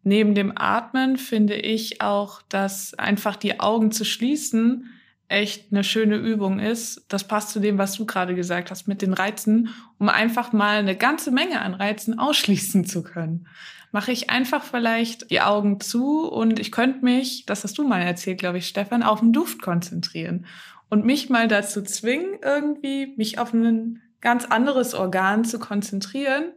neben 0.04 0.36
dem 0.36 0.54
Atmen 0.56 1.18
finde 1.18 1.56
ich 1.56 2.01
auch, 2.01 2.41
dass 2.43 2.93
einfach 2.93 3.36
die 3.36 3.60
Augen 3.60 3.91
zu 3.91 4.06
schließen 4.06 4.89
echt 5.28 5.72
eine 5.72 5.84
schöne 5.84 6.18
Übung 6.18 6.60
ist. 6.60 7.06
Das 7.10 7.28
passt 7.28 7.49
zu 7.49 7.60
dem, 7.60 7.78
was 7.78 7.93
du 7.93 8.06
gerade 8.06 8.36
gesagt 8.36 8.70
hast 8.70 8.88
mit 8.88 9.01
den 9.01 9.14
Reizen, 9.14 9.70
um 9.97 10.10
einfach 10.10 10.54
mal 10.54 10.78
eine 10.78 10.95
ganze 10.95 11.32
Menge 11.32 11.62
an 11.62 11.74
Reizen 11.74 12.20
ausschließen 12.20 12.86
zu 12.86 13.04
können. 13.04 13.47
Mache 13.91 14.12
ich 14.12 14.30
einfach 14.30 14.64
vielleicht 14.64 15.32
die 15.32 15.41
Augen 15.41 15.80
zu 15.80 16.28
und 16.28 16.60
ich 16.60 16.72
könnte 16.72 17.04
mich, 17.04 17.45
das 17.45 17.64
hast 17.64 17.78
du 17.78 17.88
mal 17.88 18.01
erzählt, 18.01 18.39
glaube 18.39 18.60
ich, 18.60 18.68
Stefan, 18.68 19.04
auf 19.04 19.20
den 19.20 19.34
Duft 19.34 19.62
konzentrieren 19.62 20.45
und 20.89 21.06
mich 21.06 21.30
mal 21.30 21.47
dazu 21.47 21.82
zwingen, 21.82 22.38
irgendwie 22.43 23.14
mich 23.18 23.39
auf 23.39 23.54
ein 23.54 24.01
ganz 24.22 24.45
anderes 24.45 24.93
Organ 24.93 25.45
zu 25.45 25.60
konzentrieren. 25.60 26.54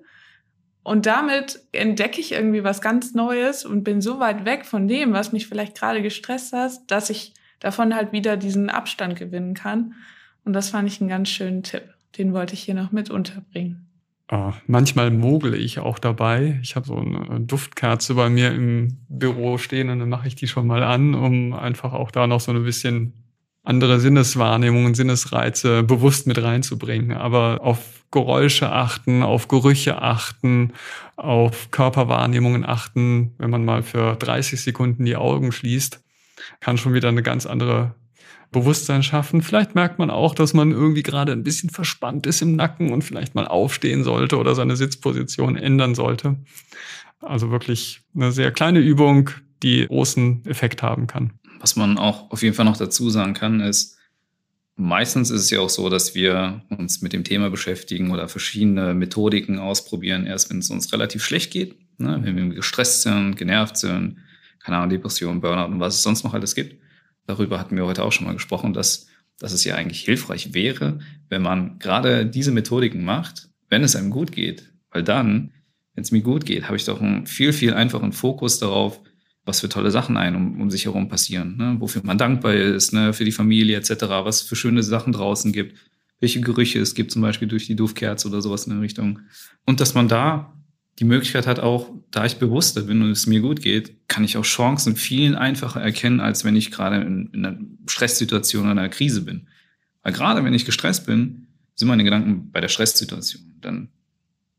Und 0.86 1.04
damit 1.04 1.58
entdecke 1.72 2.20
ich 2.20 2.30
irgendwie 2.30 2.62
was 2.62 2.80
ganz 2.80 3.12
Neues 3.12 3.64
und 3.64 3.82
bin 3.82 4.00
so 4.00 4.20
weit 4.20 4.44
weg 4.44 4.64
von 4.64 4.86
dem, 4.86 5.12
was 5.12 5.32
mich 5.32 5.48
vielleicht 5.48 5.76
gerade 5.76 6.00
gestresst 6.00 6.52
hat, 6.52 6.74
dass 6.86 7.10
ich 7.10 7.34
davon 7.58 7.92
halt 7.92 8.12
wieder 8.12 8.36
diesen 8.36 8.70
Abstand 8.70 9.16
gewinnen 9.16 9.54
kann. 9.54 9.94
Und 10.44 10.52
das 10.52 10.68
fand 10.68 10.86
ich 10.86 11.00
einen 11.00 11.10
ganz 11.10 11.28
schönen 11.28 11.64
Tipp. 11.64 11.82
Den 12.18 12.32
wollte 12.32 12.54
ich 12.54 12.62
hier 12.62 12.74
noch 12.74 12.92
mit 12.92 13.10
unterbringen. 13.10 13.88
Oh, 14.30 14.52
manchmal 14.68 15.10
mogle 15.10 15.56
ich 15.56 15.80
auch 15.80 15.98
dabei. 15.98 16.60
Ich 16.62 16.76
habe 16.76 16.86
so 16.86 16.94
eine 16.94 17.40
Duftkerze 17.40 18.14
bei 18.14 18.30
mir 18.30 18.52
im 18.52 18.98
Büro 19.08 19.58
stehen 19.58 19.90
und 19.90 19.98
dann 19.98 20.08
mache 20.08 20.28
ich 20.28 20.36
die 20.36 20.46
schon 20.46 20.68
mal 20.68 20.84
an, 20.84 21.16
um 21.16 21.52
einfach 21.52 21.94
auch 21.94 22.12
da 22.12 22.28
noch 22.28 22.38
so 22.38 22.52
ein 22.52 22.62
bisschen 22.62 23.12
andere 23.64 23.98
Sinneswahrnehmungen, 23.98 24.94
Sinnesreize 24.94 25.82
bewusst 25.82 26.28
mit 26.28 26.40
reinzubringen. 26.40 27.10
Aber 27.10 27.62
auf 27.62 27.95
Geräusche 28.16 28.72
achten, 28.72 29.22
auf 29.22 29.48
Gerüche 29.48 30.00
achten, 30.00 30.72
auf 31.16 31.70
Körperwahrnehmungen 31.70 32.64
achten, 32.64 33.34
wenn 33.38 33.50
man 33.50 33.64
mal 33.64 33.82
für 33.82 34.16
30 34.16 34.60
Sekunden 34.60 35.04
die 35.04 35.16
Augen 35.16 35.52
schließt 35.52 36.00
kann 36.60 36.78
schon 36.78 36.94
wieder 36.94 37.08
eine 37.08 37.22
ganz 37.22 37.46
andere 37.46 37.94
Bewusstsein 38.52 39.02
schaffen. 39.02 39.42
Vielleicht 39.42 39.74
merkt 39.74 39.98
man 39.98 40.10
auch, 40.10 40.34
dass 40.34 40.54
man 40.54 40.70
irgendwie 40.70 41.02
gerade 41.02 41.32
ein 41.32 41.42
bisschen 41.42 41.70
verspannt 41.70 42.26
ist 42.26 42.42
im 42.42 42.56
Nacken 42.56 42.92
und 42.92 43.02
vielleicht 43.02 43.34
mal 43.34 43.46
aufstehen 43.46 44.04
sollte 44.04 44.38
oder 44.38 44.54
seine 44.54 44.76
Sitzposition 44.76 45.56
ändern 45.56 45.94
sollte. 45.94 46.36
Also 47.20 47.50
wirklich 47.50 48.02
eine 48.14 48.32
sehr 48.32 48.52
kleine 48.52 48.78
Übung, 48.78 49.30
die 49.62 49.86
großen 49.86 50.44
Effekt 50.46 50.82
haben 50.82 51.06
kann. 51.06 51.32
Was 51.60 51.76
man 51.76 51.98
auch 51.98 52.30
auf 52.30 52.42
jeden 52.42 52.54
Fall 52.54 52.66
noch 52.66 52.76
dazu 52.76 53.10
sagen 53.10 53.34
kann, 53.34 53.60
ist, 53.60 53.96
meistens 54.76 55.30
ist 55.30 55.42
es 55.42 55.50
ja 55.50 55.60
auch 55.60 55.70
so, 55.70 55.88
dass 55.88 56.14
wir 56.14 56.62
uns 56.68 57.02
mit 57.02 57.12
dem 57.12 57.24
Thema 57.24 57.50
beschäftigen 57.50 58.10
oder 58.10 58.28
verschiedene 58.28 58.94
Methodiken 58.94 59.58
ausprobieren, 59.58 60.26
erst 60.26 60.50
wenn 60.50 60.58
es 60.58 60.70
uns 60.70 60.92
relativ 60.92 61.24
schlecht 61.24 61.50
geht, 61.50 61.76
ne? 61.98 62.20
wenn 62.22 62.36
wir 62.36 62.54
gestresst 62.54 63.02
sind, 63.02 63.36
genervt 63.36 63.78
sind, 63.78 64.18
keine 64.60 64.78
Ahnung, 64.78 64.90
Depression, 64.90 65.40
Burnout 65.40 65.72
und 65.72 65.80
was 65.80 65.96
es 65.96 66.02
sonst 66.02 66.24
noch 66.24 66.34
alles 66.34 66.54
gibt. 66.54 66.80
Darüber 67.26 67.58
hatten 67.58 67.76
wir 67.76 67.86
heute 67.86 68.04
auch 68.04 68.12
schon 68.12 68.26
mal 68.26 68.34
gesprochen, 68.34 68.72
dass, 68.72 69.08
dass 69.38 69.52
es 69.52 69.64
ja 69.64 69.74
eigentlich 69.74 70.00
hilfreich 70.04 70.54
wäre, 70.54 71.00
wenn 71.28 71.42
man 71.42 71.78
gerade 71.78 72.26
diese 72.26 72.52
Methodiken 72.52 73.04
macht, 73.04 73.48
wenn 73.68 73.82
es 73.82 73.96
einem 73.96 74.10
gut 74.10 74.30
geht. 74.30 74.72
Weil 74.90 75.02
dann, 75.02 75.52
wenn 75.94 76.02
es 76.02 76.12
mir 76.12 76.22
gut 76.22 76.46
geht, 76.46 76.64
habe 76.64 76.76
ich 76.76 76.84
doch 76.84 77.00
einen 77.00 77.26
viel, 77.26 77.52
viel 77.52 77.74
einfachen 77.74 78.12
Fokus 78.12 78.58
darauf, 78.58 79.00
was 79.46 79.60
für 79.60 79.68
tolle 79.68 79.90
Sachen 79.90 80.16
ein 80.16 80.34
um, 80.34 80.60
um 80.60 80.70
sich 80.70 80.84
herum 80.84 81.08
passieren, 81.08 81.56
ne? 81.56 81.76
wofür 81.78 82.02
man 82.04 82.18
dankbar 82.18 82.54
ist, 82.54 82.92
ne? 82.92 83.12
für 83.12 83.24
die 83.24 83.32
Familie 83.32 83.78
etc., 83.78 83.90
was 84.24 84.42
für 84.42 84.56
schöne 84.56 84.82
Sachen 84.82 85.12
draußen 85.12 85.52
gibt, 85.52 85.78
welche 86.20 86.40
Gerüche 86.40 86.80
es 86.80 86.94
gibt, 86.94 87.12
zum 87.12 87.22
Beispiel 87.22 87.48
durch 87.48 87.66
die 87.66 87.76
Duftkerze 87.76 88.28
oder 88.28 88.42
sowas 88.42 88.66
in 88.66 88.72
der 88.72 88.82
Richtung. 88.82 89.20
Und 89.64 89.80
dass 89.80 89.94
man 89.94 90.08
da 90.08 90.52
die 90.98 91.04
Möglichkeit 91.04 91.46
hat 91.46 91.60
auch, 91.60 91.90
da 92.10 92.24
ich 92.24 92.38
bewusster 92.38 92.82
bin 92.82 93.02
und 93.02 93.10
es 93.10 93.26
mir 93.26 93.40
gut 93.40 93.60
geht, 93.60 94.08
kann 94.08 94.24
ich 94.24 94.36
auch 94.36 94.44
Chancen 94.44 94.96
viel 94.96 95.36
einfacher 95.36 95.80
erkennen, 95.80 96.20
als 96.20 96.44
wenn 96.44 96.56
ich 96.56 96.70
gerade 96.70 96.96
in, 96.96 97.30
in 97.32 97.44
einer 97.44 97.58
Stresssituation 97.86 98.62
oder 98.62 98.72
einer 98.72 98.88
Krise 98.88 99.22
bin. 99.22 99.46
Weil 100.02 100.14
gerade 100.14 100.42
wenn 100.42 100.54
ich 100.54 100.64
gestresst 100.64 101.06
bin, 101.06 101.48
sind 101.74 101.88
meine 101.88 102.04
Gedanken 102.04 102.50
bei 102.50 102.60
der 102.60 102.68
Stresssituation. 102.68 103.42
Dann 103.60 103.88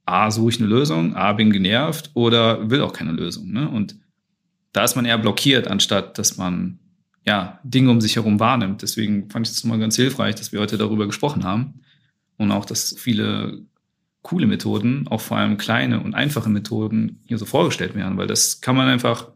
A, 0.05 0.29
suche 0.29 0.51
ich 0.51 0.59
eine 0.59 0.69
Lösung, 0.69 1.15
A, 1.15 1.33
bin 1.33 1.51
genervt 1.51 2.11
oder 2.13 2.69
will 2.69 2.81
auch 2.81 2.93
keine 2.93 3.11
Lösung. 3.11 3.51
Ne? 3.51 3.67
Und 3.67 3.97
da 4.73 4.83
ist 4.83 4.95
man 4.95 5.05
eher 5.05 5.17
blockiert, 5.17 5.67
anstatt 5.67 6.17
dass 6.17 6.37
man 6.37 6.79
ja 7.25 7.59
Dinge 7.63 7.91
um 7.91 8.01
sich 8.01 8.15
herum 8.15 8.39
wahrnimmt. 8.39 8.81
Deswegen 8.81 9.29
fand 9.29 9.47
ich 9.47 9.53
es 9.53 9.63
mal 9.63 9.79
ganz 9.79 9.95
hilfreich, 9.95 10.35
dass 10.35 10.51
wir 10.51 10.59
heute 10.59 10.77
darüber 10.77 11.05
gesprochen 11.05 11.43
haben. 11.43 11.81
Und 12.37 12.51
auch, 12.51 12.65
dass 12.65 12.95
viele 12.97 13.63
coole 14.21 14.45
Methoden, 14.45 15.07
auch 15.07 15.21
vor 15.21 15.37
allem 15.37 15.57
kleine 15.57 16.01
und 16.01 16.13
einfache 16.13 16.49
Methoden 16.49 17.21
hier 17.25 17.37
so 17.37 17.45
vorgestellt 17.45 17.95
werden, 17.95 18.17
weil 18.17 18.27
das 18.27 18.61
kann 18.61 18.75
man 18.75 18.87
einfach 18.87 19.29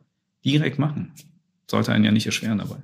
direkt 0.44 0.80
machen. 0.80 1.14
Sollte 1.70 1.94
einen 1.94 2.04
ja 2.04 2.12
nicht 2.12 2.26
erschweren 2.26 2.58
dabei. 2.58 2.78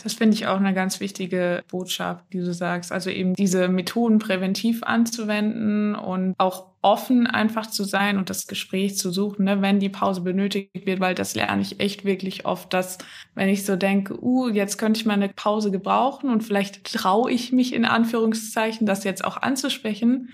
Das 0.00 0.14
finde 0.14 0.36
ich 0.36 0.46
auch 0.46 0.58
eine 0.58 0.74
ganz 0.74 1.00
wichtige 1.00 1.64
Botschaft, 1.68 2.24
die 2.32 2.38
du 2.38 2.54
sagst. 2.54 2.92
Also 2.92 3.10
eben 3.10 3.34
diese 3.34 3.66
Methoden 3.68 4.20
präventiv 4.20 4.84
anzuwenden 4.84 5.96
und 5.96 6.36
auch 6.38 6.68
offen 6.82 7.26
einfach 7.26 7.66
zu 7.66 7.82
sein 7.82 8.16
und 8.16 8.30
das 8.30 8.46
Gespräch 8.46 8.96
zu 8.96 9.10
suchen, 9.10 9.44
ne, 9.44 9.60
wenn 9.60 9.80
die 9.80 9.88
Pause 9.88 10.20
benötigt 10.20 10.86
wird, 10.86 11.00
weil 11.00 11.16
das 11.16 11.34
lerne 11.34 11.62
ich 11.62 11.80
echt 11.80 12.04
wirklich 12.04 12.46
oft, 12.46 12.72
dass 12.72 12.98
wenn 13.34 13.48
ich 13.48 13.66
so 13.66 13.74
denke, 13.74 14.22
uh, 14.22 14.48
jetzt 14.48 14.78
könnte 14.78 15.00
ich 15.00 15.06
mal 15.06 15.14
eine 15.14 15.30
Pause 15.30 15.72
gebrauchen 15.72 16.30
und 16.30 16.42
vielleicht 16.42 16.84
traue 16.84 17.32
ich 17.32 17.50
mich 17.50 17.74
in 17.74 17.84
Anführungszeichen, 17.84 18.86
das 18.86 19.02
jetzt 19.02 19.24
auch 19.24 19.36
anzusprechen, 19.38 20.30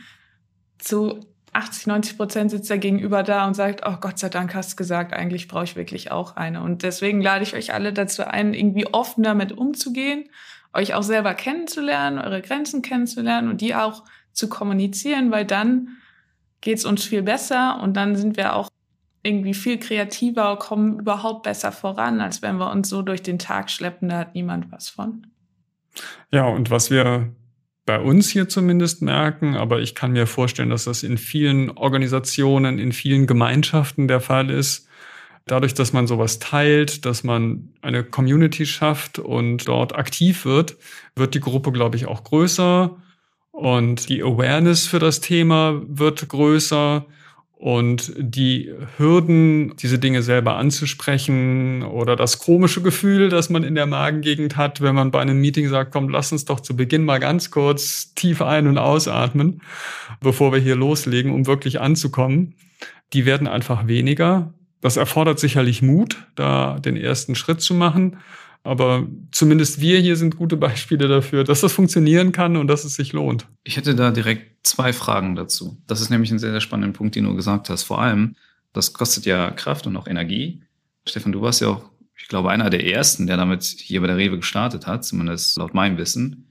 zu 0.77 1.21
80, 1.55 1.87
90 1.87 2.17
Prozent 2.17 2.51
sitzt 2.51 2.71
er 2.71 2.79
gegenüber 2.79 3.23
da 3.23 3.47
und 3.47 3.55
sagt, 3.55 3.83
oh 3.87 3.97
Gott 4.01 4.19
sei 4.19 4.29
Dank 4.29 4.55
hast 4.55 4.73
du 4.73 4.77
gesagt, 4.77 5.13
eigentlich 5.13 5.49
brauche 5.49 5.65
ich 5.65 5.77
wirklich 5.77 6.11
auch 6.11 6.37
eine. 6.37 6.63
Und 6.63 6.83
deswegen 6.83 7.21
lade 7.21 7.45
ich 7.45 7.55
euch 7.55 7.73
alle 7.73 7.93
dazu 7.93 8.27
ein, 8.27 8.55
irgendwie 8.55 8.87
offen 8.93 9.23
damit 9.23 9.53
umzugehen, 9.53 10.25
euch 10.73 10.95
auch 10.95 11.05
selber 11.05 11.35
kennenzulernen, 11.35 12.19
eure 12.19 12.43
Grenzen 12.43 12.83
kennenzulernen 12.83 13.49
und 13.49 13.61
die 13.61 13.75
auch 13.75 14.05
zu 14.33 14.49
kommunizieren, 14.49 15.31
weil 15.31 15.45
dann 15.45 15.91
geht 16.61 16.79
es 16.79 16.85
uns 16.85 17.05
viel 17.05 17.23
besser 17.23 17.81
und 17.81 17.95
dann 17.97 18.17
sind 18.17 18.37
wir 18.37 18.57
auch 18.57 18.69
irgendwie 19.23 19.55
viel 19.55 19.79
kreativer, 19.79 20.59
kommen 20.59 20.99
überhaupt 20.99 21.45
besser 21.45 21.73
voran, 21.73 22.21
als 22.21 22.43
wenn 22.43 22.57
wir 22.57 22.71
uns 22.71 22.89
so 22.89 23.03
durch 23.03 23.23
den 23.23 23.39
Tag 23.39 23.71
schleppen, 23.71 24.09
da 24.09 24.19
hat 24.19 24.35
niemand 24.35 24.73
was 24.73 24.89
von. 24.89 25.27
Ja, 26.33 26.47
und 26.47 26.71
was 26.71 26.91
wir 26.91 27.33
bei 27.87 28.01
uns 28.01 28.31
hier 28.31 28.49
zumindest 28.49 29.03
merken, 29.03 29.57
aber 29.57 29.81
ich 29.81 29.95
kann 29.95 30.13
mir 30.13 30.27
vorstellen, 30.27 30.71
dass 30.71 30.85
das 30.85 31.03
in 31.03 31.19
vielen 31.19 31.71
Organisationen, 31.71 32.79
in 32.79 32.93
vielen 32.93 33.27
Gemeinschaften 33.27 34.09
der 34.09 34.21
Fall 34.21 34.51
ist. 34.51 34.89
Dadurch, 35.47 35.75
dass 35.75 35.93
man 35.93 36.07
sowas 36.07 36.39
teilt, 36.39 37.05
dass 37.05 37.23
man 37.23 37.69
eine 37.83 38.03
Community 38.03 38.65
schafft 38.65 39.19
und 39.19 39.69
dort 39.69 39.95
aktiv 39.95 40.47
wird, 40.47 40.77
wird 41.15 41.35
die 41.35 41.41
Gruppe, 41.41 41.71
glaube 41.71 41.97
ich, 41.97 42.07
auch 42.07 42.25
größer 42.25 42.97
und 43.51 44.09
die 44.09 44.23
Awareness 44.23 44.87
für 44.87 44.99
das 44.99 45.21
Thema 45.21 45.81
wird 45.87 46.29
größer 46.29 47.07
und 47.65 48.13
die 48.19 48.71
Hürden, 48.99 49.75
diese 49.79 49.99
Dinge 49.99 50.23
selber 50.23 50.57
anzusprechen 50.57 51.83
oder 51.83 52.15
das 52.15 52.39
komische 52.39 52.83
Gefühl, 52.83 53.31
das 53.31 53.49
man 53.49 53.65
in 53.65 53.75
der 53.75 53.87
Magengegend 53.87 54.59
hat, 54.59 54.83
wenn 54.83 54.95
man 54.95 55.11
bei 55.11 55.23
einem 55.23 55.41
Meeting 55.41 55.71
sagt, 55.71 55.91
komm, 55.91 56.11
lass 56.11 56.31
uns 56.31 56.45
doch 56.45 56.61
zu 56.61 56.77
Beginn 56.77 57.07
mal 57.07 57.21
ganz 57.21 57.51
kurz 57.51 58.13
tief 58.15 58.43
ein- 58.43 58.67
und 58.67 58.77
ausatmen, 58.77 59.63
bevor 60.21 60.53
wir 60.53 60.61
hier 60.61 60.77
loslegen, 60.77 61.33
um 61.33 61.47
wirklich 61.47 61.81
anzukommen, 61.81 62.55
die 63.15 63.25
werden 63.25 63.47
einfach 63.47 63.87
weniger. 63.87 64.53
Das 64.83 64.99
erfordert 64.99 65.41
sicherlich 65.41 65.81
Mut, 65.81 66.19
da 66.35 66.79
den 66.81 66.99
ersten 66.99 67.35
Schritt 67.35 67.63
zu 67.63 67.73
machen. 67.73 68.19
Aber 68.63 69.07
zumindest 69.33 69.81
wir 69.81 70.01
hier 70.01 70.17
sind 70.17 70.37
gute 70.37 70.59
Beispiele 70.59 71.09
dafür, 71.09 71.45
dass 71.45 71.63
das 71.63 71.73
funktionieren 71.73 72.31
kann 72.31 72.59
und 72.59 72.67
dass 72.67 72.85
es 72.85 72.95
sich 72.95 73.15
lohnt. 73.15 73.47
Ich 73.63 73.79
hätte 73.79 73.95
da 73.95 74.11
direkt 74.11 74.54
zwei 74.65 74.93
Fragen 74.93 75.37
dazu. 75.37 75.81
Das 75.87 76.01
ist 76.01 76.11
nämlich 76.11 76.33
ein 76.33 76.39
sehr, 76.39 76.51
sehr 76.51 76.61
spannender 76.61 76.97
Punkt, 76.97 77.15
den 77.15 77.25
du 77.25 77.35
gesagt 77.37 77.71
hast. 77.71 77.85
Vor 77.85 78.01
allem, 78.01 78.35
das 78.73 78.93
kostet 78.93 79.27
ja 79.27 79.51
Kraft 79.51 79.87
und 79.87 79.97
auch 79.97 80.09
Energie. 80.09 80.63
Stefan, 81.07 81.33
du 81.33 81.43
warst 81.43 81.61
ja 81.61 81.69
auch, 81.69 81.91
ich 82.17 82.29
glaube, 82.29 82.51
einer 82.51 82.71
der 82.71 82.87
ersten, 82.87 83.27
der 83.27 83.37
damit 83.37 83.63
hier 83.63 84.01
bei 84.01 84.07
der 84.07 84.17
Rewe 84.17 84.37
gestartet 84.37 84.87
hat, 84.87 85.05
zumindest 85.05 85.57
laut 85.57 85.75
meinem 85.75 85.99
Wissen. 85.99 86.49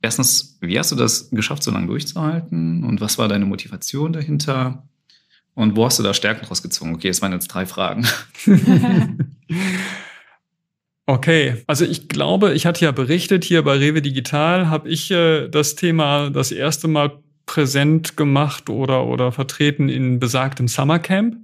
Erstens, 0.00 0.58
wie 0.60 0.78
hast 0.78 0.92
du 0.92 0.96
das 0.96 1.30
geschafft, 1.30 1.62
so 1.62 1.70
lange 1.70 1.88
durchzuhalten? 1.88 2.84
Und 2.84 3.00
was 3.00 3.18
war 3.18 3.28
deine 3.28 3.44
Motivation 3.44 4.12
dahinter? 4.12 4.88
Und 5.54 5.76
wo 5.76 5.84
hast 5.84 5.98
du 5.98 6.02
da 6.02 6.14
Stärken 6.14 6.46
draus 6.46 6.62
gezogen? 6.62 6.94
Okay, 6.94 7.08
es 7.08 7.20
waren 7.20 7.32
jetzt 7.32 7.48
drei 7.48 7.66
Fragen. 7.66 8.06
Okay, 11.10 11.56
also 11.66 11.84
ich 11.84 12.06
glaube, 12.06 12.52
ich 12.52 12.66
hatte 12.66 12.84
ja 12.84 12.92
berichtet, 12.92 13.42
hier 13.42 13.64
bei 13.64 13.76
Rewe 13.76 14.00
Digital 14.00 14.70
habe 14.70 14.88
ich 14.88 15.10
äh, 15.10 15.48
das 15.48 15.74
Thema 15.74 16.30
das 16.30 16.52
erste 16.52 16.86
Mal 16.86 17.18
präsent 17.46 18.16
gemacht 18.16 18.70
oder, 18.70 19.04
oder 19.06 19.32
vertreten 19.32 19.88
in 19.88 20.20
besagtem 20.20 20.68
Summercamp. 20.68 21.38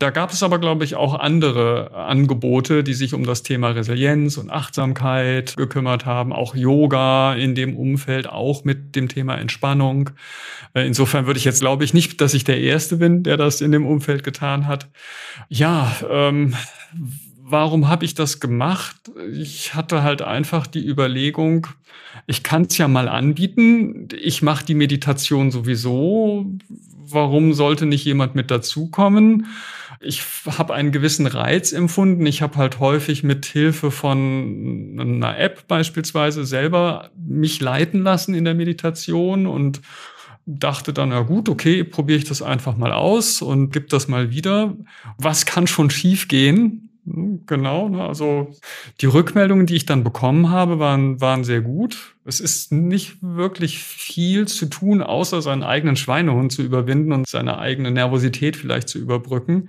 Da 0.00 0.10
gab 0.10 0.32
es 0.32 0.42
aber, 0.42 0.58
glaube 0.58 0.82
ich, 0.82 0.96
auch 0.96 1.14
andere 1.14 1.94
Angebote, 1.94 2.82
die 2.82 2.94
sich 2.94 3.14
um 3.14 3.22
das 3.22 3.44
Thema 3.44 3.68
Resilienz 3.68 4.36
und 4.36 4.50
Achtsamkeit 4.50 5.56
gekümmert 5.56 6.06
haben. 6.06 6.32
Auch 6.32 6.56
Yoga 6.56 7.34
in 7.34 7.54
dem 7.54 7.76
Umfeld, 7.76 8.28
auch 8.28 8.64
mit 8.64 8.96
dem 8.96 9.08
Thema 9.08 9.36
Entspannung. 9.36 10.10
Äh, 10.74 10.88
insofern 10.88 11.26
würde 11.26 11.38
ich 11.38 11.44
jetzt, 11.44 11.60
glaube 11.60 11.84
ich, 11.84 11.94
nicht, 11.94 12.20
dass 12.20 12.34
ich 12.34 12.42
der 12.42 12.60
Erste 12.60 12.96
bin, 12.96 13.22
der 13.22 13.36
das 13.36 13.60
in 13.60 13.70
dem 13.70 13.86
Umfeld 13.86 14.24
getan 14.24 14.66
hat. 14.66 14.88
Ja, 15.48 15.94
ähm, 16.10 16.56
warum 17.46 17.88
habe 17.88 18.04
ich 18.04 18.14
das 18.14 18.40
gemacht? 18.40 18.96
Ich 19.32 19.74
hatte 19.74 20.02
halt 20.02 20.22
einfach 20.22 20.66
die 20.66 20.86
Überlegung, 20.86 21.66
ich 22.26 22.42
kann 22.42 22.62
es 22.62 22.78
ja 22.78 22.88
mal 22.88 23.08
anbieten. 23.08 24.08
Ich 24.18 24.42
mache 24.42 24.64
die 24.64 24.74
Meditation 24.74 25.50
sowieso. 25.50 26.46
Warum 27.06 27.52
sollte 27.52 27.86
nicht 27.86 28.04
jemand 28.04 28.34
mit 28.34 28.50
dazukommen? 28.50 29.46
Ich 30.00 30.22
habe 30.46 30.74
einen 30.74 30.92
gewissen 30.92 31.26
Reiz 31.26 31.72
empfunden. 31.72 32.24
Ich 32.26 32.40
habe 32.40 32.56
halt 32.56 32.80
häufig 32.80 33.24
mit 33.24 33.46
Hilfe 33.46 33.90
von 33.90 34.96
einer 34.98 35.38
App 35.38 35.66
beispielsweise 35.68 36.44
selber 36.44 37.10
mich 37.16 37.60
leiten 37.60 38.02
lassen 38.02 38.34
in 38.34 38.44
der 38.44 38.54
Meditation 38.54 39.46
und 39.46 39.80
dachte 40.46 40.92
dann, 40.92 41.10
ja 41.10 41.20
gut, 41.20 41.48
okay, 41.48 41.84
probiere 41.84 42.18
ich 42.18 42.24
das 42.24 42.42
einfach 42.42 42.76
mal 42.76 42.92
aus 42.92 43.40
und 43.40 43.70
gib 43.70 43.88
das 43.88 44.08
mal 44.08 44.30
wieder. 44.30 44.76
Was 45.18 45.46
kann 45.46 45.66
schon 45.66 45.90
schief 45.90 46.28
gehen? 46.28 46.83
Hm, 46.83 46.83
genau, 47.46 47.88
ne? 47.88 48.04
also 48.04 48.54
die 49.00 49.06
Rückmeldungen, 49.06 49.66
die 49.66 49.76
ich 49.76 49.86
dann 49.86 50.04
bekommen 50.04 50.50
habe, 50.50 50.78
waren, 50.78 51.20
waren 51.20 51.44
sehr 51.44 51.60
gut. 51.60 52.16
Es 52.24 52.40
ist 52.40 52.72
nicht 52.72 53.18
wirklich 53.20 53.78
viel 53.78 54.48
zu 54.48 54.66
tun, 54.66 55.02
außer 55.02 55.42
seinen 55.42 55.62
eigenen 55.62 55.96
Schweinehund 55.96 56.52
zu 56.52 56.62
überwinden 56.62 57.12
und 57.12 57.28
seine 57.28 57.58
eigene 57.58 57.90
Nervosität 57.90 58.56
vielleicht 58.56 58.88
zu 58.88 58.98
überbrücken. 58.98 59.68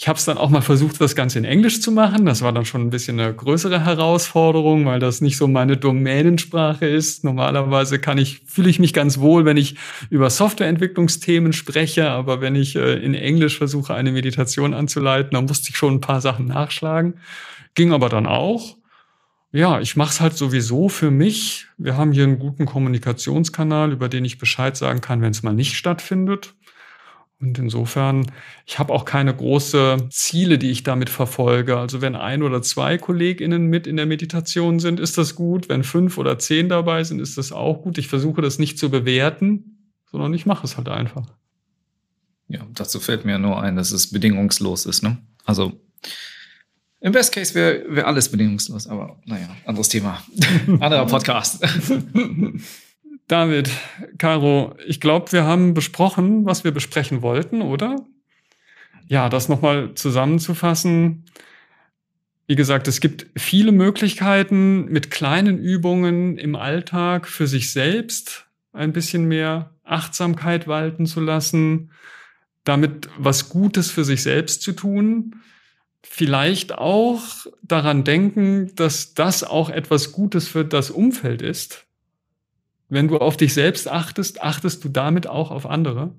Ich 0.00 0.06
habe 0.06 0.16
es 0.16 0.24
dann 0.24 0.38
auch 0.38 0.48
mal 0.48 0.60
versucht, 0.60 1.00
das 1.00 1.16
Ganze 1.16 1.38
in 1.38 1.44
Englisch 1.44 1.80
zu 1.80 1.90
machen. 1.90 2.24
Das 2.24 2.40
war 2.40 2.52
dann 2.52 2.64
schon 2.64 2.82
ein 2.82 2.90
bisschen 2.90 3.18
eine 3.18 3.34
größere 3.34 3.84
Herausforderung, 3.84 4.86
weil 4.86 5.00
das 5.00 5.20
nicht 5.20 5.36
so 5.36 5.48
meine 5.48 5.76
Domänensprache 5.76 6.86
ist. 6.86 7.24
Normalerweise 7.24 7.98
kann 7.98 8.16
ich, 8.16 8.42
fühle 8.46 8.70
ich 8.70 8.78
mich 8.78 8.92
ganz 8.92 9.18
wohl, 9.18 9.44
wenn 9.44 9.56
ich 9.56 9.74
über 10.08 10.30
Softwareentwicklungsthemen 10.30 11.52
spreche, 11.52 12.10
aber 12.10 12.40
wenn 12.40 12.54
ich 12.54 12.76
äh, 12.76 12.94
in 12.94 13.14
Englisch 13.14 13.58
versuche, 13.58 13.92
eine 13.92 14.12
Meditation 14.12 14.72
anzuleiten, 14.72 15.32
dann 15.32 15.46
musste 15.46 15.70
ich 15.70 15.76
schon 15.76 15.94
ein 15.94 16.00
paar 16.00 16.20
Sachen 16.20 16.46
nachschlagen. 16.46 17.14
Ging 17.74 17.92
aber 17.92 18.08
dann 18.08 18.28
auch. 18.28 18.76
Ja, 19.50 19.80
ich 19.80 19.96
mache 19.96 20.10
es 20.10 20.20
halt 20.20 20.36
sowieso 20.36 20.88
für 20.88 21.10
mich. 21.10 21.66
Wir 21.76 21.96
haben 21.96 22.12
hier 22.12 22.22
einen 22.22 22.38
guten 22.38 22.66
Kommunikationskanal, 22.66 23.90
über 23.90 24.08
den 24.08 24.24
ich 24.24 24.38
Bescheid 24.38 24.76
sagen 24.76 25.00
kann, 25.00 25.22
wenn 25.22 25.32
es 25.32 25.42
mal 25.42 25.54
nicht 25.54 25.76
stattfindet. 25.76 26.54
Und 27.40 27.56
insofern, 27.58 28.26
ich 28.66 28.80
habe 28.80 28.92
auch 28.92 29.04
keine 29.04 29.34
große 29.34 30.08
Ziele, 30.10 30.58
die 30.58 30.70
ich 30.70 30.82
damit 30.82 31.08
verfolge. 31.08 31.78
Also 31.78 32.00
wenn 32.00 32.16
ein 32.16 32.42
oder 32.42 32.62
zwei 32.62 32.98
KollegInnen 32.98 33.66
mit 33.66 33.86
in 33.86 33.96
der 33.96 34.06
Meditation 34.06 34.80
sind, 34.80 34.98
ist 34.98 35.18
das 35.18 35.36
gut. 35.36 35.68
Wenn 35.68 35.84
fünf 35.84 36.18
oder 36.18 36.38
zehn 36.38 36.68
dabei 36.68 37.04
sind, 37.04 37.20
ist 37.20 37.38
das 37.38 37.52
auch 37.52 37.82
gut. 37.82 37.96
Ich 37.96 38.08
versuche 38.08 38.42
das 38.42 38.58
nicht 38.58 38.76
zu 38.76 38.90
bewerten, 38.90 39.78
sondern 40.10 40.34
ich 40.34 40.46
mache 40.46 40.66
es 40.66 40.76
halt 40.76 40.88
einfach. 40.88 41.26
Ja, 42.48 42.66
dazu 42.74 42.98
fällt 42.98 43.24
mir 43.24 43.38
nur 43.38 43.62
ein, 43.62 43.76
dass 43.76 43.92
es 43.92 44.10
bedingungslos 44.10 44.86
ist. 44.86 45.02
Ne? 45.02 45.18
Also 45.44 45.80
im 47.00 47.12
Best 47.12 47.32
Case 47.32 47.54
wäre 47.54 47.84
wär 47.88 48.08
alles 48.08 48.28
bedingungslos, 48.28 48.88
aber 48.88 49.20
naja, 49.24 49.48
anderes 49.64 49.88
Thema. 49.88 50.20
Anderer 50.80 51.06
Podcast. 51.06 51.64
David, 53.28 53.70
Caro, 54.16 54.74
ich 54.86 55.00
glaube, 55.00 55.32
wir 55.32 55.44
haben 55.44 55.74
besprochen, 55.74 56.46
was 56.46 56.64
wir 56.64 56.72
besprechen 56.72 57.20
wollten, 57.20 57.60
oder? 57.60 57.96
Ja, 59.06 59.28
das 59.28 59.50
nochmal 59.50 59.94
zusammenzufassen. 59.94 61.26
Wie 62.46 62.56
gesagt, 62.56 62.88
es 62.88 63.00
gibt 63.00 63.26
viele 63.36 63.72
Möglichkeiten 63.72 64.86
mit 64.86 65.10
kleinen 65.10 65.58
Übungen 65.58 66.38
im 66.38 66.56
Alltag 66.56 67.28
für 67.28 67.46
sich 67.46 67.70
selbst 67.70 68.46
ein 68.72 68.94
bisschen 68.94 69.28
mehr 69.28 69.74
Achtsamkeit 69.84 70.66
walten 70.66 71.04
zu 71.04 71.20
lassen, 71.20 71.90
damit 72.64 73.10
was 73.18 73.50
Gutes 73.50 73.90
für 73.90 74.04
sich 74.04 74.22
selbst 74.22 74.62
zu 74.62 74.72
tun. 74.72 75.36
Vielleicht 76.02 76.72
auch 76.72 77.22
daran 77.62 78.04
denken, 78.04 78.74
dass 78.74 79.12
das 79.12 79.44
auch 79.44 79.68
etwas 79.68 80.12
Gutes 80.12 80.48
für 80.48 80.64
das 80.64 80.90
Umfeld 80.90 81.42
ist. 81.42 81.87
Wenn 82.88 83.08
du 83.08 83.18
auf 83.18 83.36
dich 83.36 83.54
selbst 83.54 83.88
achtest, 83.88 84.42
achtest 84.42 84.82
du 84.84 84.88
damit 84.88 85.26
auch 85.26 85.50
auf 85.50 85.66
andere. 85.66 86.14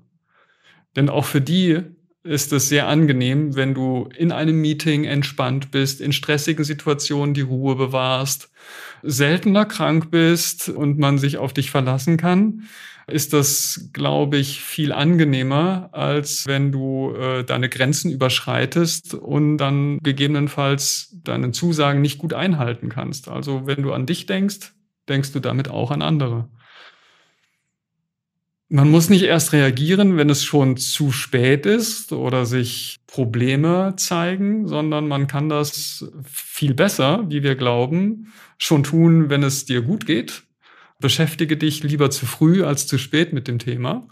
Denn 0.96 1.08
auch 1.08 1.24
für 1.24 1.40
die 1.40 1.82
ist 2.22 2.52
es 2.52 2.68
sehr 2.68 2.86
angenehm, 2.86 3.56
wenn 3.56 3.74
du 3.74 4.08
in 4.14 4.30
einem 4.30 4.60
Meeting 4.60 5.04
entspannt 5.04 5.70
bist, 5.70 6.00
in 6.00 6.12
stressigen 6.12 6.64
Situationen 6.64 7.34
die 7.34 7.40
Ruhe 7.40 7.76
bewahrst, 7.76 8.50
seltener 9.02 9.64
krank 9.64 10.10
bist 10.10 10.68
und 10.68 10.98
man 10.98 11.16
sich 11.16 11.38
auf 11.38 11.54
dich 11.54 11.70
verlassen 11.70 12.18
kann, 12.18 12.64
ist 13.06 13.32
das, 13.32 13.88
glaube 13.92 14.36
ich, 14.36 14.60
viel 14.60 14.92
angenehmer, 14.92 15.88
als 15.92 16.46
wenn 16.46 16.70
du 16.70 17.14
äh, 17.14 17.42
deine 17.42 17.68
Grenzen 17.68 18.10
überschreitest 18.10 19.14
und 19.14 19.56
dann 19.56 19.98
gegebenenfalls 20.02 21.16
deine 21.24 21.50
Zusagen 21.52 22.02
nicht 22.02 22.18
gut 22.18 22.34
einhalten 22.34 22.88
kannst. 22.90 23.28
Also 23.28 23.66
wenn 23.66 23.82
du 23.82 23.92
an 23.92 24.06
dich 24.06 24.26
denkst, 24.26 24.72
denkst 25.08 25.32
du 25.32 25.40
damit 25.40 25.68
auch 25.68 25.90
an 25.90 26.02
andere. 26.02 26.48
Man 28.72 28.88
muss 28.88 29.10
nicht 29.10 29.24
erst 29.24 29.52
reagieren, 29.52 30.16
wenn 30.16 30.30
es 30.30 30.44
schon 30.44 30.76
zu 30.76 31.10
spät 31.10 31.66
ist 31.66 32.12
oder 32.12 32.46
sich 32.46 33.00
Probleme 33.08 33.94
zeigen, 33.96 34.68
sondern 34.68 35.08
man 35.08 35.26
kann 35.26 35.48
das 35.48 36.08
viel 36.24 36.72
besser, 36.72 37.28
wie 37.28 37.42
wir 37.42 37.56
glauben, 37.56 38.32
schon 38.58 38.84
tun, 38.84 39.28
wenn 39.28 39.42
es 39.42 39.64
dir 39.64 39.82
gut 39.82 40.06
geht. 40.06 40.44
Beschäftige 41.00 41.56
dich 41.56 41.82
lieber 41.82 42.10
zu 42.10 42.26
früh 42.26 42.62
als 42.62 42.86
zu 42.86 42.96
spät 42.96 43.32
mit 43.32 43.48
dem 43.48 43.58
Thema. 43.58 44.06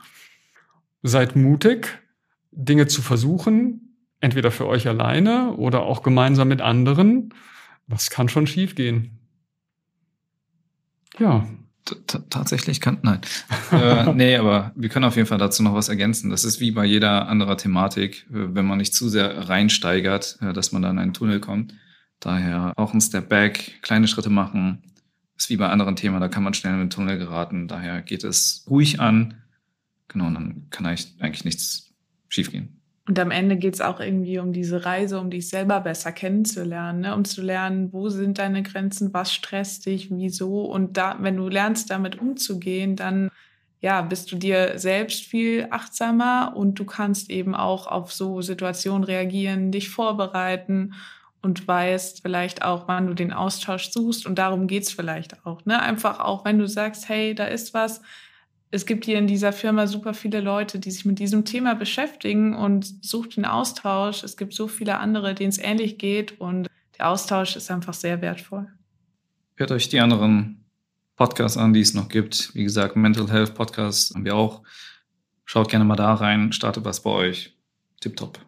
Seid 1.05 1.37
mutig, 1.37 2.03
Dinge 2.51 2.89
zu 2.89 3.01
versuchen, 3.01 3.97
entweder 4.19 4.51
für 4.51 4.67
euch 4.67 4.89
alleine 4.89 5.53
oder 5.53 5.83
auch 5.83 6.03
gemeinsam 6.03 6.49
mit 6.49 6.63
anderen. 6.63 7.33
Was 7.87 8.11
kann 8.11 8.29
schon 8.29 8.49
schiefgehen? 8.49 9.21
Ja, 11.17 11.47
tatsächlich 12.31 12.81
kann, 12.81 12.99
nein. 13.03 13.21
äh, 13.73 14.13
nee, 14.15 14.37
aber 14.37 14.73
wir 14.75 14.89
können 14.89 15.05
auf 15.05 15.17
jeden 15.17 15.29
Fall 15.29 15.39
dazu 15.39 15.63
noch 15.63 15.75
was 15.75 15.89
ergänzen. 15.89 16.31
Das 16.31 16.45
ist 16.45 16.61
wie 16.61 16.71
bei 16.71 16.85
jeder 16.85 17.29
anderer 17.29 17.57
Thematik, 17.57 18.27
äh, 18.31 18.55
wenn 18.55 18.67
man 18.67 18.79
nicht 18.79 18.95
zu 18.95 19.09
sehr 19.09 19.49
reinsteigert, 19.49 20.39
äh, 20.41 20.53
dass 20.53 20.73
man 20.73 20.83
dann 20.83 20.93
in 20.93 20.99
einen 20.99 21.15
Tunnel 21.15 21.41
kommt. 21.41 21.75
Daher 22.21 22.73
auch 22.77 22.95
ein 22.95 23.01
Step 23.01 23.29
Back, 23.29 23.81
kleine 23.83 24.09
Schritte 24.09 24.31
machen. 24.31 24.83
Ist 25.37 25.51
wie 25.51 25.57
bei 25.57 25.69
anderen 25.69 25.95
Themen, 25.95 26.21
da 26.21 26.29
kann 26.29 26.43
man 26.43 26.55
schnell 26.55 26.75
in 26.75 26.81
den 26.81 26.91
Tunnel 26.91 27.19
geraten. 27.19 27.69
Daher 27.69 28.03
geht 28.03 28.25
es 28.25 28.65
ruhig 28.69 29.01
an. 29.01 29.35
Genau, 30.09 30.27
und 30.27 30.35
dann 30.35 30.67
kann 30.71 30.87
eigentlich 30.87 31.45
nichts 31.45 31.93
schiefgehen. 32.29 32.81
Und 33.09 33.19
am 33.19 33.31
Ende 33.31 33.57
geht 33.57 33.73
es 33.73 33.81
auch 33.81 34.01
irgendwie 34.01 34.39
um 34.39 34.53
diese 34.53 34.85
Reise, 34.85 35.19
um 35.19 35.31
dich 35.31 35.49
selber 35.49 35.81
besser 35.81 36.13
kennenzulernen, 36.13 37.01
ne? 37.01 37.15
um 37.15 37.25
zu 37.25 37.41
lernen, 37.41 37.91
wo 37.91 38.11
sind 38.11 38.39
deine 38.39 38.63
Grenzen, 38.63 39.15
was 39.15 39.33
stresst 39.33 39.87
dich, 39.87 40.11
wieso. 40.11 40.67
Und 40.67 40.99
da, 40.99 41.17
wenn 41.19 41.39
du 41.39 41.49
lernst, 41.49 41.91
damit 41.91 42.21
umzugehen, 42.21 42.97
dann 42.97 43.31
ja, 43.81 44.03
bist 44.03 44.31
du 44.31 44.37
dir 44.37 44.79
selbst 44.79 45.25
viel 45.25 45.69
achtsamer 45.71 46.53
und 46.55 46.79
du 46.79 46.85
kannst 46.85 47.31
eben 47.31 47.55
auch 47.55 47.87
auf 47.87 48.13
so 48.13 48.43
Situationen 48.43 49.05
reagieren, 49.05 49.73
dich 49.73 49.89
vorbereiten 49.89 50.93
und 51.41 51.67
weißt 51.67 52.21
vielleicht 52.21 52.63
auch, 52.63 52.89
wann 52.89 53.07
du 53.07 53.15
den 53.15 53.33
Austausch 53.33 53.91
suchst. 53.91 54.27
Und 54.27 54.39
darum 54.39 54.67
geht's 54.67 54.93
vielleicht 54.93 55.47
auch. 55.47 55.65
Ne? 55.65 55.81
Einfach 55.81 56.21
auch, 56.21 56.45
wenn 56.45 56.59
du 56.59 56.69
sagst, 56.69 57.09
hey, 57.09 57.35
da 57.35 57.47
ist 57.47 57.73
was, 57.73 58.03
es 58.71 58.85
gibt 58.85 59.07
hier 59.07 59.19
in 59.19 59.27
dieser 59.27 59.53
Firma 59.53 59.87
super 59.87 60.15
viele 60.15 60.41
Leute, 60.41 60.79
die 60.79 60.91
sich 60.91 61.05
mit 61.05 61.19
diesem 61.19 61.45
Thema 61.45 61.75
beschäftigen 61.75 62.55
und 62.55 63.05
sucht 63.05 63.37
den 63.37 63.45
Austausch. 63.45 64.23
Es 64.23 64.37
gibt 64.37 64.53
so 64.53 64.69
viele 64.69 64.99
andere, 64.99 65.35
denen 65.35 65.51
es 65.51 65.59
ähnlich 65.59 65.99
geht 65.99 66.41
und 66.41 66.69
der 66.99 67.09
Austausch 67.09 67.57
ist 67.57 67.71
einfach 67.71 67.95
sehr 67.95 68.21
wertvoll. 68.21 68.69
Hört 69.57 69.71
euch 69.71 69.89
die 69.89 70.01
anderen 70.01 70.65
Podcasts 71.17 71.57
an, 71.57 71.73
die 71.73 71.81
es 71.81 71.95
noch 71.95 72.09
gibt. 72.09 72.55
Wie 72.55 72.65
gesagt, 72.65 72.95
Mental 72.97 73.31
Health 73.31 73.55
Podcast 73.55 74.15
haben 74.15 74.25
wir 74.25 74.37
auch. 74.37 74.63
Schaut 75.45 75.71
gerne 75.71 75.85
mal 75.85 75.97
da 75.97 76.15
rein, 76.15 76.53
startet 76.53 76.85
was 76.85 77.03
bei 77.03 77.11
euch. 77.11 77.57
Tipptopp. 78.01 78.39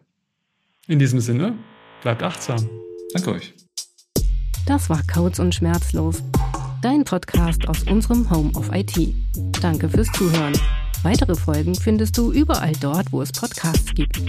In 0.87 0.99
diesem 0.99 1.19
Sinne, 1.19 1.57
bleibt 2.01 2.21
achtsam. 2.21 2.69
Danke 3.13 3.31
euch. 3.31 3.53
Das 4.67 4.89
war 4.89 5.01
Codes 5.11 5.39
und 5.39 5.55
Schmerzlos 5.55 6.21
dein 6.81 7.03
Podcast 7.03 7.67
aus 7.67 7.83
unserem 7.83 8.29
Home 8.29 8.51
of 8.55 8.69
IT. 8.73 9.13
Danke 9.61 9.89
fürs 9.89 10.09
Zuhören. 10.11 10.53
Weitere 11.03 11.35
Folgen 11.35 11.75
findest 11.75 12.17
du 12.17 12.31
überall 12.31 12.71
dort, 12.79 13.11
wo 13.11 13.21
es 13.21 13.31
Podcasts 13.31 13.93
gibt. 13.93 14.19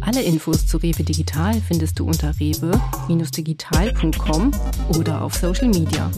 Alle 0.00 0.22
Infos 0.22 0.66
zu 0.66 0.78
Rewe 0.78 1.04
Digital 1.04 1.60
findest 1.60 1.98
du 1.98 2.06
unter 2.06 2.32
rewe-digital.com 2.40 4.52
oder 4.98 5.20
auf 5.22 5.34
Social 5.34 5.68
Media. 5.68 6.10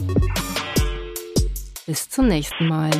Bis 1.85 2.07
zum 2.09 2.27
nächsten 2.27 2.67
Mal. 2.67 2.91